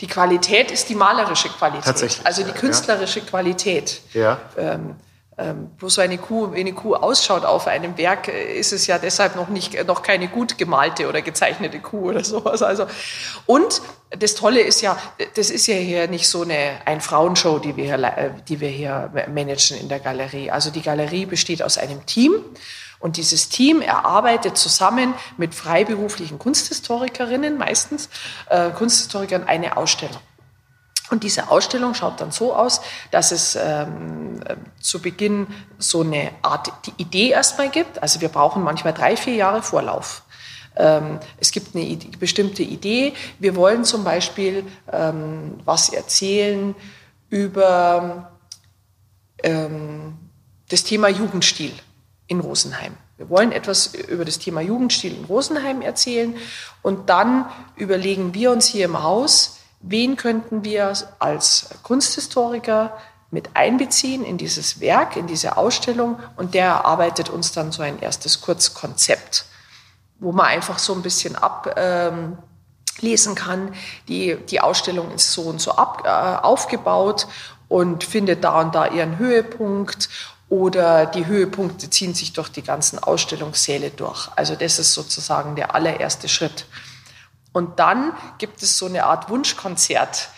Die 0.00 0.06
Qualität 0.06 0.70
ist 0.70 0.88
die 0.88 0.94
malerische 0.94 1.48
Qualität. 1.48 1.84
Tatsächlich. 1.84 2.26
Also 2.26 2.42
die 2.42 2.52
künstlerische 2.52 3.20
ja. 3.20 3.26
Qualität. 3.26 4.02
Ja. 4.12 4.38
Ähm, 4.56 4.66
ähm, 4.66 4.96
bloß 5.36 5.98
weil 5.98 6.04
eine 6.04 6.18
Kuh, 6.18 6.52
wie 6.52 6.60
eine 6.60 6.72
Kuh 6.72 6.94
ausschaut 6.94 7.44
auf 7.44 7.66
einem 7.66 7.94
Berg, 7.94 8.28
äh, 8.28 8.56
ist 8.58 8.72
es 8.72 8.86
ja 8.86 8.98
deshalb 8.98 9.34
noch 9.34 9.48
nicht, 9.48 9.84
noch 9.86 10.02
keine 10.02 10.28
gut 10.28 10.58
gemalte 10.58 11.08
oder 11.08 11.22
gezeichnete 11.22 11.80
Kuh 11.80 12.10
oder 12.10 12.24
sowas. 12.24 12.62
Also, 12.62 12.86
und 13.46 13.82
das 14.10 14.36
Tolle 14.36 14.60
ist 14.60 14.80
ja, 14.80 14.96
das 15.34 15.50
ist 15.50 15.66
ja 15.66 15.74
hier 15.74 16.06
nicht 16.06 16.28
so 16.28 16.42
eine 16.42 16.80
Ein-Frauen-Show, 16.84 17.58
die 17.58 17.76
wir 17.76 17.84
hier, 17.84 18.04
äh, 18.04 18.30
die 18.48 18.60
wir 18.60 18.68
hier 18.68 19.10
managen 19.32 19.76
in 19.78 19.88
der 19.88 19.98
Galerie. 19.98 20.50
Also 20.50 20.70
die 20.70 20.82
Galerie 20.82 21.26
besteht 21.26 21.62
aus 21.62 21.78
einem 21.78 22.06
Team. 22.06 22.34
Und 23.00 23.18
dieses 23.18 23.50
Team 23.50 23.82
erarbeitet 23.82 24.56
zusammen 24.56 25.12
mit 25.36 25.54
freiberuflichen 25.54 26.38
Kunsthistorikerinnen, 26.38 27.58
meistens 27.58 28.08
äh, 28.48 28.70
Kunsthistorikern, 28.70 29.44
eine 29.44 29.76
Ausstellung. 29.76 30.20
Und 31.14 31.22
diese 31.22 31.48
Ausstellung 31.48 31.94
schaut 31.94 32.20
dann 32.20 32.32
so 32.32 32.56
aus, 32.56 32.80
dass 33.12 33.30
es 33.30 33.54
ähm, 33.54 34.40
zu 34.80 35.00
Beginn 35.00 35.46
so 35.78 36.00
eine 36.00 36.32
Art 36.42 36.72
Idee 36.96 37.28
erstmal 37.28 37.70
gibt. 37.70 38.02
Also 38.02 38.20
wir 38.20 38.30
brauchen 38.30 38.64
manchmal 38.64 38.94
drei, 38.94 39.16
vier 39.16 39.36
Jahre 39.36 39.62
Vorlauf. 39.62 40.24
Ähm, 40.74 41.20
es 41.38 41.52
gibt 41.52 41.76
eine 41.76 41.96
bestimmte 42.18 42.64
Idee. 42.64 43.12
Wir 43.38 43.54
wollen 43.54 43.84
zum 43.84 44.02
Beispiel 44.02 44.64
ähm, 44.92 45.60
was 45.64 45.88
erzählen 45.90 46.74
über 47.30 48.32
ähm, 49.44 50.18
das 50.68 50.82
Thema 50.82 51.06
Jugendstil 51.06 51.74
in 52.26 52.40
Rosenheim. 52.40 52.96
Wir 53.18 53.30
wollen 53.30 53.52
etwas 53.52 53.94
über 53.94 54.24
das 54.24 54.40
Thema 54.40 54.62
Jugendstil 54.62 55.14
in 55.16 55.26
Rosenheim 55.26 55.80
erzählen 55.80 56.34
und 56.82 57.08
dann 57.08 57.46
überlegen 57.76 58.34
wir 58.34 58.50
uns 58.50 58.66
hier 58.66 58.86
im 58.86 59.00
Haus, 59.00 59.60
wen 59.86 60.16
könnten 60.16 60.64
wir 60.64 60.92
als 61.18 61.68
Kunsthistoriker 61.82 62.96
mit 63.30 63.50
einbeziehen 63.54 64.24
in 64.24 64.38
dieses 64.38 64.80
Werk, 64.80 65.16
in 65.16 65.26
diese 65.26 65.56
Ausstellung 65.56 66.18
und 66.36 66.54
der 66.54 66.66
erarbeitet 66.66 67.28
uns 67.28 67.52
dann 67.52 67.72
so 67.72 67.82
ein 67.82 67.98
erstes 67.98 68.40
Kurzkonzept, 68.40 69.44
wo 70.20 70.32
man 70.32 70.46
einfach 70.46 70.78
so 70.78 70.94
ein 70.94 71.02
bisschen 71.02 71.36
ablesen 71.36 72.38
ähm, 73.02 73.34
kann, 73.34 73.74
die, 74.08 74.36
die 74.48 74.60
Ausstellung 74.60 75.10
ist 75.10 75.32
so 75.32 75.42
und 75.42 75.60
so 75.60 75.72
ab, 75.72 76.02
äh, 76.04 76.08
aufgebaut 76.08 77.26
und 77.68 78.04
findet 78.04 78.44
da 78.44 78.60
und 78.60 78.74
da 78.74 78.86
ihren 78.86 79.18
Höhepunkt 79.18 80.08
oder 80.48 81.06
die 81.06 81.26
Höhepunkte 81.26 81.90
ziehen 81.90 82.14
sich 82.14 82.32
durch 82.32 82.48
die 82.48 82.62
ganzen 82.62 82.98
Ausstellungssäle 82.98 83.90
durch. 83.90 84.28
Also 84.36 84.54
das 84.54 84.78
ist 84.78 84.94
sozusagen 84.94 85.56
der 85.56 85.74
allererste 85.74 86.28
Schritt. 86.28 86.66
Und 87.54 87.78
dann 87.78 88.12
gibt 88.38 88.62
es 88.62 88.76
so 88.76 88.86
eine 88.86 89.04
Art 89.04 89.30
Wunschkonzert. 89.30 90.28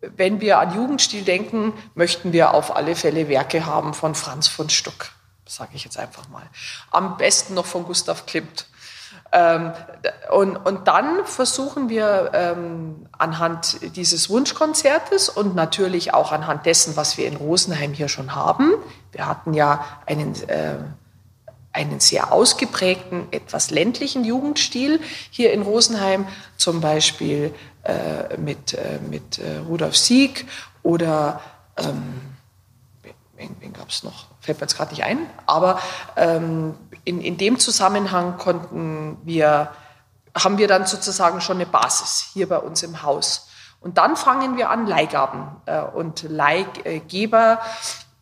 Wenn 0.00 0.40
wir 0.40 0.58
an 0.58 0.74
Jugendstil 0.74 1.22
denken, 1.22 1.74
möchten 1.94 2.32
wir 2.32 2.54
auf 2.54 2.74
alle 2.74 2.96
Fälle 2.96 3.28
Werke 3.28 3.66
haben 3.66 3.92
von 3.94 4.14
Franz 4.14 4.48
von 4.48 4.70
Stuck, 4.70 5.10
sage 5.46 5.72
ich 5.74 5.84
jetzt 5.84 5.98
einfach 5.98 6.28
mal. 6.30 6.44
Am 6.90 7.18
besten 7.18 7.54
noch 7.54 7.66
von 7.66 7.84
Gustav 7.84 8.24
Klimt. 8.24 8.66
Ähm, 9.32 9.72
und, 10.30 10.56
und 10.56 10.88
dann 10.88 11.26
versuchen 11.26 11.90
wir 11.90 12.30
ähm, 12.32 13.06
anhand 13.12 13.78
dieses 13.96 14.30
Wunschkonzertes 14.30 15.28
und 15.28 15.54
natürlich 15.54 16.14
auch 16.14 16.32
anhand 16.32 16.64
dessen, 16.64 16.96
was 16.96 17.18
wir 17.18 17.26
in 17.26 17.36
Rosenheim 17.36 17.92
hier 17.92 18.08
schon 18.08 18.34
haben. 18.34 18.72
Wir 19.12 19.26
hatten 19.26 19.52
ja 19.52 19.84
einen 20.06 20.34
äh, 20.48 20.76
einen 21.76 22.00
sehr 22.00 22.32
ausgeprägten, 22.32 23.28
etwas 23.30 23.70
ländlichen 23.70 24.24
Jugendstil 24.24 25.00
hier 25.30 25.52
in 25.52 25.62
Rosenheim, 25.62 26.26
zum 26.56 26.80
Beispiel 26.80 27.54
äh, 27.84 28.36
mit, 28.38 28.72
äh, 28.72 28.98
mit 29.08 29.38
äh, 29.38 29.58
Rudolf 29.58 29.96
Sieg 29.96 30.46
oder 30.82 31.40
ähm, 31.76 32.20
wen, 33.36 33.54
wen 33.60 33.72
gab 33.72 33.90
es 33.90 34.02
noch? 34.02 34.26
Fällt 34.40 34.58
mir 34.58 34.64
jetzt 34.64 34.76
gerade 34.76 34.90
nicht 34.90 35.04
ein. 35.04 35.18
Aber 35.46 35.78
ähm, 36.16 36.74
in, 37.04 37.20
in 37.20 37.36
dem 37.36 37.58
Zusammenhang 37.58 38.38
konnten 38.38 39.18
wir, 39.24 39.70
haben 40.34 40.58
wir 40.58 40.68
dann 40.68 40.86
sozusagen 40.86 41.40
schon 41.40 41.58
eine 41.58 41.66
Basis 41.66 42.30
hier 42.32 42.48
bei 42.48 42.58
uns 42.58 42.82
im 42.82 43.02
Haus. 43.02 43.48
Und 43.80 43.98
dann 43.98 44.16
fangen 44.16 44.56
wir 44.56 44.70
an, 44.70 44.86
Leihgaben 44.86 45.48
äh, 45.66 45.80
und 45.80 46.22
Leihgeber 46.22 47.60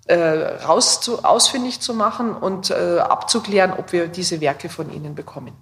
äh, 0.06 0.16
raus 0.64 1.00
zu, 1.00 1.24
ausfindig 1.24 1.80
zu 1.80 1.94
machen 1.94 2.34
und 2.34 2.70
äh, 2.70 2.98
abzuklären, 2.98 3.72
ob 3.72 3.92
wir 3.92 4.08
diese 4.08 4.40
Werke 4.40 4.68
von 4.68 4.92
ihnen 4.92 5.14
bekommen. 5.14 5.52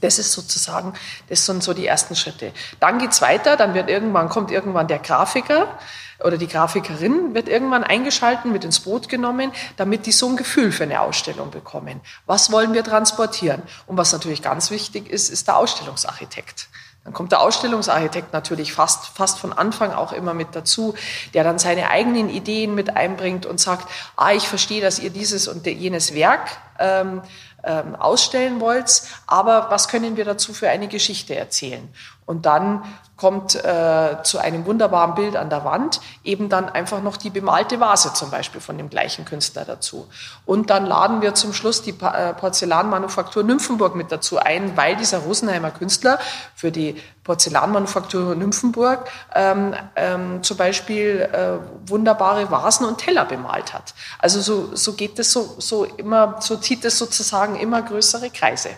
Das 0.00 0.18
ist 0.18 0.32
sozusagen, 0.32 0.92
das 1.28 1.46
sind 1.46 1.62
so 1.62 1.72
die 1.72 1.86
ersten 1.86 2.16
Schritte. 2.16 2.52
Dann 2.80 2.98
geht's 2.98 3.22
weiter, 3.22 3.56
dann 3.56 3.72
wird 3.72 3.88
irgendwann, 3.88 4.28
kommt 4.28 4.50
irgendwann 4.50 4.88
der 4.88 4.98
Grafiker 4.98 5.78
oder 6.22 6.36
die 6.36 6.48
Grafikerin 6.48 7.34
wird 7.34 7.48
irgendwann 7.48 7.82
eingeschalten, 7.82 8.52
mit 8.52 8.64
ins 8.64 8.80
Boot 8.80 9.08
genommen, 9.08 9.52
damit 9.76 10.06
die 10.06 10.12
so 10.12 10.28
ein 10.28 10.36
Gefühl 10.36 10.70
für 10.70 10.84
eine 10.84 11.00
Ausstellung 11.00 11.50
bekommen. 11.50 12.00
Was 12.26 12.52
wollen 12.52 12.74
wir 12.74 12.84
transportieren? 12.84 13.62
Und 13.86 13.96
was 13.96 14.12
natürlich 14.12 14.42
ganz 14.42 14.70
wichtig 14.70 15.08
ist, 15.08 15.30
ist 15.30 15.48
der 15.48 15.56
Ausstellungsarchitekt. 15.56 16.68
Dann 17.06 17.12
kommt 17.12 17.30
der 17.30 17.40
Ausstellungsarchitekt 17.40 18.32
natürlich 18.32 18.72
fast, 18.72 19.06
fast 19.06 19.38
von 19.38 19.52
Anfang 19.52 19.92
auch 19.92 20.12
immer 20.12 20.34
mit 20.34 20.56
dazu, 20.56 20.96
der 21.34 21.44
dann 21.44 21.60
seine 21.60 21.88
eigenen 21.88 22.28
Ideen 22.28 22.74
mit 22.74 22.96
einbringt 22.96 23.46
und 23.46 23.60
sagt, 23.60 23.88
ah, 24.16 24.32
ich 24.32 24.48
verstehe, 24.48 24.82
dass 24.82 24.98
ihr 24.98 25.10
dieses 25.10 25.46
und 25.46 25.64
jenes 25.64 26.14
Werk 26.14 26.58
ähm, 26.80 27.22
ähm, 27.62 27.94
ausstellen 27.94 28.58
wollt, 28.58 29.04
aber 29.28 29.70
was 29.70 29.86
können 29.86 30.16
wir 30.16 30.24
dazu 30.24 30.52
für 30.52 30.68
eine 30.68 30.88
Geschichte 30.88 31.36
erzählen? 31.36 31.88
Und 32.24 32.44
dann 32.44 32.82
kommt 33.16 33.54
äh, 33.54 34.22
zu 34.24 34.38
einem 34.38 34.66
wunderbaren 34.66 35.14
Bild 35.14 35.36
an 35.36 35.48
der 35.48 35.64
Wand 35.64 36.00
eben 36.22 36.48
dann 36.48 36.68
einfach 36.68 37.02
noch 37.02 37.16
die 37.16 37.30
bemalte 37.30 37.80
Vase 37.80 38.12
zum 38.12 38.30
Beispiel 38.30 38.60
von 38.60 38.76
dem 38.76 38.90
gleichen 38.90 39.24
Künstler 39.24 39.64
dazu. 39.64 40.06
Und 40.44 40.68
dann 40.68 40.84
laden 40.84 41.22
wir 41.22 41.34
zum 41.34 41.54
Schluss 41.54 41.80
die 41.80 41.94
äh, 41.98 42.34
Porzellanmanufaktur 42.34 43.42
Nymphenburg 43.42 43.94
mit 43.94 44.12
dazu 44.12 44.38
ein, 44.38 44.76
weil 44.76 44.96
dieser 44.96 45.18
Rosenheimer 45.18 45.70
Künstler 45.70 46.18
für 46.54 46.70
die 46.70 47.00
Porzellanmanufaktur 47.24 48.34
Nymphenburg 48.34 49.08
ähm, 49.34 49.74
ähm, 49.96 50.42
zum 50.42 50.56
Beispiel 50.58 51.28
äh, 51.32 51.88
wunderbare 51.88 52.50
Vasen 52.50 52.86
und 52.86 52.98
Teller 52.98 53.24
bemalt 53.24 53.72
hat. 53.72 53.94
Also 54.18 54.40
so, 54.40 54.76
so 54.76 54.92
geht 54.92 55.18
es 55.18 55.32
so, 55.32 55.56
so 55.58 55.84
immer, 55.84 56.36
so 56.40 56.56
zieht 56.56 56.84
es 56.84 56.98
sozusagen 56.98 57.56
immer 57.56 57.80
größere 57.80 58.30
Kreise. 58.30 58.70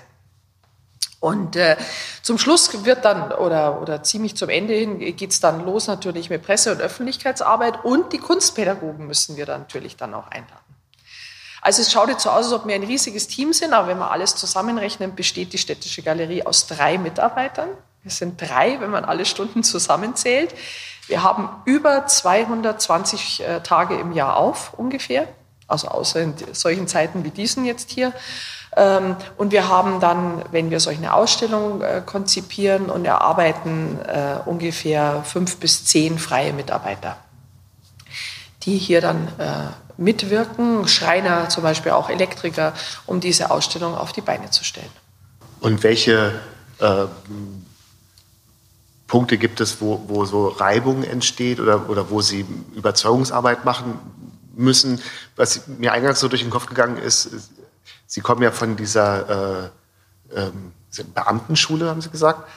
Und 1.20 1.56
äh, 1.56 1.76
zum 2.22 2.38
Schluss 2.38 2.84
wird 2.84 3.04
dann, 3.04 3.32
oder, 3.32 3.82
oder 3.82 4.02
ziemlich 4.04 4.36
zum 4.36 4.48
Ende 4.48 4.74
hin, 4.74 4.98
geht's 5.16 5.40
dann 5.40 5.64
los 5.64 5.88
natürlich 5.88 6.30
mit 6.30 6.42
Presse- 6.44 6.70
und 6.72 6.80
Öffentlichkeitsarbeit 6.80 7.84
und 7.84 8.12
die 8.12 8.18
Kunstpädagogen 8.18 9.06
müssen 9.06 9.36
wir 9.36 9.44
dann 9.44 9.62
natürlich 9.62 9.96
dann 9.96 10.14
auch 10.14 10.28
einladen. 10.28 10.68
Also 11.60 11.82
es 11.82 11.90
schaut 11.90 12.08
jetzt 12.08 12.22
so 12.22 12.30
aus, 12.30 12.46
als 12.46 12.52
ob 12.52 12.68
wir 12.68 12.74
ein 12.76 12.84
riesiges 12.84 13.26
Team 13.26 13.52
sind, 13.52 13.72
aber 13.72 13.88
wenn 13.88 13.98
wir 13.98 14.12
alles 14.12 14.36
zusammenrechnen, 14.36 15.16
besteht 15.16 15.52
die 15.52 15.58
Städtische 15.58 16.02
Galerie 16.02 16.44
aus 16.46 16.68
drei 16.68 16.98
Mitarbeitern. 16.98 17.68
Wir 18.02 18.12
sind 18.12 18.40
drei, 18.40 18.80
wenn 18.80 18.90
man 18.90 19.04
alle 19.04 19.24
Stunden 19.24 19.64
zusammenzählt. 19.64 20.54
Wir 21.08 21.24
haben 21.24 21.48
über 21.64 22.06
220 22.06 23.40
äh, 23.40 23.60
Tage 23.60 23.98
im 23.98 24.12
Jahr 24.12 24.36
auf, 24.36 24.74
ungefähr. 24.74 25.26
Also 25.66 25.88
außer 25.88 26.20
in 26.20 26.34
solchen 26.52 26.86
Zeiten 26.86 27.24
wie 27.24 27.30
diesen 27.30 27.64
jetzt 27.64 27.90
hier. 27.90 28.12
Ähm, 28.78 29.16
und 29.36 29.50
wir 29.50 29.68
haben 29.68 29.98
dann, 29.98 30.44
wenn 30.52 30.70
wir 30.70 30.78
solch 30.78 30.98
eine 30.98 31.12
Ausstellung 31.12 31.82
äh, 31.82 32.00
konzipieren 32.06 32.90
und 32.90 33.04
erarbeiten, 33.04 33.98
äh, 34.06 34.36
ungefähr 34.46 35.24
fünf 35.24 35.56
bis 35.56 35.84
zehn 35.84 36.18
freie 36.18 36.52
Mitarbeiter, 36.52 37.16
die 38.62 38.78
hier 38.78 39.00
dann 39.00 39.26
äh, 39.38 40.00
mitwirken, 40.00 40.86
Schreiner 40.86 41.48
zum 41.48 41.64
Beispiel 41.64 41.90
auch 41.90 42.08
Elektriker, 42.08 42.72
um 43.04 43.18
diese 43.18 43.50
Ausstellung 43.50 43.96
auf 43.96 44.12
die 44.12 44.20
Beine 44.20 44.50
zu 44.50 44.62
stellen. 44.62 44.90
Und 45.58 45.82
welche 45.82 46.38
äh, 46.78 47.06
Punkte 49.08 49.38
gibt 49.38 49.60
es, 49.60 49.80
wo, 49.80 50.04
wo 50.06 50.24
so 50.24 50.46
Reibung 50.46 51.02
entsteht 51.02 51.58
oder, 51.58 51.90
oder 51.90 52.10
wo 52.10 52.20
Sie 52.20 52.46
Überzeugungsarbeit 52.76 53.64
machen 53.64 53.98
müssen? 54.54 55.00
Was 55.34 55.66
mir 55.66 55.92
eingangs 55.92 56.20
so 56.20 56.28
durch 56.28 56.42
den 56.42 56.50
Kopf 56.50 56.66
gegangen 56.66 56.98
ist, 56.98 57.30
Sie 58.08 58.22
kommen 58.22 58.42
ja 58.42 58.50
von 58.50 58.74
dieser 58.74 59.68
äh, 60.32 60.34
ähm, 60.34 60.72
Beamtenschule, 61.14 61.90
haben 61.90 62.00
Sie 62.00 62.08
gesagt. 62.08 62.48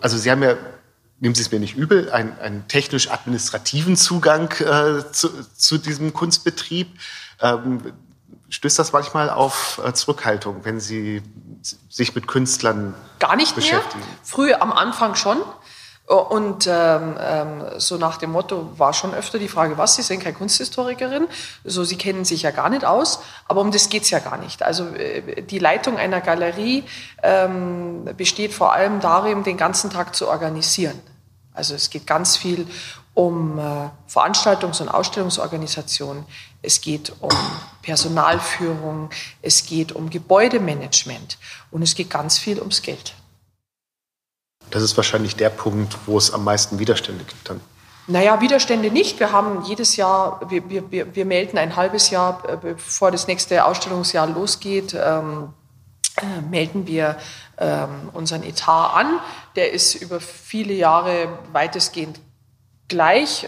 Also 0.00 0.16
Sie 0.16 0.30
haben 0.30 0.42
ja, 0.44 0.54
nehmen 1.18 1.34
Sie 1.34 1.42
es 1.42 1.50
mir 1.50 1.58
nicht 1.58 1.76
übel, 1.76 2.10
einen, 2.12 2.38
einen 2.38 2.68
technisch-administrativen 2.68 3.96
Zugang 3.96 4.52
äh, 4.60 5.10
zu, 5.10 5.28
zu, 5.56 5.76
diesem 5.76 6.14
Kunstbetrieb. 6.14 6.88
Ähm, 7.40 7.92
stößt 8.48 8.78
das 8.78 8.92
manchmal 8.92 9.28
auf 9.28 9.80
äh, 9.84 9.92
Zurückhaltung, 9.92 10.64
wenn 10.64 10.78
Sie 10.78 11.20
sich 11.88 12.14
mit 12.14 12.28
Künstlern 12.28 12.94
Gar 13.18 13.34
nicht 13.34 13.56
beschäftigen? 13.56 14.04
Mehr. 14.04 14.18
Früh 14.22 14.54
am 14.54 14.70
Anfang 14.72 15.16
schon. 15.16 15.38
Und 16.08 16.66
ähm, 16.66 17.18
ähm, 17.20 17.64
so 17.76 17.98
nach 17.98 18.16
dem 18.16 18.32
Motto 18.32 18.70
war 18.78 18.94
schon 18.94 19.12
öfter 19.12 19.38
die 19.38 19.48
Frage, 19.48 19.76
was, 19.76 19.94
Sie 19.96 20.02
sind 20.02 20.22
keine 20.22 20.34
Kunsthistorikerin, 20.34 21.28
so 21.64 21.84
Sie 21.84 21.96
kennen 21.96 22.24
sich 22.24 22.40
ja 22.40 22.50
gar 22.50 22.70
nicht 22.70 22.86
aus, 22.86 23.20
aber 23.46 23.60
um 23.60 23.70
das 23.70 23.90
geht's 23.90 24.08
ja 24.08 24.18
gar 24.18 24.38
nicht. 24.38 24.62
Also 24.62 24.86
äh, 24.94 25.42
die 25.42 25.58
Leitung 25.58 25.98
einer 25.98 26.22
Galerie 26.22 26.84
ähm, 27.22 28.06
besteht 28.16 28.54
vor 28.54 28.72
allem 28.72 29.00
darin, 29.00 29.42
den 29.42 29.58
ganzen 29.58 29.90
Tag 29.90 30.16
zu 30.16 30.28
organisieren. 30.28 30.98
Also 31.52 31.74
es 31.74 31.90
geht 31.90 32.06
ganz 32.06 32.38
viel 32.38 32.66
um 33.12 33.58
äh, 33.58 33.90
Veranstaltungs- 34.10 34.80
und 34.80 34.88
Ausstellungsorganisation, 34.88 36.24
es 36.62 36.80
geht 36.80 37.12
um 37.20 37.36
Personalführung, 37.82 39.10
es 39.42 39.66
geht 39.66 39.92
um 39.92 40.08
Gebäudemanagement 40.08 41.36
und 41.70 41.82
es 41.82 41.94
geht 41.94 42.08
ganz 42.08 42.38
viel 42.38 42.60
ums 42.60 42.80
Geld. 42.80 43.12
Das 44.70 44.82
ist 44.82 44.96
wahrscheinlich 44.96 45.36
der 45.36 45.50
Punkt, 45.50 45.96
wo 46.06 46.18
es 46.18 46.32
am 46.32 46.44
meisten 46.44 46.78
Widerstände 46.78 47.24
gibt 47.24 47.48
dann. 47.48 47.60
Naja, 48.10 48.40
Widerstände 48.40 48.90
nicht. 48.90 49.20
Wir 49.20 49.32
haben 49.32 49.64
jedes 49.64 49.96
Jahr, 49.96 50.40
wir, 50.48 50.62
wir, 50.70 51.14
wir 51.14 51.24
melden 51.26 51.58
ein 51.58 51.76
halbes 51.76 52.08
Jahr, 52.08 52.42
äh, 52.48 52.56
bevor 52.56 53.10
das 53.10 53.26
nächste 53.26 53.66
Ausstellungsjahr 53.66 54.26
losgeht, 54.26 54.94
ähm, 54.94 55.52
äh, 56.16 56.40
melden 56.50 56.86
wir 56.86 57.18
ähm, 57.58 58.08
unseren 58.14 58.42
Etat 58.44 58.94
an. 58.94 59.20
Der 59.56 59.72
ist 59.72 59.94
über 59.94 60.20
viele 60.20 60.72
Jahre 60.72 61.38
weitestgehend 61.52 62.18
gleich. 62.88 63.46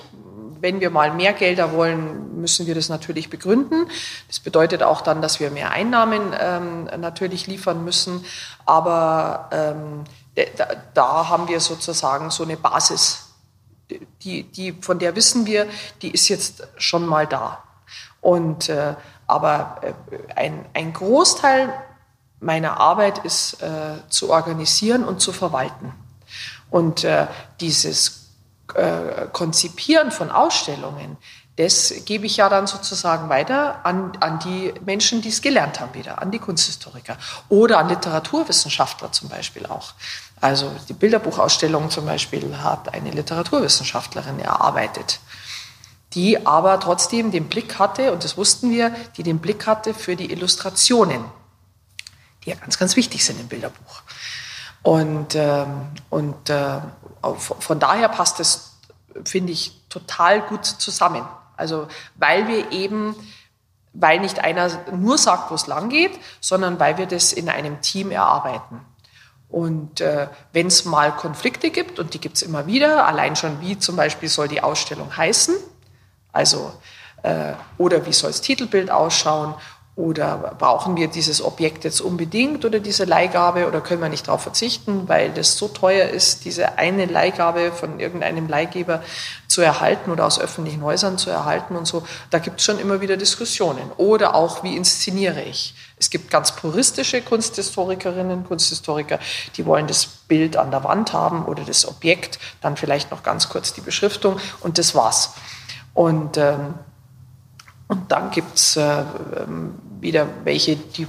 Wenn 0.60 0.80
wir 0.80 0.90
mal 0.90 1.14
mehr 1.14 1.32
Gelder 1.32 1.72
wollen, 1.72 2.38
müssen 2.38 2.66
wir 2.66 2.74
das 2.74 2.90
natürlich 2.90 3.30
begründen. 3.30 3.86
Das 4.28 4.40
bedeutet 4.40 4.82
auch 4.82 5.00
dann, 5.00 5.22
dass 5.22 5.40
wir 5.40 5.50
mehr 5.50 5.70
Einnahmen 5.70 6.34
ähm, 6.38 6.84
natürlich 7.00 7.46
liefern 7.46 7.82
müssen. 7.82 8.26
Aber 8.66 9.48
ähm, 9.52 10.04
da, 10.34 10.68
da 10.94 11.28
haben 11.28 11.48
wir 11.48 11.60
sozusagen 11.60 12.30
so 12.30 12.44
eine 12.44 12.56
Basis, 12.56 13.30
die, 14.22 14.44
die, 14.44 14.72
von 14.72 14.98
der 14.98 15.16
wissen 15.16 15.46
wir, 15.46 15.66
die 16.02 16.10
ist 16.10 16.28
jetzt 16.28 16.66
schon 16.76 17.06
mal 17.06 17.26
da. 17.26 17.62
Und, 18.20 18.68
äh, 18.68 18.94
aber 19.26 19.80
äh, 19.82 20.32
ein, 20.34 20.66
ein 20.74 20.92
Großteil 20.92 21.72
meiner 22.40 22.78
Arbeit 22.78 23.18
ist 23.24 23.62
äh, 23.62 23.96
zu 24.08 24.30
organisieren 24.30 25.04
und 25.04 25.20
zu 25.20 25.32
verwalten. 25.32 25.92
Und 26.70 27.04
äh, 27.04 27.26
dieses 27.60 28.30
äh, 28.74 29.26
Konzipieren 29.32 30.10
von 30.10 30.30
Ausstellungen, 30.30 31.16
das 31.60 31.92
gebe 32.06 32.24
ich 32.24 32.38
ja 32.38 32.48
dann 32.48 32.66
sozusagen 32.66 33.28
weiter 33.28 33.84
an, 33.84 34.12
an 34.20 34.38
die 34.38 34.72
Menschen, 34.86 35.20
die 35.20 35.28
es 35.28 35.42
gelernt 35.42 35.78
haben 35.78 35.92
wieder, 35.92 36.22
an 36.22 36.30
die 36.30 36.38
Kunsthistoriker 36.38 37.18
oder 37.50 37.78
an 37.78 37.90
Literaturwissenschaftler 37.90 39.12
zum 39.12 39.28
Beispiel 39.28 39.66
auch. 39.66 39.92
Also 40.40 40.72
die 40.88 40.94
Bilderbuchausstellung 40.94 41.90
zum 41.90 42.06
Beispiel 42.06 42.56
hat 42.56 42.94
eine 42.94 43.10
Literaturwissenschaftlerin 43.10 44.38
erarbeitet, 44.40 45.20
die 46.14 46.46
aber 46.46 46.80
trotzdem 46.80 47.30
den 47.30 47.48
Blick 47.48 47.78
hatte, 47.78 48.12
und 48.12 48.24
das 48.24 48.38
wussten 48.38 48.70
wir, 48.70 48.94
die 49.18 49.22
den 49.22 49.38
Blick 49.38 49.66
hatte 49.66 49.92
für 49.92 50.16
die 50.16 50.32
Illustrationen, 50.32 51.22
die 52.42 52.50
ja 52.50 52.56
ganz, 52.56 52.78
ganz 52.78 52.96
wichtig 52.96 53.22
sind 53.22 53.38
im 53.38 53.48
Bilderbuch. 53.48 54.02
Und, 54.82 55.34
ähm, 55.34 55.88
und 56.08 56.48
äh, 56.48 56.80
von 57.20 57.78
daher 57.78 58.08
passt 58.08 58.40
es, 58.40 58.76
finde 59.26 59.52
ich, 59.52 59.78
total 59.90 60.40
gut 60.40 60.64
zusammen. 60.64 61.26
Also 61.60 61.86
weil 62.16 62.48
wir 62.48 62.72
eben, 62.72 63.14
weil 63.92 64.20
nicht 64.20 64.40
einer 64.40 64.70
nur 64.92 65.18
sagt, 65.18 65.50
wo 65.50 65.54
es 65.54 65.66
lang 65.66 65.88
geht, 65.88 66.18
sondern 66.40 66.80
weil 66.80 66.98
wir 66.98 67.06
das 67.06 67.32
in 67.32 67.48
einem 67.48 67.80
Team 67.80 68.10
erarbeiten. 68.10 68.80
Und 69.48 70.00
äh, 70.00 70.28
wenn 70.52 70.68
es 70.68 70.84
mal 70.84 71.12
Konflikte 71.12 71.70
gibt, 71.70 71.98
und 71.98 72.14
die 72.14 72.20
gibt 72.20 72.36
es 72.36 72.42
immer 72.42 72.66
wieder, 72.66 73.06
allein 73.06 73.34
schon 73.34 73.60
wie 73.60 73.78
zum 73.78 73.96
Beispiel 73.96 74.28
soll 74.28 74.48
die 74.48 74.62
Ausstellung 74.62 75.16
heißen, 75.16 75.56
also 76.32 76.72
äh, 77.22 77.54
oder 77.76 78.06
wie 78.06 78.12
soll 78.12 78.30
das 78.30 78.40
Titelbild 78.40 78.90
ausschauen 78.90 79.54
oder 80.00 80.54
brauchen 80.58 80.96
wir 80.96 81.08
dieses 81.08 81.44
Objekt 81.44 81.84
jetzt 81.84 82.00
unbedingt 82.00 82.64
oder 82.64 82.80
diese 82.80 83.04
Leihgabe 83.04 83.68
oder 83.68 83.80
können 83.80 84.00
wir 84.00 84.08
nicht 84.08 84.28
darauf 84.28 84.42
verzichten, 84.42 85.08
weil 85.08 85.30
das 85.30 85.58
so 85.58 85.68
teuer 85.68 86.08
ist, 86.08 86.46
diese 86.46 86.78
eine 86.78 87.04
Leihgabe 87.04 87.70
von 87.70 88.00
irgendeinem 88.00 88.48
Leihgeber 88.48 89.02
zu 89.46 89.60
erhalten 89.60 90.10
oder 90.10 90.24
aus 90.24 90.40
öffentlichen 90.40 90.82
Häusern 90.82 91.18
zu 91.18 91.28
erhalten 91.28 91.76
und 91.76 91.86
so. 91.86 92.02
Da 92.30 92.38
gibt 92.38 92.60
es 92.60 92.64
schon 92.64 92.78
immer 92.78 93.02
wieder 93.02 93.18
Diskussionen. 93.18 93.92
Oder 93.98 94.34
auch, 94.34 94.62
wie 94.62 94.74
inszeniere 94.74 95.42
ich? 95.42 95.74
Es 95.98 96.08
gibt 96.08 96.30
ganz 96.30 96.52
puristische 96.52 97.20
Kunsthistorikerinnen, 97.20 98.44
Kunsthistoriker, 98.44 99.18
die 99.56 99.66
wollen 99.66 99.86
das 99.86 100.06
Bild 100.06 100.56
an 100.56 100.70
der 100.70 100.82
Wand 100.82 101.12
haben 101.12 101.44
oder 101.44 101.64
das 101.64 101.86
Objekt, 101.86 102.38
dann 102.62 102.78
vielleicht 102.78 103.10
noch 103.10 103.22
ganz 103.22 103.50
kurz 103.50 103.74
die 103.74 103.82
Beschriftung 103.82 104.38
und 104.60 104.78
das 104.78 104.94
war's. 104.94 105.34
Und 105.92 106.38
ähm, 106.38 106.74
und 107.90 108.12
dann 108.12 108.30
gibt 108.30 108.54
es 108.54 108.76
äh, 108.76 109.00
ähm, 109.36 109.74
wieder 110.00 110.26
welche, 110.44 110.76
die 110.76 111.06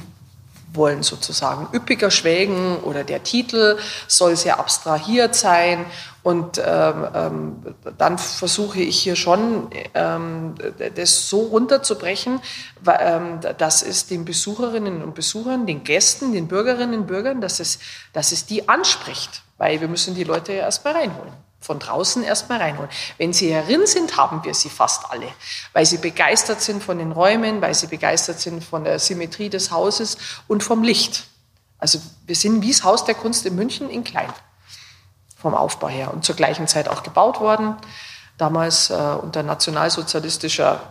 wollen 0.74 1.04
sozusagen 1.04 1.68
üppiger 1.74 2.12
schwelgen 2.12 2.78
oder 2.78 3.04
der 3.04 3.24
Titel 3.24 3.78
soll 4.08 4.36
sehr 4.36 4.60
abstrahiert 4.60 5.36
sein. 5.36 5.86
Und 6.24 6.62
ähm, 6.64 7.08
ähm, 7.16 7.56
dann 7.98 8.20
versuche 8.20 8.80
ich 8.80 9.00
hier 9.00 9.16
schon, 9.16 9.70
ähm, 9.96 10.54
das 10.96 11.28
so 11.28 11.42
runterzubrechen, 11.42 12.40
ähm, 12.88 13.40
dass 13.58 13.82
es 13.82 14.06
den 14.06 14.24
Besucherinnen 14.24 15.02
und 15.02 15.16
Besuchern, 15.16 15.66
den 15.66 15.84
Gästen, 15.84 16.34
den 16.34 16.48
Bürgerinnen 16.48 17.02
und 17.02 17.08
Bürgern, 17.08 17.42
dass 17.42 17.60
es, 17.60 17.80
dass 18.14 18.32
es 18.32 18.46
die 18.46 18.70
anspricht. 18.70 19.42
Weil 19.58 19.82
wir 19.82 19.88
müssen 19.88 20.14
die 20.16 20.24
Leute 20.24 20.54
ja 20.54 20.60
erstmal 20.60 20.94
reinholen 20.94 21.51
von 21.62 21.78
draußen 21.78 22.24
erstmal 22.24 22.58
reinholen. 22.58 22.90
Wenn 23.18 23.34
sie 23.34 23.54
herin 23.54 23.86
sind, 23.86 24.18
haben 24.18 24.44
wir 24.44 24.54
sie 24.56 24.70
fast 24.70 25.12
alle, 25.12 25.28
weil 25.74 25.86
sie 25.86 26.00
begeistert 26.00 26.60
sind 26.60 26.84
von 26.84 26.98
den 26.98 27.12
Räumen, 27.12 27.62
weil 27.62 27.76
sie 27.76 27.88
begeistert 27.88 28.40
sind 28.40 28.64
von 28.64 28.84
der 28.84 28.98
Symmetrie 28.98 29.50
des 29.50 29.72
Hauses 29.72 30.18
und 30.48 30.64
vom 30.64 30.84
Licht. 30.84 31.28
Also 31.78 32.00
wir 32.26 32.36
sind 32.36 32.62
wie 32.62 32.72
das 32.72 32.84
Haus 32.84 33.06
der 33.06 33.16
Kunst 33.16 33.46
in 33.46 33.56
München 33.56 33.90
in 33.90 34.04
klein 34.04 34.32
vom 35.38 35.56
Aufbau 35.56 35.88
her 35.90 36.14
und 36.14 36.24
zur 36.24 36.36
gleichen 36.36 36.68
Zeit 36.68 36.88
auch 36.88 37.02
gebaut 37.02 37.40
worden, 37.40 37.76
damals 38.38 38.92
äh, 38.92 38.94
unter 38.94 39.42
nationalsozialistischer 39.42 40.82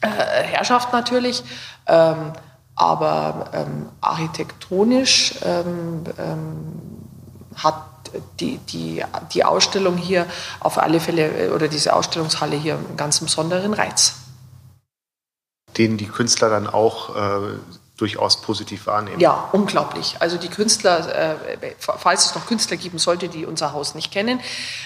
äh, 0.00 0.08
Herrschaft 0.08 0.92
natürlich, 0.92 1.44
ähm, 1.86 2.32
aber 2.74 3.50
ähm, 3.52 3.88
architektonisch 4.00 5.34
ähm, 5.44 6.04
ähm 6.18 6.78
hat 7.54 7.91
die, 8.40 8.58
die, 8.58 9.04
die 9.32 9.44
Ausstellung 9.44 9.96
hier 9.96 10.26
auf 10.60 10.78
alle 10.78 11.00
Fälle 11.00 11.52
oder 11.54 11.68
diese 11.68 11.94
Ausstellungshalle 11.94 12.56
hier 12.56 12.74
einen 12.74 12.96
ganz 12.96 13.20
besonderen 13.20 13.74
Reiz. 13.74 14.14
Den 15.76 15.96
die 15.96 16.06
Künstler 16.06 16.50
dann 16.50 16.66
auch 16.66 17.16
äh, 17.16 17.58
durchaus 17.96 18.40
positiv 18.40 18.86
wahrnehmen. 18.86 19.20
Ja, 19.20 19.48
unglaublich. 19.52 20.16
Also 20.18 20.36
die 20.36 20.48
Künstler, 20.48 21.36
äh, 21.60 21.74
falls 21.78 22.26
es 22.26 22.34
noch 22.34 22.46
Künstler 22.46 22.76
geben 22.76 22.98
sollte, 22.98 23.28
die 23.28 23.46
unser 23.46 23.72
Haus 23.72 23.94
nicht 23.94 24.10
kennen, 24.10 24.40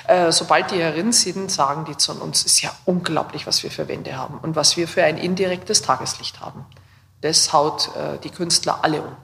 äh, 0.07 0.31
sobald 0.33 0.71
die 0.71 0.79
herin 0.79 1.13
sind, 1.13 1.51
sagen 1.51 1.87
die 1.87 1.97
zu 1.97 2.13
uns, 2.13 2.41
es 2.41 2.47
ist 2.47 2.63
ja 2.63 2.71
unglaublich, 2.85 3.47
was 3.47 3.63
wir 3.63 3.71
für 3.71 3.89
Wände 3.89 4.17
haben 4.17 4.39
und 4.39 4.55
was 4.55 4.77
wir 4.77 4.87
für 4.87 5.03
ein 5.03 5.19
indirektes 5.19 5.83
Tageslicht 5.83 6.41
haben. 6.41 6.67
Das 7.23 7.53
haut 7.53 7.91
äh, 7.97 8.19
die 8.23 8.31
Künstler 8.31 8.81
alle 8.83 9.03
um. 9.03 9.17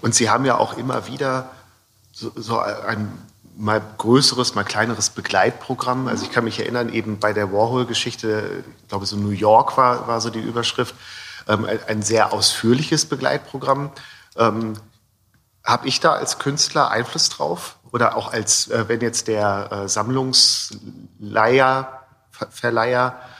Und 0.00 0.14
Sie 0.14 0.30
haben 0.30 0.44
ja 0.44 0.56
auch 0.56 0.76
immer 0.76 1.06
wieder 1.06 1.50
so, 2.12 2.32
so 2.36 2.58
ein 2.58 3.10
mal 3.56 3.82
größeres, 3.98 4.54
mal 4.54 4.64
kleineres 4.64 5.10
Begleitprogramm. 5.10 6.08
Also 6.08 6.24
ich 6.24 6.30
kann 6.30 6.44
mich 6.44 6.58
erinnern, 6.58 6.92
eben 6.92 7.18
bei 7.18 7.32
der 7.32 7.52
Warhol-Geschichte, 7.52 8.64
ich 8.82 8.88
glaube 8.88 9.06
so 9.06 9.16
New 9.16 9.30
York 9.30 9.76
war, 9.76 10.08
war 10.08 10.20
so 10.20 10.30
die 10.30 10.40
Überschrift, 10.40 10.94
ähm, 11.48 11.66
ein 11.86 12.02
sehr 12.02 12.32
ausführliches 12.32 13.06
Begleitprogramm. 13.06 13.90
Ähm, 14.36 14.74
Habe 15.64 15.88
ich 15.88 16.00
da 16.00 16.14
als 16.14 16.38
Künstler 16.38 16.90
Einfluss 16.90 17.28
drauf? 17.28 17.76
Oder 17.92 18.16
auch 18.16 18.32
als, 18.32 18.68
äh, 18.68 18.88
wenn 18.88 19.00
jetzt 19.00 19.28
der 19.28 19.70
äh, 19.70 19.88
Sammlungsleiher, 19.88 22.00
Verleiher 22.50 23.20
äh, 23.20 23.31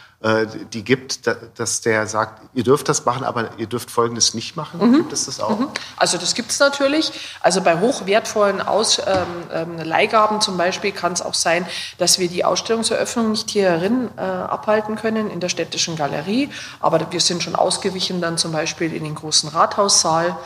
die 0.73 0.85
gibt, 0.85 1.29
dass 1.57 1.81
der 1.81 2.07
sagt, 2.07 2.43
ihr 2.55 2.63
dürft 2.63 2.89
das 2.89 3.05
machen, 3.05 3.25
aber 3.25 3.51
ihr 3.59 3.67
dürft 3.67 3.91
Folgendes 3.91 4.35
nicht 4.35 4.57
machen? 4.57 4.79
Mhm. 4.79 4.97
Gibt 4.99 5.13
es 5.13 5.27
das 5.27 5.41
auch? 5.41 5.59
Mhm. 5.59 5.69
Also 5.97 6.17
das 6.17 6.35
gibt 6.35 6.53
es 6.53 6.61
natürlich. 6.61 7.13
Also 7.41 7.61
bei 7.61 7.81
hochwertvollen 7.81 8.61
Aus, 8.61 9.01
ähm, 9.05 9.05
ähm, 9.53 9.79
Leihgaben 9.79 10.41
zum 10.41 10.57
Beispiel 10.57 10.93
kann 10.93 11.13
es 11.13 11.23
auch 11.23 11.35
sein, 11.35 11.67
dass 11.99 12.21
wir 12.21 12.29
die 12.29 12.45
Ausstellungseröffnung 12.45 13.33
nicht 13.33 13.51
hierin 13.51 14.11
äh, 14.17 14.21
abhalten 14.21 14.95
können 14.95 15.29
in 15.29 15.41
der 15.41 15.49
städtischen 15.49 15.97
Galerie, 15.97 16.51
aber 16.79 17.01
wir 17.11 17.21
sind 17.21 17.43
schon 17.43 17.57
ausgewichen 17.57 18.21
dann 18.21 18.39
zum 18.39 18.53
Beispiel 18.53 18.95
in 18.95 19.03
den 19.03 19.17
großen 19.17 19.49
Rathaussaal. 19.49 20.37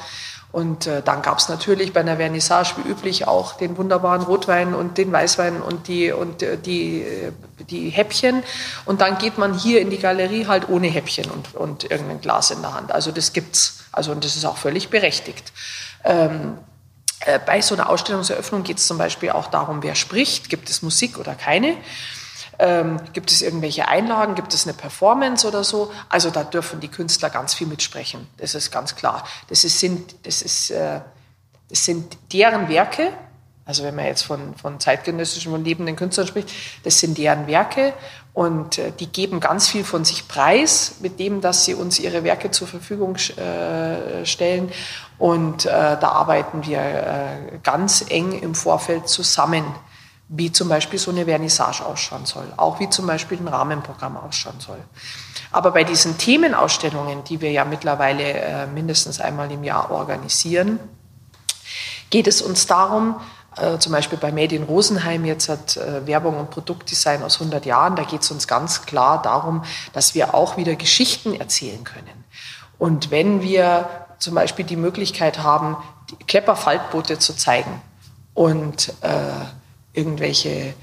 Und 0.53 0.87
äh, 0.87 1.03
dann 1.03 1.23
gab 1.23 1.39
es 1.39 1.49
natürlich 1.49 1.93
bei 1.93 2.01
einer 2.01 2.17
Vernissage 2.17 2.75
wie 2.77 2.89
üblich 2.89 3.27
auch 3.27 3.55
den 3.55 3.77
wunderbaren 3.77 4.23
Rotwein 4.23 4.75
und 4.75 4.97
den 4.97 5.13
Weißwein 5.13 5.61
und 5.61 5.89
die, 5.89 6.13
und, 6.13 6.43
äh, 6.43 6.57
die, 6.57 7.03
äh, 7.03 7.33
die 7.69 7.91
Häppchen. 7.91 8.43
Und 8.85 9.01
dann 9.01 9.19
geht 9.19 9.39
man 9.39 9.59
hier 9.59 9.81
in 9.81 9.91
die 9.91 9.99
Galerie 9.99 10.47
halt 10.47 10.69
ohne 10.69 10.87
Häppchen 10.87 11.31
und, 11.31 11.55
und 11.55 11.91
irgendein 11.91 12.21
Glas 12.21 12.51
in 12.51 12.63
der 12.63 12.75
Hand. 12.75 12.93
Also 12.93 13.11
das 13.11 13.33
gibt's. 13.33 13.85
Also 13.93 14.13
und 14.13 14.25
das 14.25 14.37
ist 14.37 14.45
auch 14.45 14.57
völlig 14.57 14.89
berechtigt. 14.89 15.53
Ähm, 16.05 16.59
äh, 17.21 17.39
bei 17.45 17.61
so 17.61 17.75
einer 17.75 17.89
Ausstellungseröffnung 17.89 18.63
geht 18.63 18.79
es 18.79 18.87
zum 18.87 18.99
Beispiel 18.99 19.31
auch 19.31 19.49
darum, 19.49 19.83
wer 19.83 19.95
spricht, 19.95 20.49
gibt 20.49 20.71
es 20.71 20.83
Musik 20.83 21.19
oder 21.19 21.35
keine. 21.35 21.77
Ähm, 22.59 23.01
gibt 23.13 23.31
es 23.31 23.43
irgendwelche 23.43 23.89
Einlagen? 23.89 24.35
Gibt 24.35 24.55
es 24.55 24.67
eine 24.67 24.75
Performance 24.75 25.47
oder 25.47 25.65
so? 25.65 25.93
Also 26.09 26.31
da 26.31 26.45
dürfen 26.45 26.81
die 26.81 26.89
Künstler 26.89 27.31
ganz 27.31 27.55
viel 27.55 27.67
mitsprechen. 27.67 28.27
Das 28.39 28.55
ist 28.55 28.71
ganz 28.71 28.97
klar. 28.97 29.25
Das, 29.49 29.65
ist, 29.65 29.79
sind, 29.81 30.15
das, 30.25 30.43
ist, 30.43 30.71
äh, 30.71 31.01
das 31.69 31.85
sind 31.85 32.17
deren 32.33 32.69
Werke. 32.69 33.13
Also 33.65 33.83
wenn 33.83 33.97
man 33.97 34.05
jetzt 34.07 34.23
von, 34.23 34.55
von 34.55 34.79
zeitgenössischen 34.79 35.53
und 35.53 35.65
lebenden 35.65 35.97
Künstlern 35.97 36.27
spricht, 36.27 36.51
das 36.85 37.01
sind 37.01 37.19
deren 37.19 37.49
Werke 37.49 37.95
und 38.33 38.79
äh, 38.79 38.93
die 38.93 39.09
geben 39.09 39.41
ganz 39.41 39.67
viel 39.67 39.83
von 39.83 40.05
sich 40.05 40.29
preis 40.29 40.97
mit 41.01 41.19
dem, 41.19 41.41
dass 41.41 41.65
sie 41.65 41.75
uns 41.75 41.99
ihre 41.99 42.23
Werke 42.23 42.51
zur 42.51 42.69
Verfügung 42.69 43.17
äh, 43.17 44.25
stellen. 44.25 44.71
Und 45.19 45.67
äh, 45.67 45.71
da 45.71 46.09
arbeiten 46.11 46.65
wir 46.65 46.79
äh, 46.79 47.59
ganz 47.63 48.05
eng 48.09 48.39
im 48.39 48.55
Vorfeld 48.55 49.09
zusammen 49.09 49.65
wie 50.29 50.51
zum 50.51 50.69
Beispiel 50.69 50.99
so 50.99 51.11
eine 51.11 51.25
Vernissage 51.25 51.85
ausschauen 51.85 52.27
soll, 52.27 52.47
auch 52.57 52.81
wie 52.81 52.91
zum 52.91 53.07
Beispiel 53.07 53.39
ein 53.39 53.49
Rahmenprogramm 53.49 54.17
ausschauen 54.17 54.59
soll. 54.59 54.79
Aber 55.53 55.71
bei 55.71 55.85
diesen 55.85 56.19
Themenausstellungen, 56.19 57.23
die 57.25 57.41
wir 57.41 57.53
ja 57.53 57.65
mittlerweile 57.65 58.33
äh, 58.33 58.67
mindestens 58.67 59.21
einmal 59.21 59.51
im 59.53 59.63
Jahr 59.63 59.91
organisieren, 59.91 60.81
geht 62.11 62.27
es 62.27 62.43
uns 62.43 62.67
darum, 62.67 63.21
äh, 63.57 63.79
zum 63.79 63.93
Beispiel 63.93 64.19
bei 64.19 64.33
Made 64.33 64.55
in 64.55 64.65
Rosenheim 64.65 65.25
jetzt 65.25 65.49
hat 65.49 65.77
äh, 65.77 66.07
Werbung 66.07 66.39
und 66.39 66.51
Produktdesign 66.51 67.23
aus 67.23 67.41
100 67.41 67.65
Jahren, 67.65 67.97
da 67.97 68.03
geht 68.03 68.23
es 68.23 68.31
uns 68.31 68.49
ganz 68.49 68.83
klar 68.83 69.23
darum, 69.23 69.63
dass 69.93 70.15
wir 70.15 70.35
auch 70.35 70.57
wieder 70.57 70.75
Geschichten 70.75 71.35
erzählen 71.35 71.85
können. 71.85 72.25
Und 72.79 73.11
wenn 73.11 73.43
wir 73.43 73.89
zum 74.19 74.35
Beispiel 74.35 74.65
die 74.65 74.77
Möglichkeit 74.77 75.43
haben, 75.43 75.77
Klepperfaltboote 76.27 77.19
zu 77.19 77.35
zeigen 77.35 77.81
und 78.35 78.93
äh, 79.01 79.11
irgendwelche, 79.97 80.75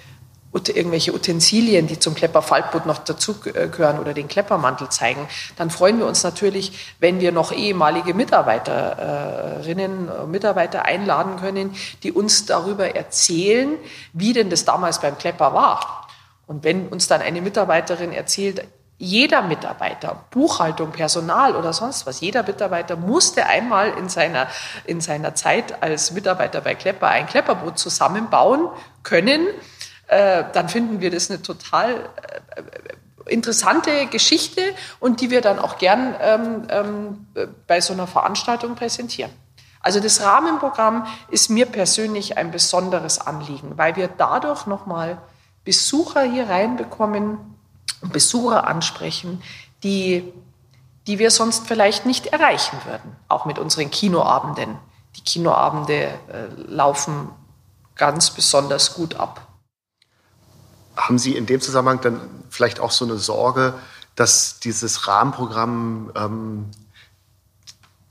irgendwelche 0.53 1.13
Utensilien, 1.13 1.87
die 1.87 1.97
zum 1.97 2.15
Klepperfaltboot 2.15 2.85
noch 2.85 2.99
dazugehören 2.99 3.99
oder 3.99 4.13
den 4.13 4.27
Kleppermantel 4.27 4.89
zeigen, 4.89 5.27
dann 5.55 5.69
freuen 5.69 5.99
wir 5.99 6.05
uns 6.05 6.23
natürlich, 6.23 6.95
wenn 6.99 7.19
wir 7.19 7.31
noch 7.31 7.51
ehemalige 7.51 8.13
Mitarbeiterinnen, 8.13 10.09
und 10.09 10.31
Mitarbeiter 10.31 10.85
einladen 10.85 11.37
können, 11.37 11.75
die 12.03 12.11
uns 12.11 12.45
darüber 12.45 12.95
erzählen, 12.95 13.77
wie 14.13 14.33
denn 14.33 14.49
das 14.49 14.65
damals 14.65 14.99
beim 14.99 15.17
Klepper 15.17 15.53
war. 15.53 16.07
Und 16.45 16.63
wenn 16.63 16.87
uns 16.87 17.07
dann 17.07 17.21
eine 17.21 17.41
Mitarbeiterin 17.41 18.11
erzählt, 18.11 18.67
jeder 18.97 19.41
Mitarbeiter, 19.41 20.23
Buchhaltung, 20.31 20.91
Personal 20.91 21.55
oder 21.55 21.73
sonst 21.73 22.05
was, 22.05 22.21
jeder 22.21 22.43
Mitarbeiter 22.43 22.95
musste 22.95 23.45
einmal 23.45 23.89
in 23.97 24.07
seiner, 24.07 24.47
in 24.85 25.01
seiner 25.01 25.35
Zeit 25.35 25.81
als 25.81 26.11
Mitarbeiter 26.11 26.61
bei 26.61 26.75
Klepper 26.75 27.07
ein 27.07 27.25
Klepperboot 27.25 27.77
zusammenbauen 27.77 28.69
können, 29.03 29.47
äh, 30.07 30.43
dann 30.53 30.69
finden 30.69 31.01
wir 31.01 31.11
das 31.11 31.29
eine 31.29 31.41
total 31.41 32.09
äh, 32.55 33.31
interessante 33.31 34.05
Geschichte 34.07 34.61
und 34.99 35.21
die 35.21 35.29
wir 35.29 35.41
dann 35.41 35.59
auch 35.59 35.77
gern 35.77 36.15
ähm, 36.19 36.67
ähm, 36.69 37.27
bei 37.67 37.81
so 37.81 37.93
einer 37.93 38.07
Veranstaltung 38.07 38.75
präsentieren. 38.75 39.31
Also 39.79 39.99
das 39.99 40.21
Rahmenprogramm 40.21 41.05
ist 41.29 41.49
mir 41.49 41.65
persönlich 41.65 42.37
ein 42.37 42.51
besonderes 42.51 43.19
Anliegen, 43.19 43.77
weil 43.77 43.95
wir 43.95 44.07
dadurch 44.07 44.65
nochmal 44.65 45.17
Besucher 45.65 46.21
hier 46.21 46.49
reinbekommen, 46.49 47.37
Besucher 48.01 48.67
ansprechen, 48.67 49.41
die, 49.83 50.31
die 51.07 51.19
wir 51.19 51.31
sonst 51.31 51.67
vielleicht 51.67 52.05
nicht 52.05 52.27
erreichen 52.27 52.77
würden, 52.85 53.15
auch 53.27 53.45
mit 53.45 53.59
unseren 53.59 53.91
Kinoabenden. 53.91 54.77
Die 55.15 55.21
Kinoabende 55.21 55.93
äh, 55.93 56.47
laufen 56.67 57.29
ganz 57.95 58.31
besonders 58.31 58.95
gut 58.95 59.15
ab. 59.15 59.47
Haben 60.95 61.17
Sie 61.17 61.35
in 61.35 61.45
dem 61.45 61.61
Zusammenhang 61.61 62.01
dann 62.01 62.21
vielleicht 62.49 62.79
auch 62.79 62.91
so 62.91 63.05
eine 63.05 63.17
Sorge, 63.17 63.73
dass 64.15 64.59
dieses 64.59 65.07
Rahmenprogramm 65.07 66.11
ähm, 66.15 66.71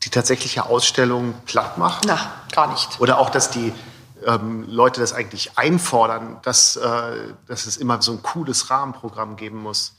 die 0.03 0.11
tatsächliche 0.11 0.67
Ausstellung 0.67 1.35
platt 1.47 1.79
macht? 1.79 2.05
Na, 2.07 2.19
gar 2.51 2.71
nicht. 2.71 3.01
Oder 3.01 3.19
auch, 3.19 3.31
dass 3.31 3.51
die 3.51 3.73
ähm, 4.27 4.65
Leute 4.69 5.01
das 5.01 5.13
eigentlich 5.13 5.59
einfordern, 5.59 6.39
dass, 6.43 6.77
äh, 6.77 7.35
dass 7.47 7.67
es 7.67 7.77
immer 7.77 8.01
so 8.03 8.13
ein 8.13 8.23
cooles 8.23 8.71
Rahmenprogramm 8.71 9.37
geben 9.37 9.63
muss? 9.63 9.95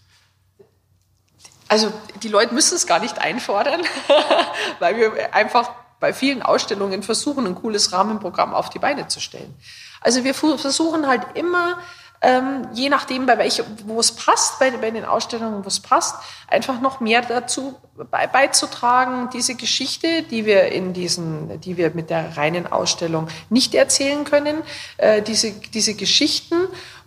Also 1.68 1.92
die 2.22 2.28
Leute 2.28 2.54
müssen 2.54 2.76
es 2.76 2.86
gar 2.86 3.00
nicht 3.00 3.20
einfordern, 3.20 3.82
weil 4.80 4.98
wir 4.98 5.34
einfach 5.34 5.72
bei 6.00 6.14
vielen 6.14 6.42
Ausstellungen 6.42 7.02
versuchen, 7.02 7.48
ein 7.48 7.56
cooles 7.56 7.94
Rahmenprogramm 7.94 8.54
auf 8.54 8.70
die 8.70 8.80
Beine 8.80 9.08
zu 9.08 9.20
stellen. 9.20 9.56
Also 10.02 10.24
wir 10.24 10.34
versuchen 10.34 11.08
halt 11.08 11.24
immer 11.36 11.80
ähm, 12.24 12.70
je 12.72 12.88
nachdem, 12.88 13.26
bei 13.26 13.38
welche, 13.38 13.66
wo 13.86 14.00
es 14.00 14.14
passt, 14.14 14.58
bei, 14.58 14.72
bei 14.72 14.92
den 14.92 15.04
Ausstellungen, 15.04 15.66
wo 15.66 15.68
es 15.68 15.82
passt, 15.82 16.16
einfach 16.48 16.80
noch 16.80 17.02
mehr 17.02 17.22
dazu 17.22 17.76
bei, 18.10 18.28
beizutragen, 18.28 19.30
diese 19.34 19.56
Geschichte, 19.56 20.24
die 20.24 20.46
wir 20.46 20.72
in 20.72 20.94
diesen, 20.94 21.60
die 21.60 21.76
wir 21.76 21.92
mit 21.92 22.10
der 22.10 22.38
reinen 22.38 22.66
Ausstellung 22.66 23.28
nicht 23.50 23.76
erzählen 23.76 24.24
können, 24.24 24.64
äh, 24.98 25.22
diese, 25.22 25.52
diese 25.52 25.96
Geschichten 25.96 26.56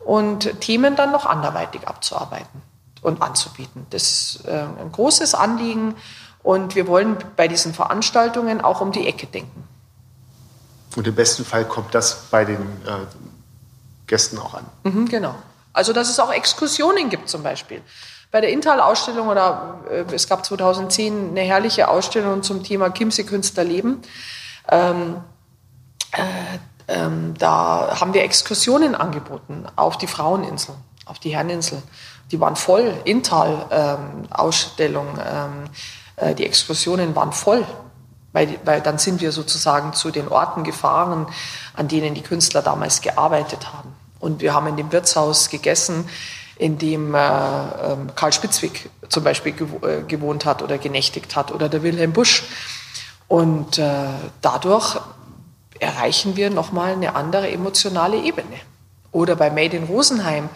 und 0.05 0.61
Themen 0.61 0.97
dann 0.97 1.13
noch 1.13 1.25
anderweitig 1.25 1.89
abzuarbeiten 1.89 2.63
und 3.01 3.23
anzubieten. 3.23 3.87
Das 3.89 4.03
ist 4.03 4.45
äh, 4.47 4.67
ein 4.81 4.93
großes 4.93 5.35
Anliegen 5.35 5.95
und 6.43 6.75
wir 6.75 6.87
wollen 6.87 7.17
bei 7.37 7.49
diesen 7.49 7.73
Veranstaltungen 7.73 8.61
auch 8.61 8.83
um 8.83 8.93
die 8.93 9.07
Ecke 9.07 9.27
denken. 9.27 9.65
Und 10.95 11.07
im 11.07 11.15
besten 11.15 11.45
Fall 11.47 11.65
kommt 11.65 11.95
das 11.95 12.27
bei 12.31 12.45
den 12.45 12.61
äh, 12.87 13.07
Gästen 14.07 14.39
auch 14.39 14.55
an. 14.55 14.65
Mhm, 14.85 15.09
genau. 15.09 15.35
Also 15.73 15.93
dass 15.93 16.09
es 16.09 16.21
auch 16.21 16.33
Exkursionen 16.33 17.11
gibt 17.11 17.29
zum 17.29 17.43
Beispiel. 17.43 17.83
Bei 18.31 18.41
der 18.41 18.51
Intal-Ausstellung 18.51 19.27
oder 19.29 19.81
äh, 19.91 20.05
es 20.15 20.29
gab 20.29 20.45
2010 20.45 21.31
eine 21.31 21.41
herrliche 21.43 21.89
Ausstellung 21.89 22.43
zum 22.43 22.63
Thema 22.63 22.91
Kimse 22.91 23.25
Künstlerleben. 23.25 24.03
Ähm, 24.71 25.17
äh, 26.13 26.23
ähm, 26.89 27.35
da 27.39 27.99
haben 28.01 28.15
wir 28.15 28.23
Exkursionen 28.23 28.95
angeboten 28.95 29.67
auf 29.77 29.99
die 29.99 30.07
Fraueninsel, 30.07 30.75
auf 31.05 31.19
die 31.19 31.35
Herreninsel. 31.35 31.83
Die 32.31 32.41
waren 32.41 32.57
voll. 32.57 32.95
Intal-Ausstellung. 33.05 35.19
Ähm, 35.19 35.65
äh, 36.17 36.35
die 36.35 36.47
Exkursionen 36.47 37.15
waren 37.15 37.33
voll 37.33 37.67
weil, 38.37 38.59
weil 38.67 38.83
dann 38.83 38.99
sind 38.99 39.23
wir 39.23 39.33
sozusagen 39.33 39.95
zu 39.95 40.11
den 40.11 40.29
Orten 40.29 40.63
gefahren, 40.63 41.27
an 41.75 41.89
denen 41.89 42.13
die 42.13 42.21
Künstler 42.21 42.61
damals 42.61 43.01
gearbeitet 43.01 43.73
haben. 43.73 43.96
Und 44.19 44.41
wir 44.41 44.55
haben 44.55 44.67
in 44.67 44.77
dem 44.77 44.93
Wirtshaus 44.93 45.51
gegessen, 45.51 46.09
in 46.57 46.79
dem 46.79 47.15
äh, 47.15 47.19
äh, 47.19 47.97
Karl 48.15 48.33
Spitzwig 48.33 48.89
zum 49.09 49.25
Beispiel 49.25 49.53
äh, 49.53 50.03
gewohnt 50.03 50.45
hat 50.45 50.63
oder 50.63 50.79
genächtigt 50.79 51.37
hat 51.37 51.53
oder 51.53 51.69
der 51.69 51.83
Wilhelm 51.83 52.13
Busch. 52.13 52.45
Und 53.29 53.79
äh, 53.79 54.07
dadurch 54.41 54.99
erreichen 55.79 56.37
wir 56.37 56.51
nochmal 56.51 56.93
eine 56.93 57.15
andere 57.15 57.51
emotionale 57.51 58.17
Ebene. 58.17 58.57
Oder 59.13 59.37
bei 59.37 59.51
Made 59.51 59.77
in 59.77 59.85
Rosenheim 59.85 60.49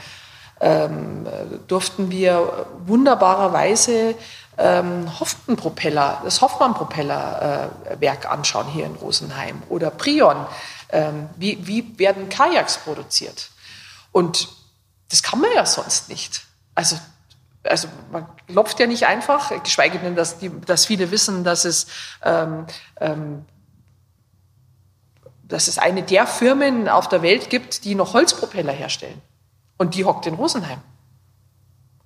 ähm, 0.60 1.26
durften 1.68 2.10
wir 2.10 2.66
wunderbarerweise 2.86 4.14
ähm, 4.58 5.08
Hoffmann-Propeller, 5.18 6.20
das 6.24 6.40
Hoffmann-Propeller-Werk 6.40 8.24
äh, 8.24 8.28
anschauen 8.28 8.66
hier 8.66 8.86
in 8.86 8.94
Rosenheim 8.94 9.62
oder 9.68 9.90
Prion. 9.90 10.46
Ähm, 10.92 11.28
wie, 11.36 11.66
wie 11.66 11.98
werden 11.98 12.28
Kajaks 12.28 12.78
produziert? 12.78 13.50
Und 14.12 14.48
das 15.08 15.22
kann 15.22 15.40
man 15.40 15.50
ja 15.54 15.66
sonst 15.66 16.08
nicht. 16.08 16.42
Also 16.74 16.96
also 17.64 17.88
man 18.10 18.26
klopft 18.46 18.80
ja 18.80 18.86
nicht 18.86 19.06
einfach, 19.06 19.50
geschweige 19.62 19.98
denn, 19.98 20.16
dass, 20.16 20.38
die, 20.38 20.50
dass 20.60 20.86
viele 20.86 21.10
wissen, 21.10 21.44
dass 21.44 21.64
es, 21.64 21.86
ähm, 22.22 22.66
ähm, 23.00 23.44
dass 25.42 25.68
es 25.68 25.78
eine 25.78 26.02
der 26.02 26.26
Firmen 26.26 26.88
auf 26.88 27.08
der 27.08 27.22
Welt 27.22 27.50
gibt, 27.50 27.84
die 27.84 27.94
noch 27.94 28.14
Holzpropeller 28.14 28.72
herstellen. 28.72 29.20
Und 29.76 29.94
die 29.94 30.04
hockt 30.04 30.26
in 30.26 30.34
Rosenheim. 30.34 30.80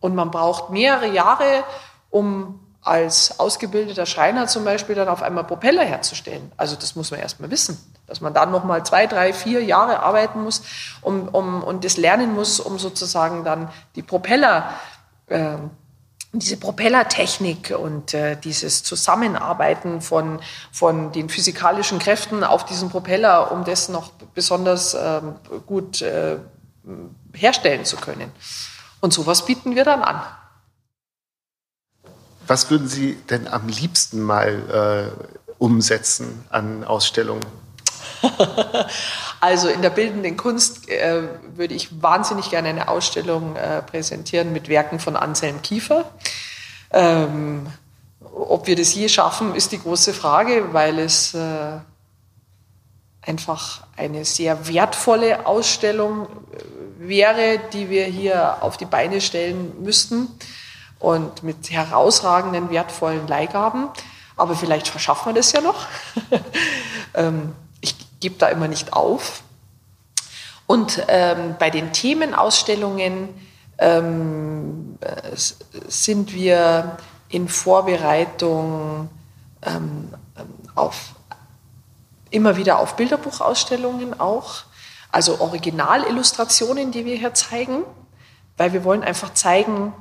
Und 0.01 0.15
man 0.15 0.31
braucht 0.31 0.71
mehrere 0.71 1.13
Jahre, 1.13 1.65
um 2.11 2.61
als 2.85 3.41
ausgebildeter 3.41 4.05
Schreiner 4.05 4.47
zum 4.47 4.65
Beispiel 4.65 4.95
dann 4.95 5.09
auf 5.09 5.23
einmal 5.23 5.45
Propeller 5.45 5.85
herzustellen. 5.85 6.53
Also 6.59 6.77
das 6.77 6.95
muss 6.95 7.11
man 7.11 7.19
erst 7.19 7.41
mal 7.41 7.51
wissen, 7.51 7.79
dass 8.07 8.21
man 8.21 8.35
dann 8.35 8.51
noch 8.51 8.65
mal 8.65 8.85
zwei, 8.85 9.07
drei, 9.07 9.33
vier 9.33 9.65
Jahre 9.65 10.01
arbeiten 10.01 10.43
muss 10.43 10.63
um, 11.01 11.29
um, 11.29 11.63
und 11.63 11.85
das 11.85 11.97
lernen 11.97 12.35
muss, 12.35 12.61
um 12.61 12.79
sozusagen 12.79 13.43
dann 13.43 13.71
die 13.97 14.03
Propeller, 14.03 14.75
äh, 15.29 15.57
diese 16.33 16.59
Propellertechnik 16.59 17.75
und 17.79 18.13
äh, 18.13 18.37
dieses 18.37 18.83
Zusammenarbeiten 18.83 20.03
von, 20.03 20.41
von 20.71 21.11
den 21.11 21.31
physikalischen 21.31 21.99
Kräften 21.99 22.45
auf 22.45 22.67
diesen 22.67 22.91
Propeller, 22.91 23.51
um 23.51 23.65
das 23.65 23.89
noch 23.89 24.11
besonders 24.35 24.93
äh, 24.93 25.23
gut 25.65 26.05
herstellen 27.33 27.87
zu 27.87 27.97
können. 27.97 28.31
Und 29.01 29.15
sowas 29.15 29.47
bieten 29.47 29.75
wir 29.75 29.85
dann 29.85 30.03
an. 30.03 30.21
Was 32.47 32.71
würden 32.71 32.89
Sie 32.89 33.15
denn 33.31 33.49
am 33.49 33.69
liebsten 33.69 34.23
mal 34.23 35.13
äh, 35.19 35.55
umsetzen 35.59 36.45
an 36.51 36.85
Ausstellungen? 36.85 37.45
also 39.41 39.69
in 39.69 39.83
der 39.83 39.91
bildenden 39.91 40.37
Kunst 40.37 40.89
äh, 40.89 41.23
würde 41.55 41.75
ich 41.75 42.03
wahnsinnig 42.03 42.51
gerne 42.51 42.69
eine 42.69 42.89
Ausstellung 42.89 43.57
äh, 43.57 43.83
präsentieren 43.83 44.53
mit 44.53 44.69
Werken 44.69 44.99
von 44.99 45.17
Anselm 45.17 45.63
Kiefer. 45.63 46.11
Ähm, 46.91 47.67
ob 48.21 48.67
wir 48.67 48.77
das 48.77 48.95
je 48.95 49.09
schaffen, 49.09 49.55
ist 49.55 49.73
die 49.73 49.81
große 49.81 50.13
Frage, 50.13 50.73
weil 50.73 50.99
es 50.99 51.35
äh, 51.35 51.79
einfach 53.23 53.87
eine 53.97 54.25
sehr 54.25 54.69
wertvolle 54.69 55.47
Ausstellung 55.47 56.27
äh, 56.27 57.09
wäre, 57.09 57.61
die 57.73 57.91
wir 57.91 58.05
hier 58.05 58.63
auf 58.63 58.77
die 58.77 58.87
Beine 58.87 59.21
stellen 59.21 59.83
müssten 59.83 60.29
und 60.99 61.43
mit 61.43 61.71
herausragenden, 61.71 62.71
wertvollen 62.71 63.27
Leihgaben. 63.27 63.89
Aber 64.37 64.55
vielleicht 64.55 64.89
verschaffen 64.89 65.27
wir 65.27 65.35
das 65.35 65.53
ja 65.53 65.61
noch. 65.61 65.87
Ähm, 67.17 67.55
ich 67.81 67.95
gebe 68.19 68.35
da 68.39 68.49
immer 68.49 68.67
nicht 68.67 68.93
auf. 68.93 69.45
Und 70.67 71.05
ähm, 71.07 71.55
bei 71.61 71.71
den 71.71 71.93
Themenausstellungen 71.93 73.29
ähm, 73.79 74.99
sind 75.87 76.33
wir 76.33 76.97
in 77.29 77.49
Vorbereitung 77.49 79.09
ähm, 79.63 80.13
auf, 80.75 81.15
immer 82.31 82.57
wieder 82.57 82.79
auf 82.79 82.97
Bilderbuchausstellungen 82.97 84.19
auch. 84.19 84.65
Also 85.11 85.41
Originalillustrationen, 85.41 86.91
die 86.91 87.05
wir 87.05 87.17
hier 87.17 87.35
zeigen, 87.35 87.83
weil 88.57 88.73
wir 88.73 88.85
wollen 88.85 89.05
einfach 89.05 89.35
zeigen, 89.35 89.93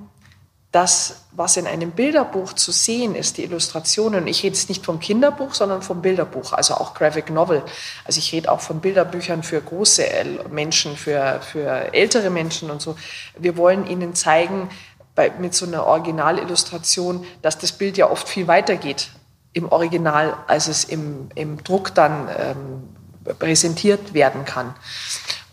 das, 0.74 1.18
was 1.32 1.56
in 1.56 1.68
einem 1.68 1.92
Bilderbuch 1.92 2.54
zu 2.54 2.72
sehen 2.72 3.14
ist, 3.14 3.38
die 3.38 3.44
Illustrationen, 3.44 4.26
ich 4.26 4.42
rede 4.42 4.56
jetzt 4.56 4.70
nicht 4.70 4.84
vom 4.84 5.00
Kinderbuch, 5.00 5.54
sondern 5.54 5.84
vom 5.84 6.02
Bilderbuch, 6.02 6.52
also 6.52 6.74
auch 6.74 6.96
Graphic 6.96 7.30
Novel. 7.30 7.62
Also 8.06 8.18
ich 8.18 8.34
rede 8.34 8.52
auch 8.52 8.60
von 8.60 8.82
Bilderbüchern 8.82 9.44
für 9.44 9.62
große 9.62 10.04
Menschen, 10.50 10.98
für, 10.98 11.40
für 11.42 11.94
ältere 11.94 12.32
Menschen 12.32 12.72
und 12.72 12.82
so. 12.82 12.96
Wir 13.38 13.56
wollen 13.56 13.86
ihnen 13.86 14.16
zeigen, 14.16 14.68
bei, 15.14 15.32
mit 15.38 15.54
so 15.54 15.68
einer 15.68 15.86
Originalillustration, 15.86 17.24
dass 17.44 17.60
das 17.60 17.72
Bild 17.74 17.96
ja 17.98 18.10
oft 18.10 18.28
viel 18.28 18.48
weiter 18.48 18.76
geht 18.76 19.12
im 19.54 19.72
Original, 19.72 20.36
als 20.48 20.68
es 20.68 20.86
im, 20.86 21.30
im 21.36 21.64
Druck 21.64 21.94
dann 21.94 22.28
ähm, 22.36 23.36
präsentiert 23.38 24.16
werden 24.16 24.44
kann. 24.44 24.74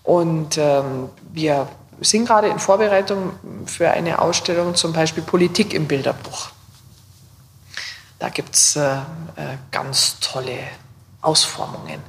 Und 0.03 0.57
ähm, 0.57 1.11
wir 1.31 1.69
sind 2.01 2.27
gerade 2.27 2.49
in 2.49 2.59
Vorbereitung 2.59 3.33
für 3.67 3.91
eine 3.91 4.21
Ausstellung, 4.21 4.75
zum 4.75 4.93
Beispiel 4.93 5.23
Politik 5.23 5.75
im 5.75 5.87
Bilderbuch. 5.87 6.51
Da 8.19 8.29
gibt 8.29 8.55
es 8.55 8.77
äh, 8.77 8.97
äh, 8.97 9.01
ganz 9.71 10.21
tolle 10.21 10.59
Ausformungen. 11.23 12.01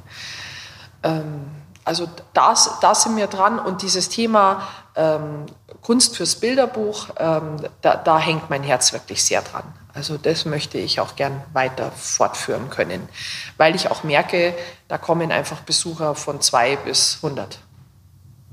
Ähm, 1.02 1.50
also 1.84 2.08
das, 2.32 2.78
da 2.80 2.94
sind 2.94 3.16
wir 3.16 3.26
dran 3.26 3.58
und 3.58 3.82
dieses 3.82 4.08
Thema 4.08 4.68
ähm, 4.94 5.46
Kunst 5.80 6.16
fürs 6.16 6.36
Bilderbuch, 6.36 7.08
ähm, 7.18 7.56
da, 7.80 7.96
da, 7.96 8.18
hängt 8.18 8.50
mein 8.50 8.62
Herz 8.62 8.92
wirklich 8.92 9.24
sehr 9.24 9.42
dran. 9.42 9.64
Also 9.94 10.16
das 10.16 10.44
möchte 10.44 10.78
ich 10.78 11.00
auch 11.00 11.16
gern 11.16 11.42
weiter 11.52 11.90
fortführen 11.90 12.70
können, 12.70 13.08
weil 13.56 13.74
ich 13.74 13.90
auch 13.90 14.04
merke, 14.04 14.54
da 14.88 14.96
kommen 14.96 15.32
einfach 15.32 15.60
Besucher 15.60 16.14
von 16.14 16.40
zwei 16.40 16.76
bis 16.76 17.18
100 17.22 17.58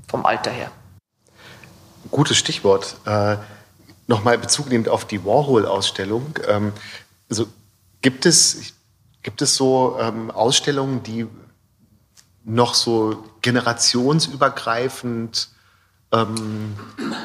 vom 0.08 0.26
Alter 0.26 0.50
her. 0.50 0.70
Gutes 2.10 2.36
Stichwort. 2.36 2.96
Äh, 3.04 3.36
Nochmal 4.06 4.38
Bezug 4.38 4.68
nehmend 4.68 4.88
auf 4.88 5.04
die 5.04 5.24
Warhol-Ausstellung. 5.24 6.38
Ähm, 6.48 6.72
also 7.30 7.46
gibt 8.02 8.26
es, 8.26 8.74
gibt 9.22 9.40
es 9.40 9.54
so 9.54 9.96
ähm, 10.00 10.32
Ausstellungen, 10.32 11.04
die 11.04 11.28
noch 12.44 12.74
so 12.74 13.24
generationsübergreifend 13.42 15.48
ähm, 16.12 16.76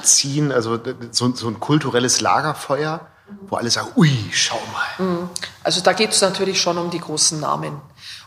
ziehen, 0.03 0.51
also 0.51 0.80
so, 1.11 1.34
so, 1.34 1.47
ein 1.47 1.59
kulturelles 1.59 2.21
Lagerfeuer, 2.21 3.07
wo 3.47 3.55
alle 3.55 3.71
sagen, 3.71 3.88
ui, 3.95 4.30
schau 4.32 4.61
mal. 4.71 4.86
Mhm. 5.03 5.28
Also 5.63 5.82
da 5.82 5.93
geht 5.93 6.11
es 6.11 6.21
natürlich 6.21 6.61
schon 6.61 6.78
um 6.78 6.91
die 6.91 6.99
großen 6.99 7.39
Namen 7.39 7.82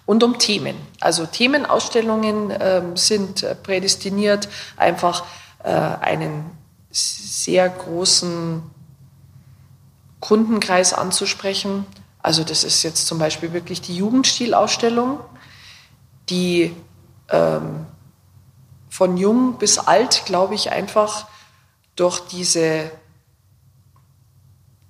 und 0.05 0.24
um 0.24 0.36
Themen. 0.38 0.74
Also 0.99 1.26
Themenausstellungen 1.26 2.53
ähm, 2.59 2.96
sind 2.96 3.46
prädestiniert, 3.62 4.49
einfach 4.76 5.22
äh, 5.64 5.70
einen 5.70 6.50
sehr 6.90 7.68
großen 7.68 8.62
Kundenkreis 10.20 10.92
anzusprechen. 10.94 11.86
Also 12.22 12.44
das 12.44 12.64
ist 12.64 12.82
jetzt 12.82 13.06
zum 13.06 13.18
Beispiel 13.18 13.52
wirklich 13.52 13.80
die 13.80 13.96
Jugendstilausstellung, 13.96 15.20
die 16.28 16.74
ähm, 17.30 17.86
von 18.90 19.16
jung 19.16 19.59
bis 19.59 19.78
alt, 19.78 20.24
glaube 20.26 20.54
ich, 20.54 20.72
einfach 20.72 21.26
durch 21.94 22.20
diese, 22.20 22.90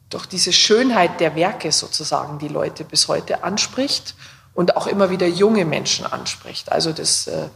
durch 0.09 0.27
diese 0.27 0.53
Schönheit 0.53 1.21
der 1.21 1.35
Werke 1.35 1.73
sozusagen 1.73 2.39
die 2.39 2.49
Leute 2.49 2.85
bis 2.85 3.09
heute 3.09 3.45
anspricht 3.45 4.15
und 4.55 4.77
auch 4.77 4.87
immer 4.87 5.11
wieder 5.11 5.27
junge 5.27 5.65
Menschen 5.65 6.07
anspricht. 6.07 6.73
Also 6.73 6.93
das 6.93 7.27
äh, 7.27 7.49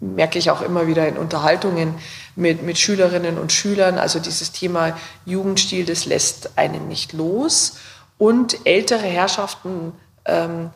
merke 0.00 0.38
ich 0.38 0.50
auch 0.50 0.62
immer 0.62 0.86
wieder 0.86 1.06
in 1.08 1.16
Unterhaltungen 1.16 1.94
mit, 2.36 2.62
mit 2.62 2.78
Schülerinnen 2.78 3.38
und 3.38 3.52
Schülern. 3.52 3.98
Also 3.98 4.18
dieses 4.18 4.52
Thema 4.52 4.96
Jugendstil, 5.24 5.84
das 5.84 6.04
lässt 6.04 6.58
einen 6.58 6.88
nicht 6.88 7.12
los. 7.12 7.78
Und 8.18 8.58
ältere 8.64 9.06
Herrschaften 9.06 9.92
ähm, 10.24 10.70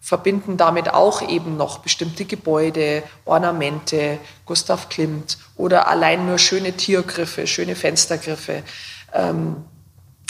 verbinden 0.00 0.56
damit 0.56 0.92
auch 0.92 1.28
eben 1.28 1.56
noch 1.56 1.78
bestimmte 1.78 2.24
Gebäude, 2.24 3.02
Ornamente, 3.24 4.18
Gustav 4.46 4.88
Klimt 4.88 5.38
oder 5.56 5.88
allein 5.88 6.26
nur 6.26 6.38
schöne 6.38 6.72
Tiergriffe, 6.72 7.46
schöne 7.46 7.74
Fenstergriffe. 7.74 8.62
Ähm, 9.12 9.64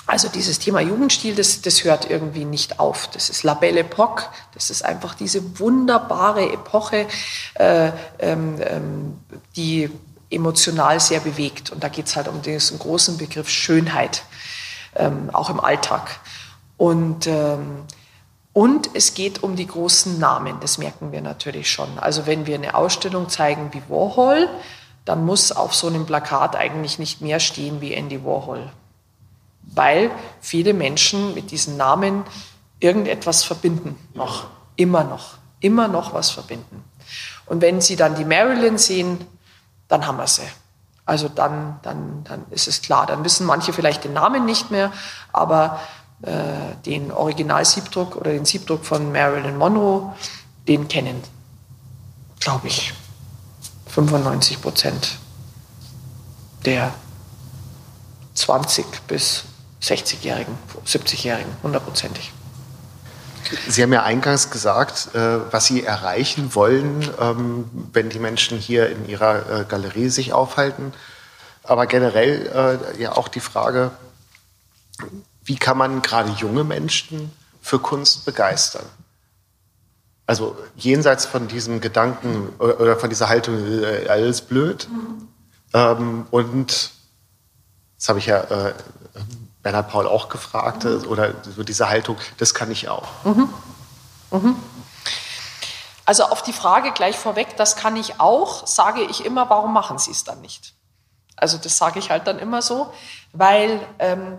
also 0.09 0.29
dieses 0.29 0.59
Thema 0.59 0.81
Jugendstil, 0.81 1.35
das, 1.35 1.61
das 1.61 1.85
hört 1.85 2.11
irgendwie 2.11 2.47
nicht 2.47 2.81
auf. 2.81 3.09
Das 3.09 3.29
ist 3.29 3.43
La 3.43 3.53
Belle 3.53 3.83
Époque, 3.83 4.23
das 4.55 4.71
ist 4.71 4.83
einfach 4.83 5.15
diese 5.15 5.61
wunderbare 5.61 6.51
Epoche, 6.51 7.07
äh, 7.55 7.93
ähm, 8.19 8.57
ähm, 8.59 9.21
die 9.55 9.91
emotional 10.31 10.99
sehr 10.99 11.21
bewegt. 11.21 11.71
Und 11.71 11.85
da 11.85 11.89
geht 11.89 12.07
es 12.07 12.17
halt 12.17 12.27
um 12.27 12.41
diesen 12.41 12.79
großen 12.79 13.19
Begriff 13.19 13.51
Schönheit, 13.51 14.23
ähm, 14.97 15.29
auch 15.35 15.51
im 15.51 15.61
Alltag. 15.61 16.21
Und, 16.79 17.27
ähm, 17.27 17.85
und 18.55 18.89
es 18.95 19.13
geht 19.13 19.43
um 19.43 19.57
die 19.57 19.67
großen 19.67 20.19
Namen, 20.19 20.57
das 20.61 20.79
merken 20.79 21.13
wir 21.13 21.21
natürlich 21.21 21.71
schon. 21.71 21.99
Also 21.99 22.27
wenn 22.27 22.47
wir 22.47 22.55
eine 22.55 22.75
Ausstellung 22.77 23.29
zeigen 23.29 23.75
wie 23.75 23.83
Warhol, 23.91 24.49
dann 25.05 25.27
muss 25.27 25.53
auf 25.53 25.75
so 25.75 25.87
einem 25.87 26.07
Plakat 26.07 26.57
eigentlich 26.57 26.99
nicht 26.99 27.21
mehr 27.21 27.41
stehen 27.41 27.83
wie 27.83 27.93
Andy 27.93 28.25
Warhol 28.25 28.71
weil 29.75 30.11
viele 30.41 30.75
Menschen 30.75 31.35
mit 31.35 31.51
diesen 31.51 31.77
Namen 31.77 32.25
irgendetwas 32.81 33.45
verbinden, 33.45 33.99
noch, 34.15 34.47
immer 34.77 35.05
noch, 35.05 35.39
immer 35.61 35.89
noch 35.89 36.15
was 36.15 36.31
verbinden. 36.31 36.85
Und 37.47 37.61
wenn 37.63 37.81
Sie 37.81 37.97
dann 37.97 38.15
die 38.15 38.25
Marilyn 38.25 38.79
sehen, 38.79 39.27
dann 39.89 40.07
haben 40.07 40.19
wir 40.19 40.27
sie. 40.27 40.43
Also 41.07 41.29
dann, 41.29 41.81
dann, 41.83 42.23
dann 42.25 42.45
ist 42.51 42.69
es 42.69 42.83
klar. 42.83 43.07
Dann 43.07 43.25
wissen 43.25 43.47
manche 43.47 43.73
vielleicht 43.73 44.05
den 44.05 44.13
Namen 44.13 44.45
nicht 44.45 44.71
mehr, 44.71 44.93
aber 45.33 45.81
äh, 46.23 46.33
den 46.85 47.11
Original-Siebdruck 47.11 48.17
oder 48.17 48.33
den 48.33 48.45
Siebdruck 48.45 48.85
von 48.85 49.11
Marilyn 49.11 49.57
Monroe, 49.57 50.15
den 50.69 50.87
kennen, 50.89 51.23
glaube 52.41 52.69
ich, 52.69 52.93
95 53.87 54.61
Prozent 54.61 55.19
der 56.67 56.93
20 58.35 59.07
bis 59.07 59.45
60-Jährigen, 59.83 60.57
70-Jährigen, 60.87 61.53
hundertprozentig. 61.63 62.33
Sie 63.69 63.83
haben 63.83 63.93
ja 63.93 64.03
eingangs 64.03 64.51
gesagt, 64.51 65.15
äh, 65.15 65.53
was 65.53 65.67
Sie 65.67 65.85
erreichen 65.85 66.55
wollen, 66.55 67.09
ähm, 67.19 67.71
wenn 67.93 68.11
die 68.11 68.19
Menschen 68.19 68.59
hier 68.59 68.91
in 68.91 69.09
Ihrer 69.09 69.61
äh, 69.61 69.65
Galerie 69.65 70.11
sich 70.11 70.33
aufhalten. 70.33 70.93
Aber 71.63 71.87
generell 71.87 72.81
äh, 72.97 73.03
ja 73.03 73.17
auch 73.17 73.29
die 73.29 73.41
Frage, 73.41 73.91
wie 75.43 75.57
kann 75.57 75.79
man 75.79 76.03
gerade 76.03 76.31
junge 76.31 76.65
Menschen 76.65 77.33
für 77.63 77.79
Kunst 77.79 78.25
begeistern? 78.25 78.85
Also 80.27 80.57
jenseits 80.77 81.25
von 81.25 81.49
diesem 81.49 81.81
Gedanken 81.81 82.51
oder 82.59 82.99
von 82.99 83.09
dieser 83.09 83.31
Haltung, 83.31 83.57
alles 84.09 84.43
blöd. 84.43 84.87
Mhm. 84.91 85.29
Ähm, 85.73 86.27
und 86.31 86.91
das 87.97 88.09
habe 88.11 88.19
ich 88.19 88.27
ja 88.27 88.75
Bernhard 89.69 89.91
Paul 89.91 90.07
auch 90.07 90.31
gefragt, 90.31 90.85
mhm. 90.85 91.05
oder 91.09 91.35
so 91.43 91.63
diese 91.63 91.91
Haltung, 91.91 92.17
das 92.39 92.55
kann 92.55 92.71
ich 92.71 92.89
auch. 92.89 93.07
Mhm. 93.25 93.53
Mhm. 94.31 94.57
Also 96.07 96.25
auf 96.25 96.43
die 96.43 96.55
Frage 96.55 96.93
gleich 96.93 97.19
vorweg, 97.19 97.55
das 97.59 97.77
kann 97.77 97.95
ich 97.95 98.19
auch, 98.19 98.67
sage 98.67 99.03
ich 99.03 99.27
immer, 99.27 99.51
warum 99.51 99.75
machen 99.75 99.99
Sie 99.99 100.11
es 100.11 100.25
dann 100.25 100.41
nicht? 100.41 100.73
Also 101.37 101.59
das 101.59 101.77
sage 101.77 101.99
ich 101.99 102.11
halt 102.11 102.27
dann 102.27 102.39
immer 102.39 102.63
so, 102.63 102.91
weil 103.35 103.87
ähm, 103.99 104.39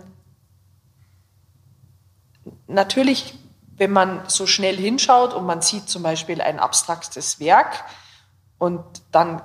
natürlich, 2.66 3.38
wenn 3.76 3.92
man 3.92 4.22
so 4.26 4.48
schnell 4.48 4.76
hinschaut 4.76 5.32
und 5.32 5.46
man 5.46 5.62
sieht 5.62 5.88
zum 5.88 6.02
Beispiel 6.02 6.40
ein 6.40 6.58
abstraktes 6.58 7.38
Werk 7.38 7.84
und 8.58 8.82
dann 9.12 9.40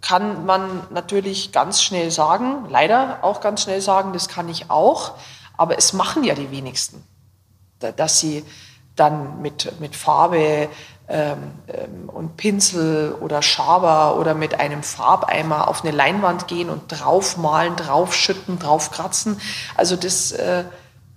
kann 0.00 0.46
man 0.46 0.86
natürlich 0.90 1.52
ganz 1.52 1.82
schnell 1.82 2.10
sagen, 2.10 2.66
leider 2.68 3.18
auch 3.22 3.40
ganz 3.40 3.62
schnell 3.62 3.80
sagen, 3.80 4.12
das 4.12 4.28
kann 4.28 4.48
ich 4.48 4.70
auch, 4.70 5.12
aber 5.56 5.78
es 5.78 5.92
machen 5.92 6.24
ja 6.24 6.34
die 6.34 6.50
wenigsten, 6.50 7.04
dass 7.78 8.20
sie 8.20 8.44
dann 8.96 9.40
mit, 9.42 9.80
mit 9.80 9.94
Farbe 9.94 10.68
ähm, 11.08 11.52
ähm, 11.68 12.08
und 12.08 12.36
Pinsel 12.36 13.12
oder 13.20 13.40
Schaber 13.40 14.18
oder 14.18 14.34
mit 14.34 14.60
einem 14.60 14.82
Farbeimer 14.82 15.68
auf 15.68 15.82
eine 15.82 15.96
Leinwand 15.96 16.48
gehen 16.48 16.68
und 16.68 16.88
draufmalen, 16.88 17.76
draufschütten, 17.76 18.58
draufkratzen. 18.58 19.40
Also 19.76 19.96
das 19.96 20.32
äh, 20.32 20.64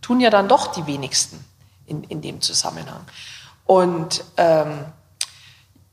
tun 0.02 0.22
ja 0.22 0.30
dann 0.30 0.48
doch 0.48 0.68
die 0.68 0.88
wenigsten 0.88 1.44
in, 1.86 2.04
in 2.06 2.22
dem 2.22 2.40
Zusammenhang. 2.42 3.02
Und 3.66 4.24
ähm, 4.38 4.86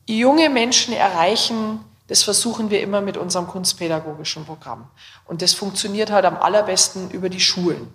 junge 0.07 0.49
Menschen 0.49 0.95
erreichen 0.95 1.81
das 2.09 2.23
versuchen 2.23 2.71
wir 2.71 2.81
immer 2.81 3.01
mit 3.01 3.17
unserem 3.17 3.47
kunstpädagogischen 3.47 4.45
Programm. 4.45 4.89
Und 5.27 5.43
das 5.43 5.55
funktioniert 5.55 6.11
halt 6.11 6.25
am 6.25 6.37
allerbesten 6.37 7.11
über 7.11 7.29
die 7.29 7.41
Schulen. 7.41 7.89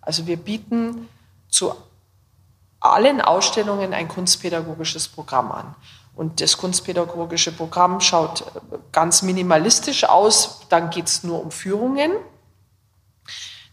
Also 0.00 0.26
wir 0.26 0.36
bieten 0.36 1.08
zu 1.48 1.72
allen 2.80 3.20
Ausstellungen 3.20 3.94
ein 3.94 4.08
kunstpädagogisches 4.08 5.08
Programm 5.08 5.52
an. 5.52 5.74
Und 6.16 6.40
das 6.40 6.56
kunstpädagogische 6.56 7.52
Programm 7.52 8.00
schaut 8.00 8.44
ganz 8.92 9.22
minimalistisch 9.22 10.04
aus. 10.04 10.66
Dann 10.68 10.90
geht 10.90 11.06
es 11.06 11.22
nur 11.22 11.40
um 11.40 11.50
Führungen. 11.50 12.12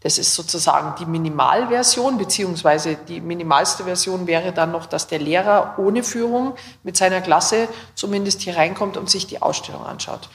Das 0.02 0.18
ist 0.20 0.36
sozusagen 0.36 0.96
die 1.00 1.06
Minimalversion, 1.06 2.18
beziehungsweise 2.18 2.96
die 2.96 3.20
minimalste 3.20 3.86
Version 3.86 4.28
wäre 4.28 4.52
dann 4.54 4.72
noch, 4.72 4.86
dass 4.86 5.08
der 5.08 5.20
Lehrer 5.20 5.76
ohne 5.78 6.04
Führung 6.04 6.56
mit 6.84 6.96
seiner 6.96 7.22
Klasse 7.22 7.68
zumindest 7.96 8.42
hier 8.42 8.58
reinkommt 8.58 8.96
und 8.96 9.10
sich 9.10 9.26
die 9.26 9.42
Ausstellung 9.42 9.86
anschaut. 9.86 10.30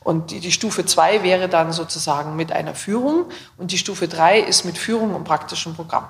Und 0.00 0.30
die, 0.30 0.40
die 0.40 0.50
Stufe 0.50 0.84
2 0.84 1.22
wäre 1.22 1.48
dann 1.48 1.72
sozusagen 1.72 2.36
mit 2.36 2.52
einer 2.52 2.74
Führung 2.74 3.26
und 3.58 3.70
die 3.70 3.78
Stufe 3.78 4.08
3 4.08 4.40
ist 4.40 4.64
mit 4.64 4.78
Führung 4.78 5.14
und 5.14 5.24
praktischem 5.24 5.74
Programm. 5.74 6.08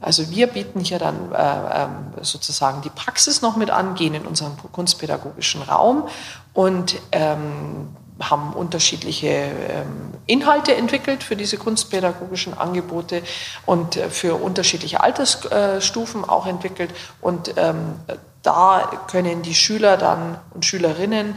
Also 0.00 0.30
wir 0.30 0.46
bieten 0.46 0.80
hier 0.80 1.00
dann 1.00 1.32
äh, 1.32 1.84
ähm, 1.84 2.12
sozusagen 2.22 2.82
die 2.82 2.90
Praxis 2.90 3.42
noch 3.42 3.56
mit 3.56 3.70
an, 3.70 3.94
gehen 3.96 4.14
in 4.14 4.26
unseren 4.26 4.56
kunstpädagogischen 4.70 5.62
Raum 5.62 6.06
und 6.54 6.96
ähm, 7.10 7.96
haben 8.20 8.52
unterschiedliche 8.52 9.28
ähm, 9.28 10.12
Inhalte 10.26 10.74
entwickelt 10.74 11.22
für 11.22 11.36
diese 11.36 11.56
kunstpädagogischen 11.56 12.56
Angebote 12.56 13.22
und 13.64 13.96
äh, 13.96 14.10
für 14.10 14.34
unterschiedliche 14.34 15.00
Altersstufen 15.00 16.24
auch 16.24 16.46
entwickelt. 16.46 16.90
Und 17.20 17.54
ähm, 17.56 17.94
da 18.42 18.90
können 19.08 19.42
die 19.42 19.54
Schüler 19.54 19.96
dann 19.96 20.38
und 20.52 20.64
Schülerinnen 20.64 21.36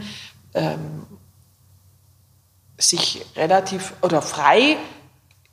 ähm, 0.54 1.06
sich 2.78 3.26
relativ 3.36 3.94
oder 4.02 4.22
frei 4.22 4.78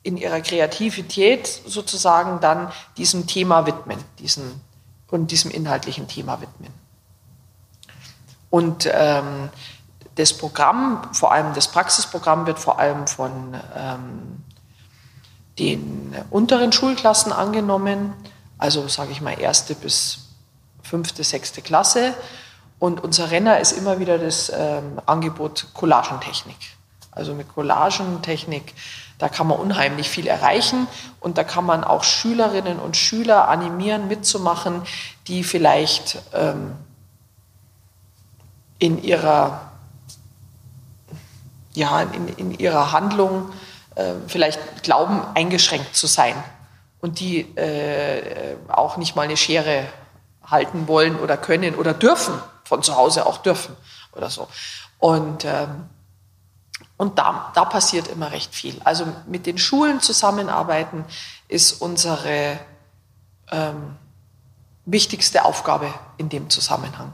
in 0.01 0.17
ihrer 0.17 0.41
Kreativität 0.41 1.47
sozusagen 1.47 2.39
dann 2.39 2.71
diesem 2.97 3.27
Thema 3.27 3.65
widmen, 3.65 3.99
diesen, 4.17 4.61
und 5.11 5.29
diesem 5.31 5.51
inhaltlichen 5.51 6.07
Thema 6.07 6.41
widmen. 6.41 6.73
Und 8.49 8.89
ähm, 8.91 9.49
das 10.19 10.33
Programm, 10.33 11.01
vor 11.13 11.31
allem 11.31 11.53
das 11.53 11.69
Praxisprogramm, 11.69 12.45
wird 12.45 12.59
vor 12.59 12.77
allem 12.77 13.07
von 13.07 13.55
ähm, 13.75 14.43
den 15.57 16.13
unteren 16.29 16.73
Schulklassen 16.73 17.31
angenommen, 17.31 18.13
also 18.57 18.89
sage 18.89 19.13
ich 19.13 19.21
mal 19.21 19.39
erste 19.39 19.75
bis 19.75 20.27
fünfte, 20.83 21.23
sechste 21.23 21.61
Klasse. 21.61 22.13
Und 22.79 23.01
unser 23.01 23.31
Renner 23.31 23.59
ist 23.59 23.71
immer 23.71 23.99
wieder 23.99 24.17
das 24.17 24.51
ähm, 24.53 24.99
Angebot 25.05 25.67
Collagentechnik. 25.73 26.57
Also 27.11 27.33
mit 27.33 27.47
Collagentechnik, 27.53 28.73
da 29.19 29.29
kann 29.29 29.47
man 29.47 29.57
unheimlich 29.57 30.09
viel 30.09 30.27
erreichen 30.27 30.87
und 31.21 31.37
da 31.37 31.45
kann 31.45 31.65
man 31.65 31.85
auch 31.85 32.03
Schülerinnen 32.03 32.77
und 32.77 32.97
Schüler 32.97 33.47
animieren, 33.47 34.09
mitzumachen, 34.09 34.81
die 35.27 35.45
vielleicht 35.45 36.19
ähm, 36.33 36.73
in 38.79 39.01
ihrer 39.01 39.68
ja, 41.79 42.01
in, 42.01 42.27
in 42.27 42.51
ihrer 42.51 42.91
Handlung 42.91 43.51
äh, 43.95 44.13
vielleicht 44.27 44.83
glauben, 44.83 45.21
eingeschränkt 45.33 45.95
zu 45.95 46.07
sein 46.07 46.35
und 47.01 47.19
die 47.19 47.41
äh, 47.57 48.55
auch 48.67 48.97
nicht 48.97 49.15
mal 49.15 49.23
eine 49.23 49.37
Schere 49.37 49.85
halten 50.45 50.87
wollen 50.87 51.17
oder 51.19 51.37
können 51.37 51.75
oder 51.75 51.93
dürfen, 51.93 52.33
von 52.63 52.83
zu 52.83 52.95
Hause 52.95 53.25
auch 53.25 53.37
dürfen 53.37 53.75
oder 54.11 54.29
so. 54.29 54.47
Und, 54.99 55.45
ähm, 55.45 55.89
und 56.97 57.17
da, 57.17 57.51
da 57.55 57.65
passiert 57.65 58.07
immer 58.09 58.31
recht 58.31 58.53
viel. 58.53 58.79
Also 58.83 59.05
mit 59.27 59.45
den 59.45 59.57
Schulen 59.57 60.01
zusammenarbeiten 60.01 61.05
ist 61.47 61.81
unsere 61.81 62.59
ähm, 63.51 63.95
wichtigste 64.85 65.45
Aufgabe 65.45 65.93
in 66.17 66.29
dem 66.29 66.49
Zusammenhang, 66.49 67.13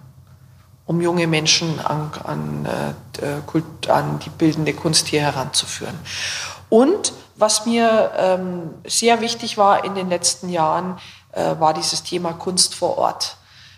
um 0.85 1.01
junge 1.01 1.27
Menschen 1.27 1.79
an, 1.79 2.11
an, 2.23 2.65
äh, 2.65 3.41
Kult, 3.45 3.89
an 3.89 4.19
die 4.19 4.29
bildende 4.29 4.73
Kunst 4.73 5.07
hier 5.07 5.21
heranzuführen. 5.21 5.97
Und 6.69 7.13
was 7.35 7.65
mir 7.65 8.11
ähm, 8.17 8.69
sehr 8.85 9.21
wichtig 9.21 9.57
war 9.57 9.83
in 9.83 9.95
den 9.95 10.09
letzten 10.09 10.49
Jahren, 10.49 10.97
äh, 11.31 11.59
war 11.59 11.73
dieses 11.73 12.03
Thema 12.03 12.33
Kunst 12.33 12.75
vor 12.75 12.97
Ort. 12.97 13.37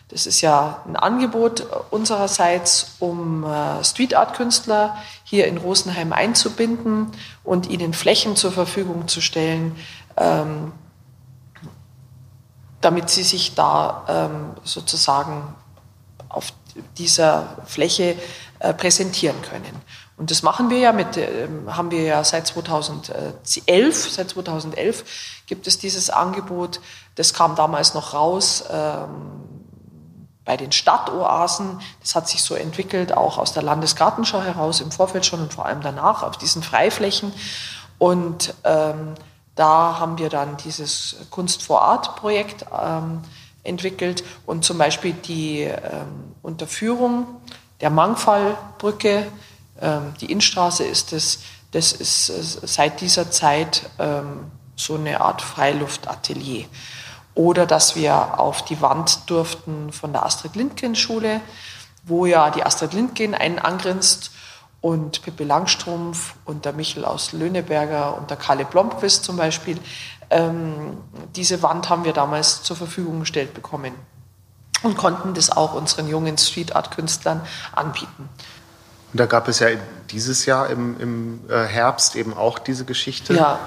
Das 0.09 0.25
ist 0.25 0.39
ja 0.39 0.83
ein 0.87 0.95
Angebot 0.95 1.65
unsererseits, 1.89 2.95
um 2.99 3.43
äh, 3.43 3.83
Street 3.83 4.15
Art 4.15 4.35
Künstler 4.35 4.95
hier 5.23 5.47
in 5.47 5.57
Rosenheim 5.57 6.13
einzubinden 6.13 7.11
und 7.43 7.67
ihnen 7.67 7.93
Flächen 7.93 8.37
zur 8.37 8.53
Verfügung 8.53 9.09
zu 9.09 9.19
stellen, 9.19 9.75
ähm, 10.15 10.71
damit 12.79 13.09
sie 13.09 13.23
sich 13.23 13.55
da 13.55 14.05
ähm, 14.07 14.51
sozusagen 14.63 15.55
auf 16.29 16.53
dieser 16.97 17.57
Fläche 17.65 18.15
äh, 18.59 18.73
präsentieren 18.73 19.41
können. 19.41 19.81
Und 20.17 20.31
das 20.31 20.41
machen 20.41 20.71
wir 20.71 20.79
ja 20.79 20.93
mit, 20.93 21.15
äh, 21.15 21.47
haben 21.67 21.91
wir 21.91 22.01
ja 22.01 22.23
seit 22.23 22.47
2011. 22.47 24.09
Seit 24.09 24.29
2011 24.29 25.03
gibt 25.45 25.67
es 25.67 25.77
dieses 25.77 26.09
Angebot. 26.09 26.81
Das 27.15 27.33
kam 27.33 27.55
damals 27.55 27.93
noch 27.93 28.13
raus 28.13 28.63
ähm, 28.71 29.43
bei 30.43 30.57
den 30.57 30.71
Stadtoasen. 30.71 31.79
Das 32.01 32.15
hat 32.15 32.27
sich 32.27 32.41
so 32.41 32.55
entwickelt, 32.55 33.13
auch 33.13 33.37
aus 33.37 33.53
der 33.53 33.61
Landesgartenschau 33.61 34.41
heraus, 34.41 34.81
im 34.81 34.91
Vorfeld 34.91 35.25
schon 35.25 35.41
und 35.41 35.53
vor 35.53 35.67
allem 35.67 35.81
danach 35.81 36.23
auf 36.23 36.37
diesen 36.37 36.63
Freiflächen. 36.63 37.31
Und 37.99 38.55
ähm, 38.63 39.13
da 39.53 39.99
haben 39.99 40.17
wir 40.17 40.29
dann 40.29 40.57
dieses 40.57 41.17
Kunst 41.29 41.63
vor 41.63 41.81
Art 41.83 42.15
Projekt 42.15 42.65
ähm, 42.71 43.21
entwickelt 43.67 44.23
und 44.45 44.65
zum 44.65 44.77
Beispiel 44.77 45.13
die 45.13 45.61
ähm, 45.61 46.33
Unterführung 46.41 47.27
der 47.81 47.89
Mangfallbrücke 47.89 49.27
ähm, 49.81 50.13
die 50.19 50.31
Innenstraße 50.31 50.83
ist 50.83 51.13
es, 51.13 51.39
das 51.71 51.91
ist 51.91 52.29
äh, 52.29 52.67
seit 52.67 53.01
dieser 53.01 53.31
Zeit 53.31 53.89
ähm, 53.99 54.51
so 54.75 54.95
eine 54.95 55.21
Art 55.21 55.41
Freiluftatelier. 55.41 56.65
Oder 57.35 57.65
dass 57.65 57.95
wir 57.95 58.39
auf 58.39 58.65
die 58.65 58.81
Wand 58.81 59.29
durften 59.29 59.91
von 59.91 60.11
der 60.11 60.25
Astrid 60.25 60.55
Lindgren 60.55 60.95
Schule, 60.95 61.41
wo 62.03 62.25
ja 62.25 62.49
die 62.49 62.63
Astrid 62.63 62.93
Lindgren 62.93 63.35
einen 63.35 63.59
angrinst 63.59 64.31
und 64.81 65.21
Pippi 65.21 65.43
Langstrumpf 65.43 66.35
und 66.45 66.65
der 66.65 66.73
Michel 66.73 67.05
aus 67.05 67.33
Löhneberger 67.33 68.17
und 68.17 68.29
der 68.29 68.37
Kalle 68.37 68.65
Blomqvist 68.65 69.23
zum 69.23 69.37
Beispiel. 69.37 69.79
Ähm, 70.29 70.97
diese 71.35 71.61
Wand 71.63 71.89
haben 71.89 72.03
wir 72.03 72.13
damals 72.13 72.63
zur 72.63 72.75
Verfügung 72.75 73.21
gestellt 73.21 73.53
bekommen 73.53 73.93
und 74.83 74.97
konnten 74.97 75.33
das 75.33 75.49
auch 75.49 75.73
unseren 75.73 76.07
jungen 76.07 76.37
Street 76.37 76.75
Art 76.75 76.91
Künstlern 76.91 77.41
anbieten. 77.73 78.29
Und 79.13 79.19
da 79.19 79.25
gab 79.25 79.47
es 79.47 79.59
ja 79.59 79.69
dieses 80.11 80.45
Jahr 80.45 80.69
im, 80.69 80.99
im 80.99 81.39
äh, 81.49 81.65
Herbst 81.65 82.15
eben 82.15 82.33
auch 82.35 82.59
diese 82.59 82.85
Geschichte. 82.85 83.33
Ja, 83.33 83.59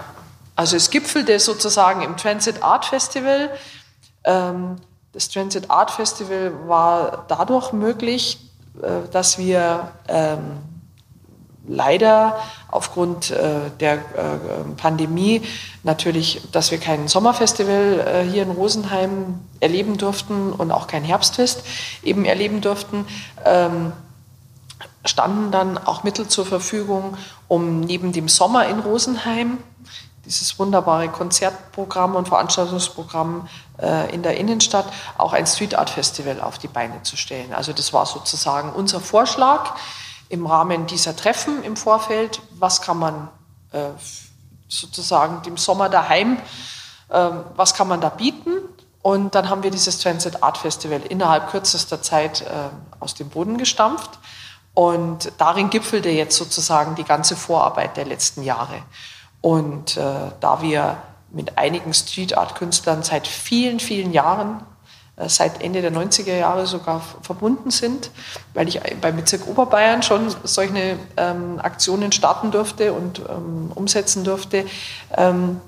also 0.55 0.77
es 0.77 0.91
gipfelte 0.91 1.39
sozusagen 1.41 2.03
im 2.03 2.17
Transit 2.17 2.63
Art 2.63 2.85
Festival. 2.85 3.51
Ähm, 4.25 4.77
das 5.13 5.29
Transit 5.31 5.71
Art 5.71 5.91
Festival 5.91 6.53
war 6.69 7.25
dadurch 7.29 7.73
möglich, 7.73 8.39
äh, 8.83 9.09
dass 9.11 9.39
wir 9.39 9.91
ähm, 10.09 10.59
leider 11.71 12.39
aufgrund 12.71 13.31
äh, 13.31 13.71
der 13.79 13.99
Pandemie 14.77 15.43
natürlich, 15.83 16.43
dass 16.53 16.71
wir 16.71 16.79
kein 16.79 17.09
Sommerfestival 17.09 18.27
hier 18.31 18.43
in 18.43 18.51
Rosenheim 18.51 19.41
erleben 19.61 19.97
durften 19.97 20.53
und 20.53 20.73
auch 20.73 20.87
kein 20.87 21.05
Herbstfest 21.05 21.63
eben 22.03 22.25
erleben 22.25 22.61
durften. 22.61 23.07
Ähm, 23.45 23.93
standen 25.05 25.51
dann 25.51 25.79
auch 25.79 26.03
Mittel 26.03 26.29
zur 26.29 26.45
Verfügung, 26.47 27.17
um 27.49 27.81
neben 27.81 28.13
dem 28.13 28.29
Sommer 28.29 28.67
in 28.67 28.81
Rosenheim 28.81 29.59
dieses 30.25 30.59
wunderbare 30.59 31.09
Konzertprogramm 31.09 32.15
und 32.15 32.29
Veranstaltungsprogramm 32.29 33.49
äh, 33.81 34.15
in 34.15 34.23
der 34.23 34.37
Innenstadt 34.37 34.87
auch 35.17 35.33
ein 35.33 35.47
Street 35.47 35.75
Art 35.75 35.91
Festival 35.91 36.41
auf 36.41 36.59
die 36.59 36.69
Beine 36.69 37.03
zu 37.03 37.17
stellen. 37.17 37.55
Also 37.55 37.73
das 37.73 37.93
war 37.93 38.05
sozusagen 38.05 38.73
unser 38.73 39.01
Vorschlag 39.01 39.75
im 40.31 40.47
Rahmen 40.47 40.87
dieser 40.87 41.15
Treffen 41.15 41.63
im 41.63 41.77
Vorfeld. 41.77 42.41
Was 42.59 42.81
kann 42.81 42.99
man 42.99 43.29
äh, 43.73 43.91
sozusagen 44.69 45.43
dem 45.43 45.59
Sommer 45.59 45.91
daheim, 45.91 46.39
äh, 47.11 47.31
was 47.57 47.75
kann 47.75 47.89
man 47.89 48.01
da 48.01 48.09
bieten? 48.09 48.53
Und 49.03 49.35
dann 49.35 49.49
haben 49.49 49.63
wir 49.63 49.71
dieses 49.71 49.99
Transit 49.99 50.43
Art 50.43 50.59
Festival 50.59 51.01
innerhalb 51.09 51.51
kürzester 51.51 52.01
Zeit 52.01 52.43
äh, 52.43 52.47
aus 53.01 53.15
dem 53.15 53.29
Boden 53.29 53.59
gestampft. 53.59 54.19
Und 54.73 55.33
darin 55.39 55.69
gipfelte 55.71 56.11
jetzt 56.11 56.37
sozusagen 56.37 56.95
die 56.95 57.05
ganze 57.05 57.35
Vorarbeit 57.35 57.97
der 57.97 58.05
letzten 58.05 58.43
Jahre. 58.43 58.83
Und 59.41 59.97
äh, 59.97 60.31
da 60.41 60.63
wir 60.63 60.99
mit 61.31 61.59
einigen 61.59 61.95
Street 61.95 62.37
Art 62.37 62.55
Künstlern 62.55 63.03
seit 63.03 63.27
vielen, 63.27 63.81
vielen 63.81 64.13
Jahren, 64.13 64.63
seit 65.29 65.63
Ende 65.63 65.83
der 65.83 65.93
90er 65.93 66.37
Jahre 66.37 66.67
sogar 66.67 67.03
verbunden 67.23 67.71
sind, 67.71 68.11
weil 68.55 68.69
ich 68.69 68.81
beim 69.01 69.17
Bezirk 69.17 69.47
Oberbayern 69.47 70.03
schon 70.03 70.35
solche 70.45 70.97
ähm, 71.17 71.59
Aktionen 71.61 72.13
starten 72.13 72.51
durfte 72.51 72.93
und 72.93 73.21
ähm, 73.21 73.73
umsetzen 73.75 74.25
durfte, 74.25 74.65
ähm, 75.17 75.61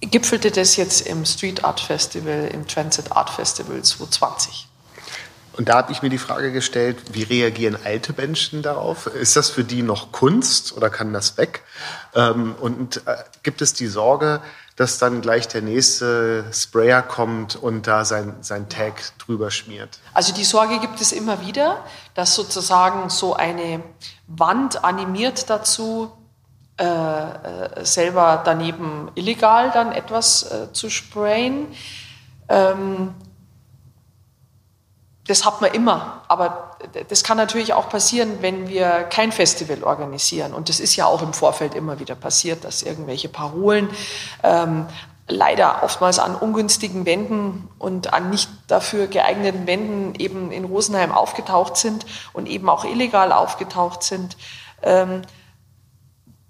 gipfelte 0.00 0.50
das 0.50 0.76
jetzt 0.76 1.06
im 1.06 1.24
Street 1.24 1.64
Art 1.64 1.80
Festival, 1.80 2.48
im 2.52 2.66
Transit 2.66 3.12
Art 3.12 3.30
Festival 3.30 3.82
2020. 3.82 4.68
Und 5.54 5.68
da 5.68 5.76
habe 5.76 5.92
ich 5.92 6.02
mir 6.02 6.08
die 6.08 6.18
Frage 6.18 6.50
gestellt, 6.50 6.96
wie 7.12 7.24
reagieren 7.24 7.76
alte 7.84 8.14
Menschen 8.14 8.62
darauf? 8.62 9.06
Ist 9.06 9.36
das 9.36 9.50
für 9.50 9.64
die 9.64 9.82
noch 9.82 10.10
Kunst 10.10 10.74
oder 10.76 10.88
kann 10.88 11.12
das 11.12 11.36
weg? 11.36 11.62
Ähm, 12.14 12.54
und 12.58 13.06
äh, 13.06 13.16
gibt 13.42 13.60
es 13.60 13.74
die 13.74 13.86
Sorge, 13.86 14.40
dass 14.76 14.98
dann 14.98 15.20
gleich 15.20 15.48
der 15.48 15.62
nächste 15.62 16.44
Sprayer 16.52 17.02
kommt 17.02 17.56
und 17.56 17.86
da 17.86 18.04
sein, 18.04 18.36
sein 18.40 18.68
Tag 18.68 19.16
drüber 19.18 19.50
schmiert? 19.50 20.00
Also 20.14 20.32
die 20.32 20.44
Sorge 20.44 20.78
gibt 20.80 21.00
es 21.00 21.12
immer 21.12 21.40
wieder, 21.46 21.84
dass 22.14 22.34
sozusagen 22.34 23.10
so 23.10 23.34
eine 23.34 23.82
Wand 24.26 24.84
animiert 24.84 25.50
dazu, 25.50 26.12
äh, 26.78 26.84
äh 26.84 27.84
selber 27.84 28.42
daneben 28.44 29.10
illegal 29.14 29.70
dann 29.72 29.92
etwas 29.92 30.42
äh, 30.44 30.72
zu 30.72 30.88
sprayen. 30.88 31.66
Ähm, 32.48 33.14
das 35.26 35.44
hat 35.44 35.60
man 35.60 35.72
immer. 35.72 36.22
Aber 36.28 36.76
das 37.08 37.22
kann 37.22 37.36
natürlich 37.36 37.74
auch 37.74 37.88
passieren, 37.88 38.38
wenn 38.40 38.68
wir 38.68 39.04
kein 39.04 39.30
Festival 39.30 39.84
organisieren. 39.84 40.52
Und 40.52 40.68
das 40.68 40.80
ist 40.80 40.96
ja 40.96 41.06
auch 41.06 41.22
im 41.22 41.32
Vorfeld 41.32 41.74
immer 41.74 42.00
wieder 42.00 42.14
passiert, 42.14 42.64
dass 42.64 42.82
irgendwelche 42.82 43.28
Parolen 43.28 43.88
ähm, 44.42 44.86
leider 45.28 45.84
oftmals 45.84 46.18
an 46.18 46.34
ungünstigen 46.34 47.06
Wänden 47.06 47.68
und 47.78 48.12
an 48.12 48.30
nicht 48.30 48.50
dafür 48.66 49.06
geeigneten 49.06 49.66
Wänden 49.68 50.14
eben 50.16 50.50
in 50.50 50.64
Rosenheim 50.64 51.12
aufgetaucht 51.12 51.76
sind 51.76 52.04
und 52.32 52.48
eben 52.48 52.68
auch 52.68 52.84
illegal 52.84 53.32
aufgetaucht 53.32 54.02
sind. 54.02 54.36
Ähm, 54.82 55.22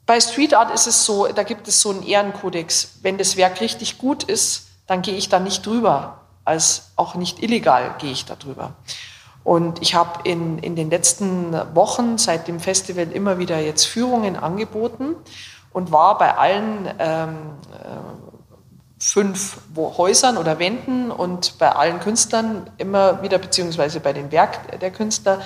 bei 0.07 0.19
Street 0.19 0.55
Art 0.55 0.75
ist 0.75 0.87
es 0.87 1.05
so, 1.05 1.27
da 1.27 1.43
gibt 1.43 1.69
es 1.69 1.81
so 1.81 1.91
einen 1.91 2.03
Ehrenkodex. 2.03 3.01
Wenn 3.03 3.19
das 3.19 3.37
Werk 3.37 3.61
richtig 3.61 3.99
gut 3.99 4.25
ist, 4.25 4.69
dann 4.87 5.03
gehe 5.03 5.15
ich 5.15 5.29
da 5.29 5.39
nicht 5.39 5.65
drüber 5.65 6.22
als 6.45 6.93
auch 6.97 7.15
nicht 7.15 7.43
illegal 7.43 7.95
gehe 7.99 8.13
ich 8.13 8.25
darüber. 8.25 8.75
Und 9.45 9.83
ich 9.83 9.95
habe 9.95 10.29
in, 10.29 10.59
in 10.59 10.77
den 10.77 10.91
letzten 10.91 11.53
Wochen 11.75 12.17
seit 12.19 12.47
dem 12.47 12.61
Festival 12.61 13.11
immer 13.11 13.39
wieder 13.39 13.59
jetzt 13.59 13.85
Führungen 13.85 14.37
angeboten 14.37 15.17
und 15.73 15.91
war 15.91 16.17
bei 16.19 16.37
allen 16.37 16.89
ähm, 16.99 17.37
äh, 17.73 19.01
fünf 19.01 19.59
Häusern 19.77 20.37
oder 20.37 20.61
Wänden 20.61 21.11
und 21.11 21.59
bei 21.59 21.73
allen 21.73 21.99
Künstlern 21.99 22.71
immer 22.79 23.21
wieder, 23.23 23.39
beziehungsweise 23.39 23.99
bei 23.99 24.13
den 24.13 24.31
Werk 24.31 24.79
der 24.79 24.93
Künstler, 24.93 25.41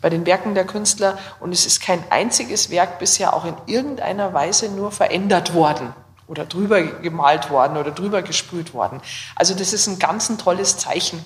bei 0.00 0.10
den 0.10 0.26
Werken 0.26 0.56
der 0.56 0.66
Künstler. 0.66 1.16
Und 1.38 1.52
es 1.52 1.66
ist 1.66 1.80
kein 1.80 2.02
einziges 2.10 2.70
Werk 2.70 2.98
bisher 2.98 3.32
auch 3.32 3.44
in 3.44 3.54
irgendeiner 3.66 4.34
Weise 4.34 4.68
nur 4.70 4.90
verändert 4.90 5.54
worden 5.54 5.94
oder 6.26 6.44
drüber 6.44 6.82
gemalt 6.82 7.50
worden 7.50 7.76
oder 7.76 7.90
drüber 7.90 8.22
gesprüht 8.22 8.74
worden. 8.74 9.00
Also 9.34 9.54
das 9.54 9.72
ist 9.72 9.86
ein 9.86 9.98
ganz 9.98 10.28
ein 10.28 10.38
tolles 10.38 10.76
Zeichen, 10.76 11.24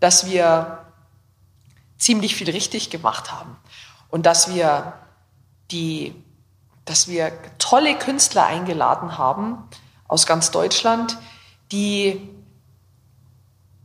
dass 0.00 0.26
wir 0.26 0.84
ziemlich 1.98 2.36
viel 2.36 2.50
richtig 2.50 2.90
gemacht 2.90 3.32
haben 3.32 3.56
und 4.08 4.26
dass 4.26 4.54
wir 4.54 4.94
die, 5.70 6.14
dass 6.84 7.08
wir 7.08 7.32
tolle 7.58 7.98
Künstler 7.98 8.46
eingeladen 8.46 9.18
haben 9.18 9.68
aus 10.06 10.26
ganz 10.26 10.50
Deutschland, 10.50 11.18
die 11.72 12.30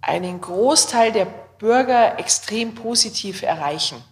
einen 0.01 0.39
Großteil 0.39 1.11
der 1.11 1.25
Bürger 1.25 2.19
extrem 2.19 2.75
positiv 2.75 3.41
erreichen. 3.41 4.03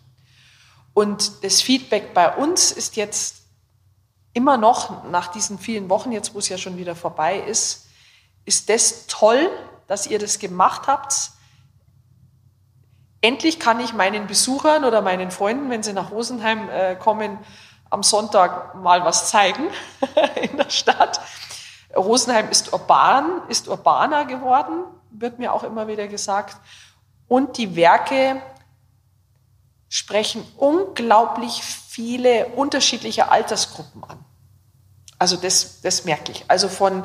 Und 0.94 1.44
das 1.44 1.62
Feedback 1.62 2.14
bei 2.14 2.36
uns 2.36 2.72
ist 2.72 2.96
jetzt 2.96 3.41
immer 4.34 4.58
noch, 4.58 5.04
nach 5.06 5.28
diesen 5.28 5.60
vielen 5.60 5.90
Wochen, 5.90 6.12
jetzt 6.12 6.34
wo 6.34 6.40
es 6.40 6.50
ja 6.50 6.58
schon 6.58 6.78
wieder 6.78 6.96
vorbei 6.96 7.40
ist, 7.40 7.88
ist 8.46 8.70
das 8.70 9.08
toll, 9.08 9.50
dass 9.88 10.08
ihr 10.08 10.20
das 10.20 10.40
gemacht 10.40 10.88
habt. 10.88 11.32
Endlich 13.22 13.60
kann 13.60 13.80
ich 13.80 13.94
meinen 13.94 14.28
Besuchern 14.28 14.84
oder 14.84 15.02
meinen 15.02 15.32
Freunden, 15.32 15.70
wenn 15.70 15.84
sie 15.84 15.94
nach 15.94 16.12
Rosenheim 16.12 16.70
äh, 16.70 16.96
kommen, 16.96 17.38
am 17.90 18.04
Sonntag 18.04 18.74
mal 18.76 19.04
was 19.04 19.30
zeigen 19.30 19.68
in 20.42 20.58
der 20.58 20.70
Stadt. 20.70 21.20
Rosenheim 21.96 22.50
ist 22.50 22.72
urban, 22.74 23.42
ist 23.50 23.68
urbaner 23.68 24.26
geworden, 24.26 24.86
wird 25.12 25.40
mir 25.40 25.54
auch 25.54 25.64
immer 25.64 25.88
wieder 25.88 26.08
gesagt. 26.08 26.56
Und 27.28 27.58
die 27.58 27.76
Werke 27.76 28.42
sprechen 29.90 30.44
unglaublich 30.58 31.64
viele 31.92 32.46
unterschiedliche 32.48 33.30
Altersgruppen 33.32 34.06
an. 34.06 34.24
Also 35.20 35.36
das, 35.36 35.82
das 35.82 36.06
merke 36.06 36.32
ich. 36.32 36.46
Also 36.48 36.70
von, 36.70 37.04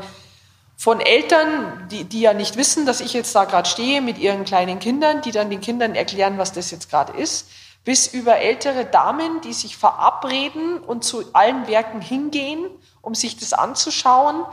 von 0.76 1.00
Eltern, 1.00 1.88
die, 1.90 2.04
die 2.04 2.20
ja 2.20 2.34
nicht 2.34 2.56
wissen, 2.56 2.86
dass 2.86 3.00
ich 3.00 3.12
jetzt 3.12 3.34
da 3.34 3.46
gerade 3.46 3.68
stehe 3.68 4.00
mit 4.00 4.16
ihren 4.16 4.44
kleinen 4.44 4.78
Kindern, 4.78 5.22
die 5.22 5.32
dann 5.32 5.50
den 5.50 5.60
Kindern 5.60 5.96
erklären, 5.96 6.38
was 6.38 6.52
das 6.52 6.70
jetzt 6.70 6.88
gerade 6.88 7.12
ist, 7.14 7.48
bis 7.84 8.06
über 8.06 8.36
ältere 8.36 8.84
Damen, 8.84 9.40
die 9.40 9.54
sich 9.54 9.76
verabreden 9.76 10.78
und 10.78 11.02
zu 11.02 11.24
allen 11.32 11.66
Werken 11.66 12.00
hingehen, 12.00 12.64
um 13.02 13.16
sich 13.16 13.36
das 13.36 13.54
anzuschauen. 13.54 14.44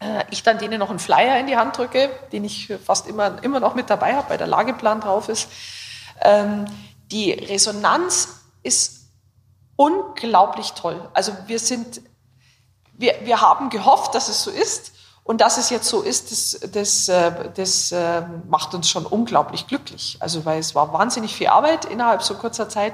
Äh, 0.00 0.24
ich 0.30 0.42
dann 0.42 0.56
denen 0.56 0.78
noch 0.78 0.88
einen 0.88 0.98
Flyer 0.98 1.38
in 1.38 1.46
die 1.46 1.58
Hand 1.58 1.76
drücke, 1.76 2.08
den 2.32 2.42
ich 2.44 2.72
fast 2.86 3.06
immer, 3.06 3.42
immer 3.42 3.60
noch 3.60 3.74
mit 3.74 3.90
dabei 3.90 4.14
habe, 4.14 4.30
weil 4.30 4.38
der 4.38 4.46
Lageplan 4.46 5.02
drauf 5.02 5.28
ist. 5.28 5.50
Ähm, 6.22 6.64
die 7.12 7.32
Resonanz 7.32 8.40
ist 8.62 8.95
unglaublich 9.76 10.72
toll. 10.72 11.08
Also 11.12 11.32
wir 11.46 11.58
sind, 11.58 12.00
wir, 12.94 13.14
wir 13.22 13.40
haben 13.40 13.70
gehofft, 13.70 14.14
dass 14.14 14.28
es 14.28 14.42
so 14.42 14.50
ist. 14.50 14.92
Und 15.22 15.40
dass 15.40 15.58
es 15.58 15.70
jetzt 15.70 15.88
so 15.88 16.02
ist, 16.02 16.30
das, 16.30 16.70
das, 16.70 17.08
äh, 17.08 17.50
das 17.52 17.90
äh, 17.90 18.22
macht 18.48 18.74
uns 18.74 18.88
schon 18.88 19.04
unglaublich 19.04 19.66
glücklich. 19.66 20.18
Also 20.20 20.44
weil 20.44 20.60
es 20.60 20.76
war 20.76 20.92
wahnsinnig 20.92 21.34
viel 21.34 21.48
Arbeit 21.48 21.84
innerhalb 21.84 22.22
so 22.22 22.34
kurzer 22.34 22.68
Zeit, 22.68 22.92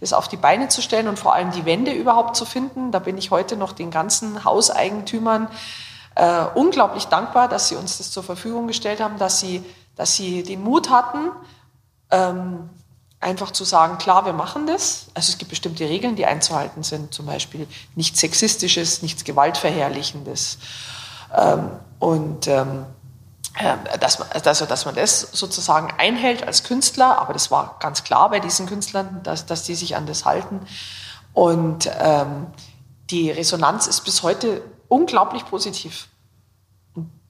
das 0.00 0.12
auf 0.12 0.26
die 0.26 0.36
Beine 0.36 0.68
zu 0.68 0.82
stellen 0.82 1.06
und 1.06 1.20
vor 1.20 1.34
allem 1.34 1.52
die 1.52 1.64
Wände 1.64 1.92
überhaupt 1.92 2.34
zu 2.34 2.44
finden. 2.44 2.90
Da 2.90 2.98
bin 2.98 3.16
ich 3.16 3.30
heute 3.30 3.56
noch 3.56 3.72
den 3.72 3.92
ganzen 3.92 4.44
Hauseigentümern 4.44 5.48
äh, 6.16 6.46
unglaublich 6.54 7.04
dankbar, 7.06 7.48
dass 7.48 7.68
sie 7.68 7.76
uns 7.76 7.98
das 7.98 8.10
zur 8.10 8.24
Verfügung 8.24 8.66
gestellt 8.66 9.00
haben, 9.00 9.16
dass 9.18 9.38
sie, 9.38 9.64
dass 9.94 10.16
sie 10.16 10.42
den 10.42 10.62
Mut 10.64 10.90
hatten, 10.90 11.30
ähm, 12.10 12.70
einfach 13.20 13.50
zu 13.50 13.64
sagen, 13.64 13.98
klar, 13.98 14.24
wir 14.26 14.32
machen 14.32 14.66
das. 14.66 15.06
Also 15.14 15.32
es 15.32 15.38
gibt 15.38 15.50
bestimmte 15.50 15.88
Regeln, 15.88 16.16
die 16.16 16.26
einzuhalten 16.26 16.82
sind, 16.82 17.12
zum 17.12 17.26
Beispiel 17.26 17.66
nichts 17.94 18.20
Sexistisches, 18.20 19.02
nichts 19.02 19.24
Gewaltverherrlichendes. 19.24 20.58
Ähm, 21.36 21.70
und 21.98 22.46
ähm, 22.46 22.86
äh, 23.58 23.98
dass, 23.98 24.20
man, 24.20 24.28
also, 24.32 24.66
dass 24.66 24.84
man 24.84 24.94
das 24.94 25.20
sozusagen 25.20 25.92
einhält 25.98 26.46
als 26.46 26.62
Künstler, 26.62 27.18
aber 27.18 27.32
das 27.32 27.50
war 27.50 27.76
ganz 27.80 28.04
klar 28.04 28.30
bei 28.30 28.38
diesen 28.38 28.66
Künstlern, 28.66 29.20
dass, 29.24 29.46
dass 29.46 29.64
die 29.64 29.74
sich 29.74 29.96
an 29.96 30.06
das 30.06 30.24
halten. 30.24 30.60
Und 31.32 31.90
ähm, 31.98 32.46
die 33.10 33.30
Resonanz 33.30 33.86
ist 33.86 34.04
bis 34.04 34.22
heute 34.22 34.62
unglaublich 34.88 35.44
positiv 35.44 36.08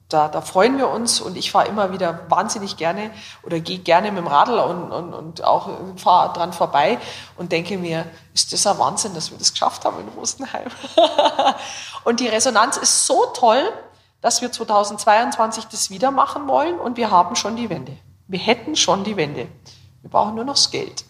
da, 0.09 0.27
da 0.27 0.41
freuen 0.41 0.79
wir 0.79 0.89
uns 0.89 1.21
und 1.21 1.37
ich 1.37 1.51
fahre 1.51 1.67
immer 1.67 1.93
wieder 1.93 2.25
wahnsinnig 2.29 2.77
gerne 2.77 3.11
oder 3.43 3.59
gehe 3.59 3.77
gerne 3.77 4.11
mit 4.11 4.17
dem 4.17 4.27
Radl 4.27 4.57
und, 4.57 4.91
und, 4.91 5.13
und 5.13 5.43
auch 5.43 5.69
fahre 5.97 6.33
dran 6.33 6.51
vorbei 6.51 6.97
und 7.37 7.51
denke 7.51 7.77
mir, 7.77 8.05
ist 8.33 8.51
das 8.51 8.65
ein 8.65 8.79
Wahnsinn, 8.79 9.13
dass 9.13 9.29
wir 9.29 9.37
das 9.37 9.51
geschafft 9.51 9.85
haben 9.85 9.99
in 9.99 10.07
Rosenheim. 10.09 10.67
und 12.05 12.19
die 12.19 12.27
Resonanz 12.27 12.77
ist 12.77 13.05
so 13.05 13.27
toll, 13.35 13.61
dass 14.21 14.41
wir 14.41 14.51
2022 14.51 15.65
das 15.65 15.91
wieder 15.91 16.09
machen 16.09 16.47
wollen 16.47 16.79
und 16.79 16.97
wir 16.97 17.11
haben 17.11 17.35
schon 17.35 17.55
die 17.55 17.69
Wende. 17.69 17.95
Wir 18.27 18.39
hätten 18.39 18.75
schon 18.75 19.03
die 19.03 19.15
Wende. 19.15 19.47
Wir 20.01 20.09
brauchen 20.09 20.35
nur 20.35 20.43
noch 20.43 20.55
das 20.55 20.71
Geld. 20.71 21.05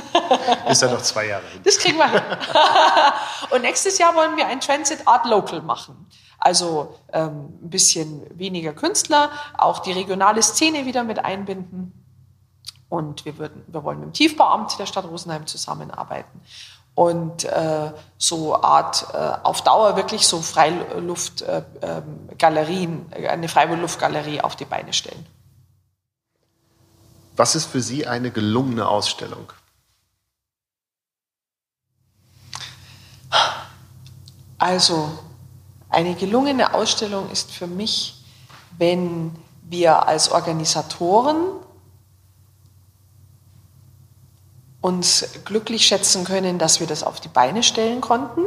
Ist 0.68 0.82
ja 0.82 0.90
noch 0.90 1.02
zwei 1.02 1.26
Jahre 1.26 1.44
hin. 1.52 1.60
Das 1.64 1.78
kriegen 1.78 1.98
wir 1.98 2.10
hin. 2.10 2.22
und 3.50 3.62
nächstes 3.62 3.98
Jahr 3.98 4.14
wollen 4.14 4.36
wir 4.36 4.46
ein 4.46 4.60
Transit 4.60 5.06
Art 5.06 5.26
Local 5.26 5.62
machen. 5.62 6.06
Also 6.38 6.98
ähm, 7.12 7.58
ein 7.62 7.70
bisschen 7.70 8.26
weniger 8.36 8.72
Künstler, 8.72 9.30
auch 9.56 9.80
die 9.80 9.92
regionale 9.92 10.42
Szene 10.42 10.86
wieder 10.86 11.04
mit 11.04 11.24
einbinden. 11.24 11.92
Und 12.88 13.24
wir, 13.24 13.38
würden, 13.38 13.64
wir 13.68 13.84
wollen 13.84 14.00
mit 14.00 14.08
dem 14.08 14.12
Tiefbauamt 14.12 14.78
der 14.78 14.86
Stadt 14.86 15.06
Rosenheim 15.06 15.46
zusammenarbeiten 15.46 16.42
und 16.94 17.44
äh, 17.44 17.90
so 18.18 18.62
Art 18.62 19.06
äh, 19.14 19.32
auf 19.42 19.62
Dauer 19.62 19.96
wirklich 19.96 20.26
so 20.26 20.42
Freiluftgalerien, 20.42 23.12
äh, 23.12 23.22
ähm, 23.22 23.30
eine 23.30 23.48
Freiluftgalerie 23.48 24.42
auf 24.42 24.56
die 24.56 24.66
Beine 24.66 24.92
stellen. 24.92 25.24
Was 27.36 27.54
ist 27.54 27.66
für 27.66 27.80
Sie 27.80 28.06
eine 28.06 28.30
gelungene 28.30 28.88
Ausstellung? 28.88 29.50
Also 34.62 35.10
eine 35.88 36.14
gelungene 36.14 36.72
Ausstellung 36.72 37.28
ist 37.32 37.50
für 37.50 37.66
mich, 37.66 38.22
wenn 38.78 39.36
wir 39.64 40.06
als 40.06 40.30
Organisatoren 40.30 41.36
uns 44.80 45.26
glücklich 45.44 45.84
schätzen 45.84 46.22
können, 46.22 46.60
dass 46.60 46.78
wir 46.78 46.86
das 46.86 47.02
auf 47.02 47.18
die 47.18 47.26
Beine 47.26 47.64
stellen 47.64 48.00
konnten, 48.00 48.42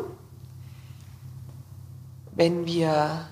wenn 2.32 2.66
wir 2.66 3.28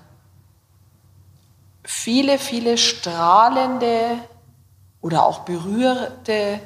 viele, 1.84 2.38
viele 2.38 2.76
strahlende 2.76 4.18
oder 5.00 5.24
auch 5.24 5.38
berührte 5.38 6.60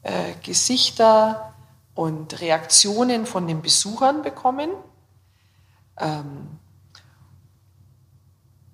äh, 0.00 0.32
Gesichter 0.42 1.52
und 1.94 2.40
Reaktionen 2.40 3.26
von 3.26 3.46
den 3.46 3.60
Besuchern 3.60 4.22
bekommen. 4.22 4.70
Ähm, 5.98 6.58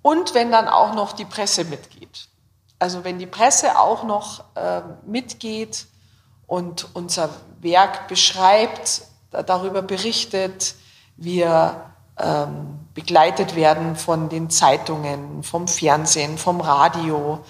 und 0.03 0.35
wenn 0.35 0.51
dann 0.51 0.69
auch 0.69 0.95
noch 0.95 1.13
die 1.13 1.25
Presse 1.25 1.65
mitgeht. 1.65 2.29
Also 2.79 3.05
wenn 3.05 3.19
die 3.19 3.27
Presse 3.27 3.79
auch 3.79 4.05
noch 4.05 4.45
äh, 4.55 4.83
mitgeht 5.05 5.87
und 6.47 6.89
unser 6.95 7.31
Werk 7.61 8.09
beschreibt, 8.09 9.03
darüber 9.31 9.83
berichtet, 9.83 10.77
wir 11.17 11.85
ähm, 12.19 12.79
begleitet 12.95 13.55
werden 13.55 13.97
von 13.97 14.29
den 14.29 14.49
Zeitungen, 14.49 15.43
vom 15.43 15.69
Fernsehen, 15.69 16.39
vom 16.39 16.61
Radio. 16.61 17.45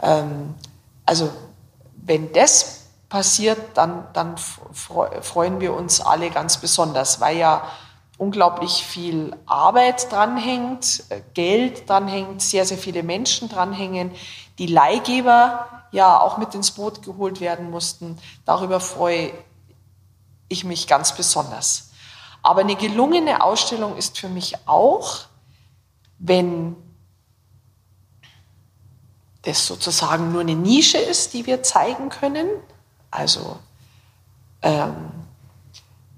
Ähm, 0.00 0.54
also 1.04 1.30
wenn 1.96 2.32
das 2.32 2.86
passiert, 3.08 3.58
dann, 3.74 4.06
dann 4.12 4.36
freuen 4.38 5.60
wir 5.60 5.74
uns 5.74 6.00
alle 6.00 6.30
ganz 6.30 6.58
besonders, 6.58 7.20
weil 7.20 7.36
ja 7.36 7.68
unglaublich 8.18 8.84
viel 8.84 9.34
Arbeit 9.46 10.10
dranhängt, 10.12 11.04
äh, 11.08 11.22
Geld 11.34 11.88
dranhängt, 11.88 12.42
sehr, 12.42 12.66
sehr 12.66 12.76
viele 12.76 13.02
Menschen 13.02 13.48
dranhängen, 13.48 14.10
die 14.58 14.66
Leihgeber 14.66 15.86
ja 15.92 16.20
auch 16.20 16.36
mit 16.36 16.54
ins 16.54 16.72
Boot 16.72 17.02
geholt 17.02 17.40
werden 17.40 17.70
mussten. 17.70 18.18
Darüber 18.44 18.80
freue 18.80 19.32
ich 20.48 20.64
mich 20.64 20.86
ganz 20.88 21.14
besonders. 21.14 21.90
Aber 22.42 22.60
eine 22.60 22.76
gelungene 22.76 23.42
Ausstellung 23.42 23.96
ist 23.96 24.18
für 24.18 24.28
mich 24.28 24.54
auch, 24.66 25.20
wenn 26.18 26.76
das 29.42 29.66
sozusagen 29.66 30.32
nur 30.32 30.40
eine 30.40 30.56
Nische 30.56 30.98
ist, 30.98 31.34
die 31.34 31.46
wir 31.46 31.62
zeigen 31.62 32.08
können. 32.08 32.48
Also 33.10 33.58
ähm, 34.62 35.10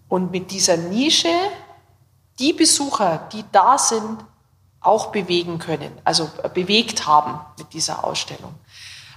und 0.08 0.30
mit 0.30 0.50
dieser 0.50 0.76
Nische 0.76 1.28
die 2.40 2.52
Besucher, 2.52 3.28
die 3.32 3.44
da 3.52 3.78
sind, 3.78 4.24
auch 4.80 5.12
bewegen 5.12 5.58
können, 5.58 5.92
also 6.04 6.30
bewegt 6.54 7.06
haben 7.06 7.38
mit 7.58 7.72
dieser 7.74 8.02
Ausstellung. 8.02 8.54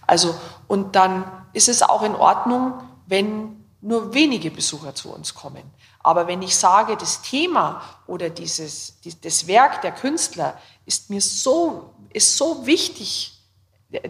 Also, 0.06 0.36
und 0.68 0.96
dann 0.96 1.24
ist 1.54 1.70
es 1.70 1.82
auch 1.82 2.04
in 2.04 2.16
Ordnung, 2.16 2.74
wenn 3.08 3.64
nur 3.82 4.14
wenige 4.14 4.52
Besucher 4.52 4.94
zu 4.94 5.14
uns 5.14 5.34
kommen. 5.34 5.64
Aber 6.00 6.28
wenn 6.28 6.42
ich 6.42 6.56
sage, 6.56 6.98
das 6.98 7.22
Thema 7.22 7.82
oder 8.08 8.30
dieses, 8.30 8.98
das 9.22 9.48
Werk 9.48 9.82
der 9.82 9.94
Künstler 9.94 10.58
ist 10.86 11.10
mir 11.10 11.22
so, 11.22 11.94
ist 12.12 12.38
so 12.38 12.66
wichtig, 12.66 13.40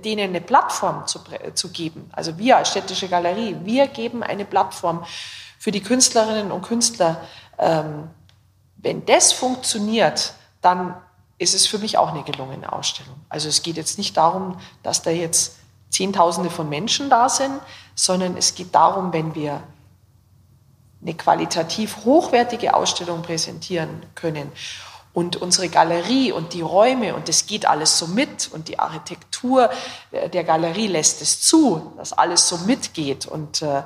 denen 0.04 0.30
eine 0.30 0.42
Plattform 0.42 1.06
zu, 1.06 1.20
zu 1.54 1.70
geben. 1.70 2.10
Also 2.14 2.38
wir 2.38 2.58
als 2.58 2.70
städtische 2.70 3.10
Galerie, 3.10 3.58
wir 3.64 3.88
geben 3.88 4.24
eine 4.24 4.46
Plattform 4.46 5.06
für 5.60 5.72
die 5.72 5.82
Künstlerinnen 5.82 6.52
und 6.52 6.64
Künstler, 6.64 7.22
ähm, 7.60 8.10
wenn 8.84 9.06
das 9.06 9.32
funktioniert, 9.32 10.34
dann 10.62 10.96
ist 11.40 11.56
es 11.56 11.66
für 11.66 11.80
mich 11.80 11.98
auch 11.98 12.10
eine 12.10 12.24
gelungene 12.24 12.72
Ausstellung. 12.72 13.16
Also 13.30 13.50
es 13.50 13.64
geht 13.64 13.78
jetzt 13.78 13.98
nicht 13.98 14.16
darum, 14.16 14.60
dass 14.84 15.02
da 15.02 15.10
jetzt 15.10 15.56
Zehntausende 15.90 16.50
von 16.50 16.70
Menschen 16.70 17.10
da 17.10 17.30
sind, 17.30 17.60
sondern 17.96 18.38
es 18.38 18.56
geht 18.56 18.76
darum, 18.76 19.14
wenn 19.14 19.36
wir 19.36 19.64
eine 21.02 21.14
qualitativ 21.16 21.98
hochwertige 22.06 22.74
Ausstellung 22.74 23.22
präsentieren 23.22 24.06
können 24.16 24.52
und 25.14 25.36
unsere 25.36 25.70
Galerie 25.70 26.32
und 26.32 26.54
die 26.54 26.62
Räume 26.62 27.14
und 27.16 27.28
das 27.30 27.46
geht 27.46 27.66
alles 27.66 27.98
so 27.98 28.08
mit 28.08 28.50
und 28.52 28.68
die 28.68 28.80
Architektur 28.80 29.70
der 30.12 30.44
Galerie 30.44 30.88
lässt 30.88 31.22
es 31.22 31.42
zu, 31.42 31.94
dass 31.98 32.14
alles 32.14 32.48
so 32.48 32.58
mitgeht 32.60 33.26
und, 33.26 33.62
äh, 33.62 33.84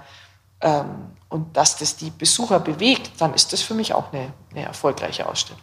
ähm, 0.62 1.17
und 1.30 1.56
dass 1.58 1.78
das 1.78 1.96
die 1.96 2.10
Besucher 2.10 2.60
bewegt, 2.60 3.12
dann 3.20 3.34
ist 3.34 3.54
das 3.54 3.62
für 3.62 3.74
mich 3.74 3.94
auch 3.94 4.14
eine, 4.14 4.34
eine 4.52 4.66
erfolgreiche 4.66 5.28
Ausstellung. 5.28 5.62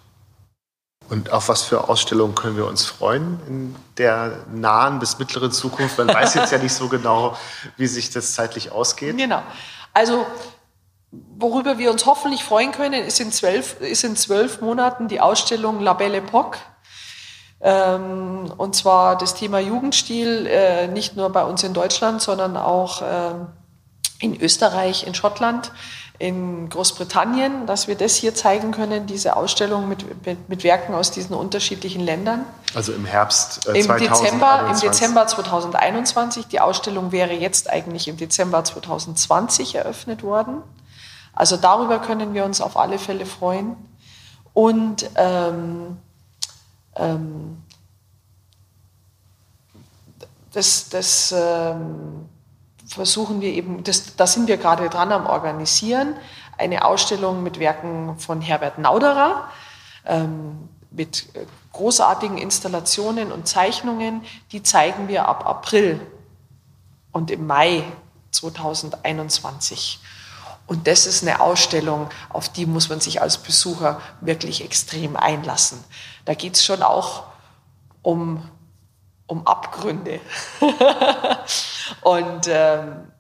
Und 1.11 1.31
auf 1.31 1.49
was 1.49 1.63
für 1.63 1.89
Ausstellungen 1.89 2.35
können 2.35 2.57
wir 2.57 2.67
uns 2.67 2.87
freuen 2.87 3.39
in 3.47 3.77
der 3.99 4.45
nahen 4.53 4.99
bis 4.99 5.19
mittleren 5.19 5.53
Zukunft? 5.53 5.99
Man 5.99 6.09
weiß 6.09 6.35
jetzt 6.35 6.51
ja 6.51 6.59
nicht 6.59 6.73
so 6.73 6.89
genau, 6.89 7.37
wie 7.77 7.87
sich 7.87 8.11
das 8.11 8.35
zeitlich 8.35 8.73
ausgeht. 8.73 9.17
Genau. 9.17 9.43
Also 9.93 10.27
worüber 11.37 11.79
wir 11.79 11.91
uns 11.91 12.07
hoffentlich 12.07 12.43
freuen 12.43 12.73
können, 12.73 13.05
ist 13.05 13.21
in 13.21 13.33
zwölf, 13.33 13.81
ist 13.81 14.05
in 14.05 14.17
zwölf 14.17 14.61
Monaten 14.61 15.09
die 15.09 15.21
Ausstellung 15.21 15.81
La 15.81 15.93
Belle 15.93 16.19
Époque. 16.19 16.57
Ähm, 17.61 18.53
und 18.57 18.75
zwar 18.75 19.17
das 19.17 19.35
Thema 19.35 19.59
Jugendstil, 19.59 20.47
äh, 20.47 20.89
nicht 20.89 21.17
nur 21.17 21.31
bei 21.31 21.45
uns 21.45 21.63
in 21.63 21.75
Deutschland, 21.75 22.21
sondern 22.21 22.57
auch 22.57 23.03
äh, 23.03 23.35
in 24.21 24.41
Österreich, 24.41 25.07
in 25.07 25.15
Schottland, 25.15 25.73
in 26.19 26.69
Großbritannien, 26.69 27.67
dass 27.67 27.89
wir 27.89 27.97
das 27.97 28.15
hier 28.15 28.35
zeigen 28.35 28.71
können, 28.71 29.07
diese 29.07 29.37
Ausstellung 29.37 29.89
mit, 29.89 30.25
mit, 30.25 30.49
mit 30.49 30.63
Werken 30.63 30.95
aus 30.95 31.11
diesen 31.11 31.35
unterschiedlichen 31.35 32.01
Ländern. 32.01 32.45
Also 32.75 32.93
im 32.93 33.05
Herbst 33.05 33.67
äh, 33.67 33.81
Im 33.81 33.97
Dezember, 33.97 34.71
Im 34.71 34.81
Dezember 34.81 35.27
2021. 35.27 36.47
Die 36.47 36.61
Ausstellung 36.61 37.11
wäre 37.11 37.33
jetzt 37.33 37.69
eigentlich 37.69 38.07
im 38.07 38.17
Dezember 38.17 38.63
2020 38.63 39.75
eröffnet 39.75 40.23
worden. 40.23 40.63
Also 41.35 41.57
darüber 41.57 41.99
können 41.99 42.33
wir 42.33 42.45
uns 42.45 42.61
auf 42.61 42.77
alle 42.77 42.99
Fälle 42.99 43.27
freuen. 43.27 43.77
Und 44.53 45.11
ähm, 45.17 45.97
ähm, 46.95 47.59
das, 50.53 50.89
das 50.91 51.35
ähm, 51.37 52.29
versuchen 52.95 53.41
wir 53.41 53.53
eben, 53.53 53.85
das, 53.85 54.17
da 54.17 54.27
sind 54.27 54.49
wir 54.49 54.57
gerade 54.57 54.89
dran 54.89 55.13
am 55.13 55.27
Organisieren, 55.27 56.17
eine 56.57 56.85
Ausstellung 56.85 57.43
mit 57.43 57.59
Werken 57.59 58.19
von 58.19 58.41
Herbert 58.41 58.79
Nauderer, 58.79 59.49
ähm, 60.07 60.69
mit 60.91 61.27
großartigen 61.73 62.39
Installationen 62.39 63.33
und 63.33 63.49
Zeichnungen, 63.49 64.23
die 64.53 64.63
zeigen 64.63 65.09
wir 65.09 65.29
ab 65.29 65.47
April 65.47 66.01
und 67.11 67.31
im 67.31 67.47
Mai 67.47 67.85
2021. 68.31 70.01
Und 70.67 70.87
das 70.87 71.07
ist 71.07 71.23
eine 71.23 71.41
Ausstellung, 71.41 72.09
auf 72.31 72.49
die 72.49 72.65
muss 72.65 72.89
man 72.89 73.01
sich 73.01 73.21
als 73.21 73.39
Besucher 73.39 74.01
wirklich 74.21 74.65
extrem 74.65 75.17
einlassen. 75.17 75.83
Da 76.25 76.35
geht 76.35 76.55
es 76.55 76.65
schon 76.65 76.83
auch 76.83 77.25
um, 78.03 78.49
um 79.27 79.47
Abgründe. 79.47 80.21
und 82.03 82.49
ähm, 82.49 83.13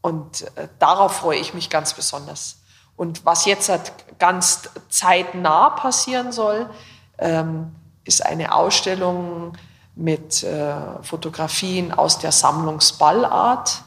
und 0.00 0.42
äh, 0.56 0.68
darauf 0.80 1.16
freue 1.16 1.38
ich 1.38 1.54
mich 1.54 1.70
ganz 1.70 1.94
besonders. 1.94 2.60
Und 2.96 3.24
was 3.24 3.44
jetzt 3.44 3.68
halt 3.68 3.92
ganz 4.18 4.68
zeitnah 4.88 5.70
passieren 5.70 6.32
soll, 6.32 6.68
ähm, 7.18 7.74
ist 8.04 8.26
eine 8.26 8.52
Ausstellung 8.52 9.52
mit 9.94 10.42
äh, 10.42 10.74
Fotografien 11.02 11.92
aus 11.92 12.18
der 12.18 12.32
Sammlungsballart 12.32 13.84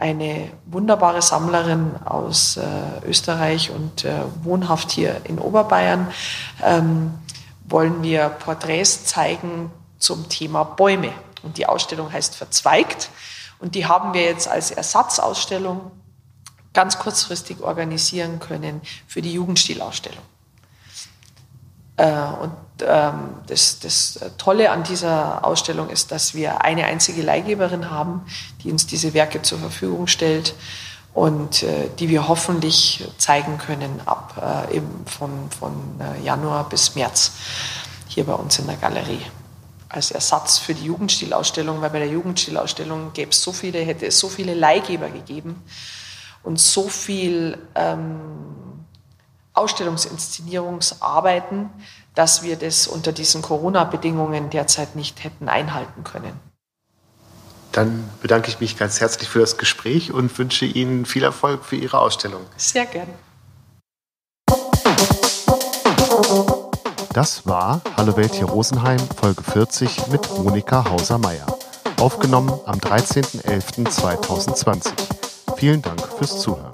eine 0.00 0.50
wunderbare 0.64 1.20
Sammlerin 1.20 1.94
aus 2.06 2.56
äh, 2.56 2.62
Österreich 3.06 3.70
und 3.70 4.06
äh, 4.06 4.22
wohnhaft 4.42 4.90
hier 4.90 5.20
in 5.24 5.38
Oberbayern, 5.38 6.08
ähm, 6.64 7.12
wollen 7.70 8.02
wir 8.02 8.28
Porträts 8.28 9.04
zeigen 9.04 9.70
zum 9.98 10.28
Thema 10.28 10.64
Bäume. 10.64 11.12
Und 11.42 11.56
die 11.56 11.66
Ausstellung 11.66 12.12
heißt 12.12 12.34
Verzweigt. 12.34 13.10
Und 13.58 13.74
die 13.74 13.86
haben 13.86 14.12
wir 14.12 14.22
jetzt 14.22 14.48
als 14.48 14.70
Ersatzausstellung 14.70 15.90
ganz 16.72 16.98
kurzfristig 16.98 17.62
organisieren 17.62 18.40
können 18.40 18.80
für 19.06 19.22
die 19.22 19.32
Jugendstilausstellung. 19.32 20.22
Äh, 21.96 22.12
und 22.40 22.52
ähm, 22.82 23.34
das, 23.46 23.80
das 23.80 24.20
Tolle 24.38 24.70
an 24.70 24.84
dieser 24.84 25.44
Ausstellung 25.44 25.90
ist, 25.90 26.12
dass 26.12 26.34
wir 26.34 26.62
eine 26.62 26.86
einzige 26.86 27.22
Leihgeberin 27.22 27.90
haben, 27.90 28.26
die 28.62 28.70
uns 28.70 28.86
diese 28.86 29.14
Werke 29.14 29.42
zur 29.42 29.58
Verfügung 29.58 30.06
stellt 30.06 30.54
und 31.14 31.62
äh, 31.62 31.88
die 31.98 32.08
wir 32.08 32.28
hoffentlich 32.28 33.04
zeigen 33.18 33.58
können 33.58 34.00
ab 34.06 34.68
äh, 34.70 34.76
eben 34.76 35.04
von, 35.06 35.50
von 35.50 35.72
Januar 36.22 36.68
bis 36.68 36.94
März 36.94 37.32
hier 38.08 38.24
bei 38.24 38.34
uns 38.34 38.58
in 38.58 38.66
der 38.66 38.76
Galerie 38.76 39.22
als 39.90 40.10
Ersatz 40.12 40.56
für 40.58 40.72
die 40.72 40.84
Jugendstilausstellung, 40.84 41.80
weil 41.80 41.90
bei 41.90 41.98
der 41.98 42.06
Jugendstilausstellung 42.08 43.12
gäbe 43.12 43.32
es 43.32 43.42
so 43.42 43.50
viele, 43.52 43.80
hätte 43.80 44.06
es 44.06 44.20
so 44.20 44.28
viele 44.28 44.54
Leihgeber 44.54 45.10
gegeben 45.10 45.60
und 46.44 46.60
so 46.60 46.88
viel 46.88 47.58
ähm, 47.74 48.20
Ausstellungsinszenierungsarbeiten, 49.52 51.70
dass 52.14 52.44
wir 52.44 52.54
das 52.56 52.86
unter 52.86 53.10
diesen 53.12 53.42
Corona-Bedingungen 53.42 54.50
derzeit 54.50 54.94
nicht 54.94 55.24
hätten 55.24 55.48
einhalten 55.48 56.04
können. 56.04 56.38
Dann 57.72 58.08
bedanke 58.20 58.48
ich 58.48 58.60
mich 58.60 58.76
ganz 58.76 59.00
herzlich 59.00 59.28
für 59.28 59.38
das 59.38 59.56
Gespräch 59.56 60.12
und 60.12 60.36
wünsche 60.38 60.64
Ihnen 60.64 61.06
viel 61.06 61.22
Erfolg 61.22 61.64
für 61.64 61.76
Ihre 61.76 61.98
Ausstellung. 61.98 62.42
Sehr 62.56 62.86
gern. 62.86 63.06
Das 67.12 67.46
war 67.46 67.80
Hallo 67.96 68.16
Welt 68.16 68.34
hier 68.34 68.46
Rosenheim, 68.46 68.98
Folge 69.20 69.42
40 69.42 70.08
mit 70.08 70.28
Monika 70.38 70.88
Hauser-Meyer. 70.88 71.46
Aufgenommen 71.98 72.52
am 72.66 72.78
13.11.2020. 72.78 74.90
Vielen 75.56 75.82
Dank 75.82 76.00
fürs 76.18 76.40
Zuhören. 76.40 76.70